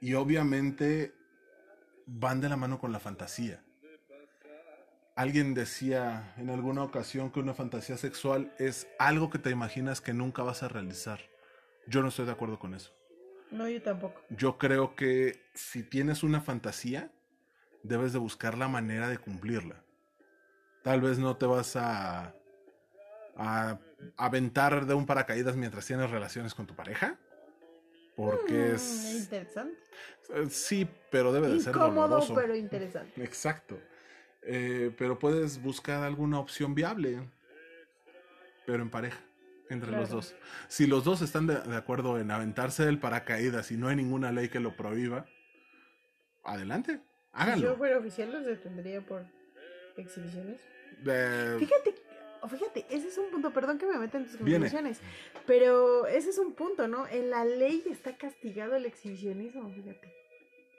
y 0.00 0.14
obviamente 0.14 1.14
van 2.06 2.40
de 2.40 2.48
la 2.48 2.56
mano 2.56 2.78
con 2.78 2.90
la 2.92 2.98
fantasía. 2.98 3.62
Alguien 5.16 5.54
decía 5.54 6.34
en 6.36 6.50
alguna 6.50 6.82
ocasión 6.82 7.30
que 7.30 7.40
una 7.40 7.54
fantasía 7.54 7.96
sexual 7.96 8.52
es 8.58 8.86
algo 8.98 9.30
que 9.30 9.38
te 9.38 9.48
imaginas 9.48 10.02
que 10.02 10.12
nunca 10.12 10.42
vas 10.42 10.62
a 10.62 10.68
realizar. 10.68 11.20
Yo 11.86 12.02
no 12.02 12.08
estoy 12.08 12.26
de 12.26 12.32
acuerdo 12.32 12.58
con 12.58 12.74
eso. 12.74 12.92
No, 13.50 13.66
yo 13.66 13.80
tampoco. 13.80 14.20
Yo 14.28 14.58
creo 14.58 14.94
que 14.94 15.40
si 15.54 15.82
tienes 15.82 16.22
una 16.22 16.42
fantasía, 16.42 17.10
debes 17.82 18.12
de 18.12 18.18
buscar 18.18 18.58
la 18.58 18.68
manera 18.68 19.08
de 19.08 19.16
cumplirla. 19.16 19.82
Tal 20.82 21.00
vez 21.00 21.18
no 21.18 21.34
te 21.38 21.46
vas 21.46 21.76
a, 21.76 22.34
a 23.36 23.78
aventar 24.18 24.84
de 24.84 24.92
un 24.92 25.06
paracaídas 25.06 25.56
mientras 25.56 25.86
tienes 25.86 26.10
relaciones 26.10 26.54
con 26.54 26.66
tu 26.66 26.76
pareja, 26.76 27.18
porque 28.16 28.52
mm, 28.52 28.74
es... 28.74 29.14
Interesante. 29.22 29.78
Sí, 30.50 30.86
pero 31.10 31.32
debe 31.32 31.48
de 31.48 31.60
ser 31.60 31.74
Incómodo, 31.74 32.22
pero 32.34 32.54
interesante. 32.54 33.24
Exacto. 33.24 33.78
Eh, 34.46 34.92
pero 34.96 35.18
puedes 35.18 35.60
buscar 35.60 36.04
alguna 36.04 36.38
opción 36.38 36.74
viable, 36.74 37.20
pero 38.64 38.82
en 38.82 38.90
pareja, 38.90 39.20
entre 39.68 39.90
los 39.90 40.08
dos. 40.10 40.34
Si 40.68 40.86
los 40.86 41.04
dos 41.04 41.20
están 41.22 41.46
de, 41.46 41.56
acuerdo 41.76 42.18
en 42.18 42.30
aventarse 42.30 42.84
del 42.84 42.98
paracaídas 42.98 43.70
y 43.72 43.76
no 43.76 43.88
hay 43.88 43.96
ninguna 43.96 44.30
ley 44.32 44.48
que 44.48 44.60
lo 44.60 44.76
prohíba, 44.76 45.26
adelante, 46.44 47.00
háganlo. 47.32 47.70
Yo 47.70 47.76
fuera 47.76 47.98
oficial 47.98 48.32
los 48.32 48.44
detendría 48.44 49.00
por 49.00 49.24
exhibiciones. 49.96 50.60
Fíjate 51.58 52.06
fíjate, 52.48 52.86
ese 52.90 53.08
es 53.08 53.18
un 53.18 53.30
punto, 53.30 53.52
perdón 53.52 53.78
que 53.78 53.86
me 53.86 53.98
meta 53.98 54.18
en 54.18 54.26
tus 54.26 54.36
conclusiones, 54.36 55.00
pero 55.46 56.06
ese 56.06 56.30
es 56.30 56.38
un 56.38 56.54
punto, 56.54 56.88
¿no? 56.88 57.06
En 57.08 57.30
la 57.30 57.44
ley 57.44 57.84
está 57.90 58.16
castigado 58.16 58.76
el 58.76 58.86
exhibicionismo, 58.86 59.70
fíjate. 59.72 60.12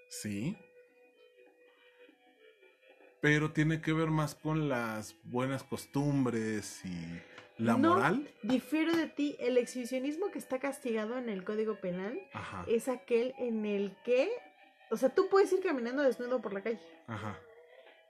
Sí. 0.09 0.57
Pero 3.21 3.51
tiene 3.51 3.81
que 3.81 3.93
ver 3.93 4.09
más 4.09 4.35
con 4.35 4.69
las 4.69 5.15
buenas 5.23 5.63
costumbres 5.63 6.85
y 6.85 7.21
la 7.57 7.77
no, 7.77 7.95
moral. 7.95 8.29
Difiero 8.43 8.95
de 8.95 9.07
ti, 9.07 9.35
el 9.39 9.57
exhibicionismo 9.57 10.29
que 10.31 10.39
está 10.39 10.59
castigado 10.59 11.17
en 11.17 11.29
el 11.29 11.43
Código 11.43 11.75
Penal 11.75 12.19
es 12.67 12.87
aquel 12.87 13.33
en 13.39 13.65
el 13.65 13.95
que, 14.03 14.29
o 14.91 14.97
sea, 14.97 15.09
tú 15.09 15.27
puedes 15.29 15.51
ir 15.51 15.61
caminando 15.61 16.03
desnudo 16.03 16.41
por 16.41 16.53
la 16.53 16.61
calle. 16.61 16.79
Ajá. 17.07 17.39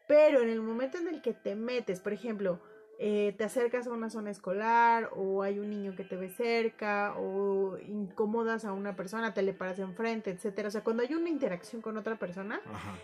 Pero 0.08 0.41
en 0.41 0.49
el 0.49 0.62
momento 0.62 0.97
en 0.97 1.08
el 1.08 1.22
que 1.22 1.34
te 1.34 1.55
metes, 1.55 1.99
por 1.99 2.14
ejemplo, 2.14 2.62
eh, 2.99 3.36
te 3.38 3.43
acercas 3.43 3.86
a 3.86 3.91
una 3.91 4.10
zona 4.10 4.32
escolar 4.32 5.12
o 5.16 5.43
hay 5.43 5.60
un 5.60 5.70
niño 5.70 5.95
que 5.95 6.03
te 6.03 6.16
ve 6.16 6.30
cerca 6.30 7.14
o 7.16 7.78
incomodas 7.78 8.66
a 8.66 8.74
una 8.74 8.95
persona, 8.95 9.36
te 9.36 9.43
le 9.43 9.53
paras 9.53 9.78
enfrente, 9.80 10.32
etcétera. 10.32 10.70
O 10.70 10.72
sea, 10.72 10.84
cuando 10.84 11.03
hay 11.03 11.14
una 11.14 11.30
interacción 11.30 11.82
con 11.82 11.97
otra 11.97 12.18
persona, 12.18 12.60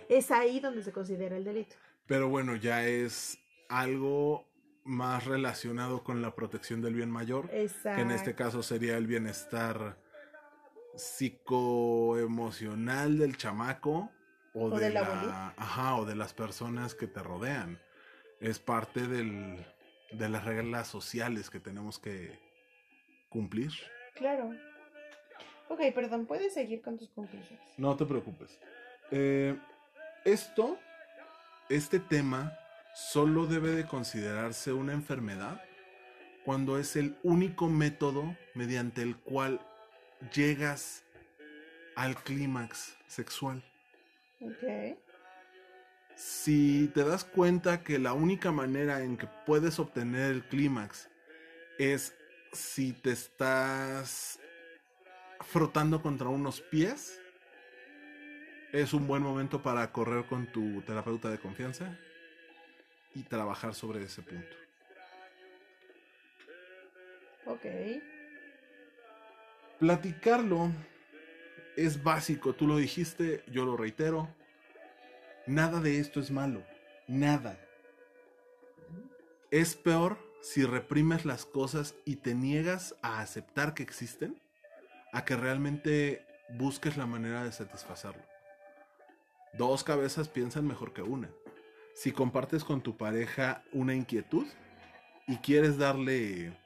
es 0.09 0.31
ahí 0.31 0.59
donde 0.59 0.81
se 0.81 0.91
considera 0.91 1.37
el 1.37 1.43
delito. 1.43 1.75
Pero 2.07 2.29
bueno, 2.29 2.55
ya 2.55 2.85
es 2.85 3.37
algo 3.69 4.47
más 4.83 5.25
relacionado 5.25 6.03
con 6.03 6.21
la 6.21 6.35
protección 6.35 6.81
del 6.81 6.93
bien 6.95 7.09
mayor, 7.09 7.49
Exacto. 7.51 7.95
que 7.95 8.01
en 8.01 8.11
este 8.11 8.35
caso 8.35 8.61
sería 8.63 8.97
el 8.97 9.07
bienestar 9.07 9.97
psicoemocional 10.95 13.17
del 13.17 13.37
chamaco 13.37 14.11
o, 14.53 14.65
O 14.65 14.77
de, 14.77 14.87
de 14.87 14.93
la 14.93 15.53
ajá, 15.57 15.95
o 15.95 16.05
de 16.05 16.15
las 16.15 16.33
personas 16.33 16.93
que 16.95 17.07
te 17.07 17.23
rodean. 17.23 17.79
Es 18.39 18.59
parte 18.59 19.07
del, 19.07 19.65
de 20.11 20.29
las 20.29 20.45
reglas 20.45 20.87
sociales 20.87 21.49
que 21.49 21.59
tenemos 21.59 21.97
que 21.97 22.37
cumplir. 23.29 23.71
Claro. 24.15 24.51
Ok, 25.69 25.79
perdón, 25.95 26.25
puedes 26.27 26.53
seguir 26.53 26.81
con 26.81 26.97
tus 26.97 27.09
conclusiones. 27.11 27.65
No 27.77 27.95
te 27.95 28.05
preocupes. 28.05 28.59
Eh, 29.11 29.57
esto, 30.25 30.77
este 31.75 31.99
tema, 31.99 32.55
solo 32.93 33.47
debe 33.47 33.71
de 33.71 33.87
considerarse 33.87 34.71
una 34.73 34.93
enfermedad 34.93 35.59
cuando 36.45 36.77
es 36.77 36.95
el 36.95 37.17
único 37.23 37.67
método 37.67 38.37
mediante 38.53 39.01
el 39.01 39.17
cual 39.17 39.59
llegas 40.35 41.03
al 41.95 42.15
clímax 42.15 42.95
sexual. 43.07 43.63
Ok. 44.41 44.97
Si 46.15 46.91
te 46.93 47.03
das 47.03 47.23
cuenta 47.23 47.83
que 47.83 47.97
la 47.97 48.13
única 48.13 48.51
manera 48.51 49.01
en 49.01 49.17
que 49.17 49.27
puedes 49.45 49.79
obtener 49.79 50.31
el 50.31 50.43
clímax 50.43 51.09
es 51.79 52.13
si 52.51 52.93
te 52.93 53.11
estás 53.11 54.39
frotando 55.41 56.03
contra 56.03 56.29
unos 56.29 56.61
pies, 56.61 57.19
es 58.73 58.91
un 58.93 59.07
buen 59.07 59.21
momento 59.21 59.61
para 59.61 59.89
correr 59.91 60.25
con 60.25 60.47
tu 60.47 60.81
terapeuta 60.81 61.29
de 61.29 61.37
confianza 61.37 61.95
y 63.13 63.21
trabajar 63.21 63.75
sobre 63.75 64.03
ese 64.03 64.23
punto. 64.23 64.57
Ok. 67.45 67.65
Platicarlo 69.79 70.71
es 71.77 72.01
básico, 72.01 72.53
tú 72.53 72.65
lo 72.65 72.77
dijiste, 72.77 73.43
yo 73.47 73.63
lo 73.63 73.77
reitero. 73.77 74.27
Nada 75.45 75.79
de 75.79 75.99
esto 75.99 76.19
es 76.19 76.31
malo, 76.31 76.63
nada. 77.07 77.59
Es 79.51 79.75
peor 79.75 80.17
si 80.41 80.65
reprimes 80.65 81.25
las 81.25 81.45
cosas 81.45 81.93
y 82.05 82.15
te 82.15 82.33
niegas 82.33 82.95
a 83.03 83.21
aceptar 83.21 83.75
que 83.75 83.83
existen, 83.83 84.41
a 85.11 85.25
que 85.25 85.35
realmente 85.35 86.25
busques 86.49 86.97
la 86.97 87.05
manera 87.05 87.43
de 87.43 87.51
satisfacerlo. 87.51 88.32
Dos 89.53 89.83
cabezas 89.83 90.29
piensan 90.29 90.67
mejor 90.67 90.93
que 90.93 91.01
una. 91.01 91.29
Si 91.93 92.11
compartes 92.11 92.63
con 92.63 92.81
tu 92.81 92.97
pareja 92.97 93.63
una 93.71 93.93
inquietud 93.93 94.47
y 95.27 95.37
quieres 95.37 95.77
darle 95.77 96.57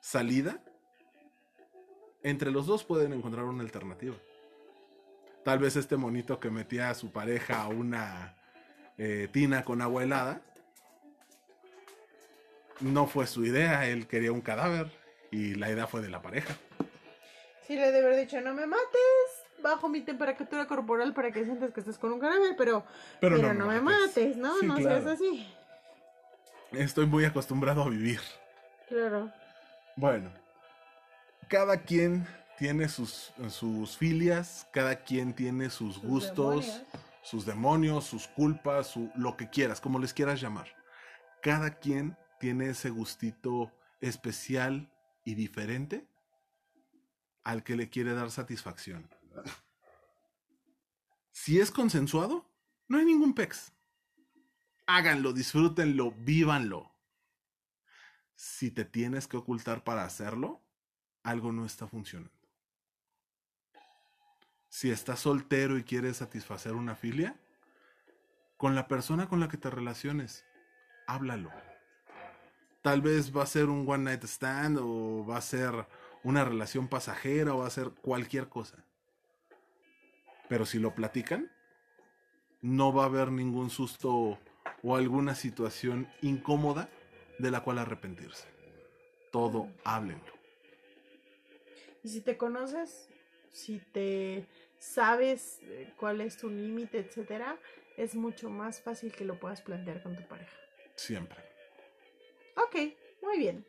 salida, 0.00 0.60
entre 2.22 2.50
los 2.50 2.66
dos 2.66 2.84
pueden 2.84 3.12
encontrar 3.12 3.44
una 3.44 3.62
alternativa. 3.62 4.14
Tal 5.44 5.58
vez 5.58 5.76
este 5.76 5.96
monito 5.96 6.40
que 6.40 6.50
metía 6.50 6.90
a 6.90 6.94
su 6.94 7.10
pareja 7.10 7.62
a 7.62 7.68
una 7.68 8.36
eh, 8.96 9.28
tina 9.30 9.64
con 9.64 9.82
agua 9.82 10.02
helada 10.02 10.40
no 12.80 13.06
fue 13.06 13.26
su 13.26 13.44
idea, 13.44 13.86
él 13.86 14.06
quería 14.06 14.32
un 14.32 14.40
cadáver 14.40 14.90
y 15.30 15.54
la 15.54 15.70
idea 15.70 15.86
fue 15.86 16.00
de 16.00 16.08
la 16.08 16.22
pareja. 16.22 16.56
Sí, 17.66 17.76
le 17.76 17.90
debe 17.92 18.06
haber 18.06 18.20
dicho, 18.20 18.40
no 18.40 18.52
me 18.52 18.66
mates, 18.66 19.43
bajo 19.64 19.88
mi 19.88 20.02
temperatura 20.02 20.66
corporal 20.66 21.14
para 21.14 21.32
que 21.32 21.42
sientas 21.44 21.72
que 21.72 21.80
estás 21.80 21.98
con 21.98 22.12
un 22.12 22.20
cadáver, 22.20 22.54
pero, 22.56 22.84
pero, 23.18 23.52
no, 23.54 23.66
me 23.66 23.80
mates, 23.80 24.36
¿no? 24.36 24.58
Sí, 24.58 24.66
no 24.66 24.76
claro. 24.76 25.02
seas 25.02 25.14
así. 25.14 25.48
Estoy 26.72 27.06
muy 27.06 27.24
acostumbrado 27.24 27.82
a 27.82 27.88
vivir. 27.88 28.20
Claro. 28.88 29.32
Bueno, 29.96 30.30
cada 31.48 31.78
quien 31.78 32.26
tiene 32.58 32.88
sus, 32.88 33.32
sus 33.48 33.96
filias, 33.96 34.68
cada 34.70 34.96
quien 35.02 35.32
tiene 35.32 35.70
sus, 35.70 35.94
Sus 35.94 36.04
gustos, 36.04 36.66
demonios. 36.66 36.86
sus 37.22 37.46
demonios, 37.46 38.04
sus 38.04 38.28
culpas, 38.28 38.88
su, 38.88 39.10
lo 39.16 39.36
que 39.36 39.48
quieras, 39.48 39.80
como 39.80 39.98
les 39.98 40.12
quieras 40.12 40.40
llamar. 40.40 40.66
Cada 41.40 41.78
quien 41.78 42.16
tiene 42.38 42.68
ese 42.68 42.90
gustito 42.90 43.72
especial 44.00 44.90
y 45.24 45.34
diferente 45.34 46.06
al 47.44 47.62
que 47.62 47.76
le 47.76 47.88
quiere 47.88 48.14
dar 48.14 48.30
satisfacción. 48.30 49.08
Si 51.30 51.60
es 51.60 51.70
consensuado, 51.70 52.48
no 52.88 52.98
hay 52.98 53.04
ningún 53.04 53.34
pex. 53.34 53.72
Háganlo, 54.86 55.32
disfrútenlo, 55.32 56.12
vívanlo. 56.12 56.94
Si 58.34 58.70
te 58.70 58.84
tienes 58.84 59.26
que 59.26 59.36
ocultar 59.36 59.84
para 59.84 60.04
hacerlo, 60.04 60.62
algo 61.22 61.52
no 61.52 61.66
está 61.66 61.86
funcionando. 61.86 62.32
Si 64.68 64.90
estás 64.90 65.20
soltero 65.20 65.78
y 65.78 65.84
quieres 65.84 66.18
satisfacer 66.18 66.72
una 66.72 66.96
filia, 66.96 67.38
con 68.56 68.74
la 68.74 68.88
persona 68.88 69.28
con 69.28 69.40
la 69.40 69.48
que 69.48 69.56
te 69.56 69.70
relaciones, 69.70 70.44
háblalo. 71.06 71.50
Tal 72.82 73.00
vez 73.00 73.34
va 73.34 73.42
a 73.42 73.46
ser 73.46 73.66
un 73.66 73.88
one 73.88 74.04
night 74.04 74.24
stand 74.24 74.78
o 74.80 75.24
va 75.26 75.38
a 75.38 75.42
ser 75.42 75.86
una 76.22 76.44
relación 76.44 76.88
pasajera 76.88 77.54
o 77.54 77.58
va 77.58 77.66
a 77.66 77.70
ser 77.70 77.90
cualquier 77.90 78.48
cosa. 78.48 78.84
Pero 80.48 80.66
si 80.66 80.78
lo 80.78 80.94
platican, 80.94 81.50
no 82.60 82.92
va 82.92 83.04
a 83.04 83.06
haber 83.06 83.30
ningún 83.30 83.70
susto 83.70 84.38
o 84.82 84.96
alguna 84.96 85.34
situación 85.34 86.08
incómoda 86.22 86.88
de 87.38 87.50
la 87.50 87.62
cual 87.62 87.78
arrepentirse. 87.78 88.46
Todo 89.30 89.68
háblenlo. 89.84 90.32
Y 92.02 92.08
si 92.08 92.20
te 92.20 92.36
conoces, 92.36 93.08
si 93.50 93.80
te 93.92 94.46
sabes 94.78 95.60
eh, 95.62 95.92
cuál 95.96 96.20
es 96.20 96.36
tu 96.36 96.50
límite, 96.50 96.98
etcétera, 96.98 97.58
es 97.96 98.14
mucho 98.14 98.50
más 98.50 98.80
fácil 98.80 99.12
que 99.12 99.24
lo 99.24 99.40
puedas 99.40 99.62
plantear 99.62 100.02
con 100.02 100.16
tu 100.16 100.22
pareja. 100.28 100.56
Siempre. 100.96 101.38
Ok, 102.56 102.76
muy 103.22 103.38
bien. 103.38 103.64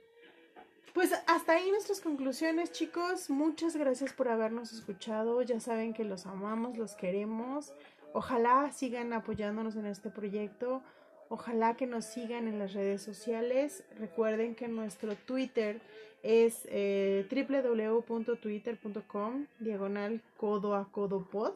Pues 0.96 1.14
hasta 1.28 1.52
ahí 1.52 1.70
nuestras 1.72 2.00
conclusiones, 2.00 2.72
chicos. 2.72 3.30
Muchas 3.30 3.76
gracias 3.76 4.14
por 4.14 4.30
habernos 4.30 4.72
escuchado. 4.72 5.42
Ya 5.42 5.60
saben 5.60 5.94
que 5.94 6.06
los 6.06 6.26
amamos, 6.26 6.78
los 6.78 6.96
queremos. 6.96 7.74
Ojalá 8.14 8.72
sigan 8.72 9.12
apoyándonos 9.12 9.76
en 9.76 9.88
este 9.88 10.10
proyecto. 10.10 10.82
Ojalá 11.28 11.76
que 11.76 11.86
nos 11.86 12.06
sigan 12.06 12.48
en 12.48 12.60
las 12.60 12.72
redes 12.72 13.02
sociales. 13.02 13.84
Recuerden 14.00 14.56
que 14.56 14.70
nuestro 14.70 15.16
Twitter 15.16 15.82
es 16.24 16.62
eh, 16.72 17.28
www.twitter.com 17.30 19.48
diagonal 19.60 20.22
codo 20.38 20.76
a 20.76 20.90
codo 20.94 21.28
pod. 21.30 21.56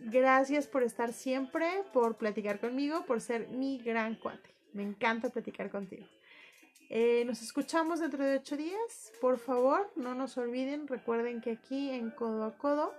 gracias 0.00 0.66
por 0.66 0.82
estar 0.82 1.12
siempre, 1.12 1.84
por 1.92 2.16
platicar 2.16 2.60
conmigo, 2.60 3.06
por 3.06 3.20
ser 3.20 3.48
mi 3.48 3.78
gran 3.78 4.14
cuate. 4.16 4.50
Me 4.72 4.82
encanta 4.82 5.30
platicar 5.30 5.70
contigo. 5.70 6.06
Eh, 6.88 7.24
nos 7.24 7.42
escuchamos 7.42 8.00
dentro 8.00 8.24
de 8.24 8.36
ocho 8.36 8.56
días. 8.56 9.12
Por 9.20 9.38
favor, 9.38 9.90
no 9.96 10.14
nos 10.14 10.36
olviden. 10.36 10.86
Recuerden 10.86 11.40
que 11.40 11.52
aquí 11.52 11.90
en 11.90 12.10
Codo 12.10 12.44
a 12.44 12.56
Codo, 12.58 12.94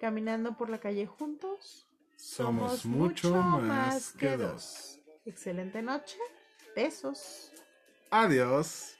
caminando 0.00 0.56
por 0.56 0.70
la 0.70 0.78
calle 0.78 1.06
juntos, 1.06 1.86
Somos 2.16 2.86
mucho 2.86 3.34
más 3.34 4.12
que 4.12 4.36
dos. 4.36 4.97
Excelente 5.28 5.82
noche. 5.82 6.18
Besos. 6.74 7.52
Adiós. 8.10 8.97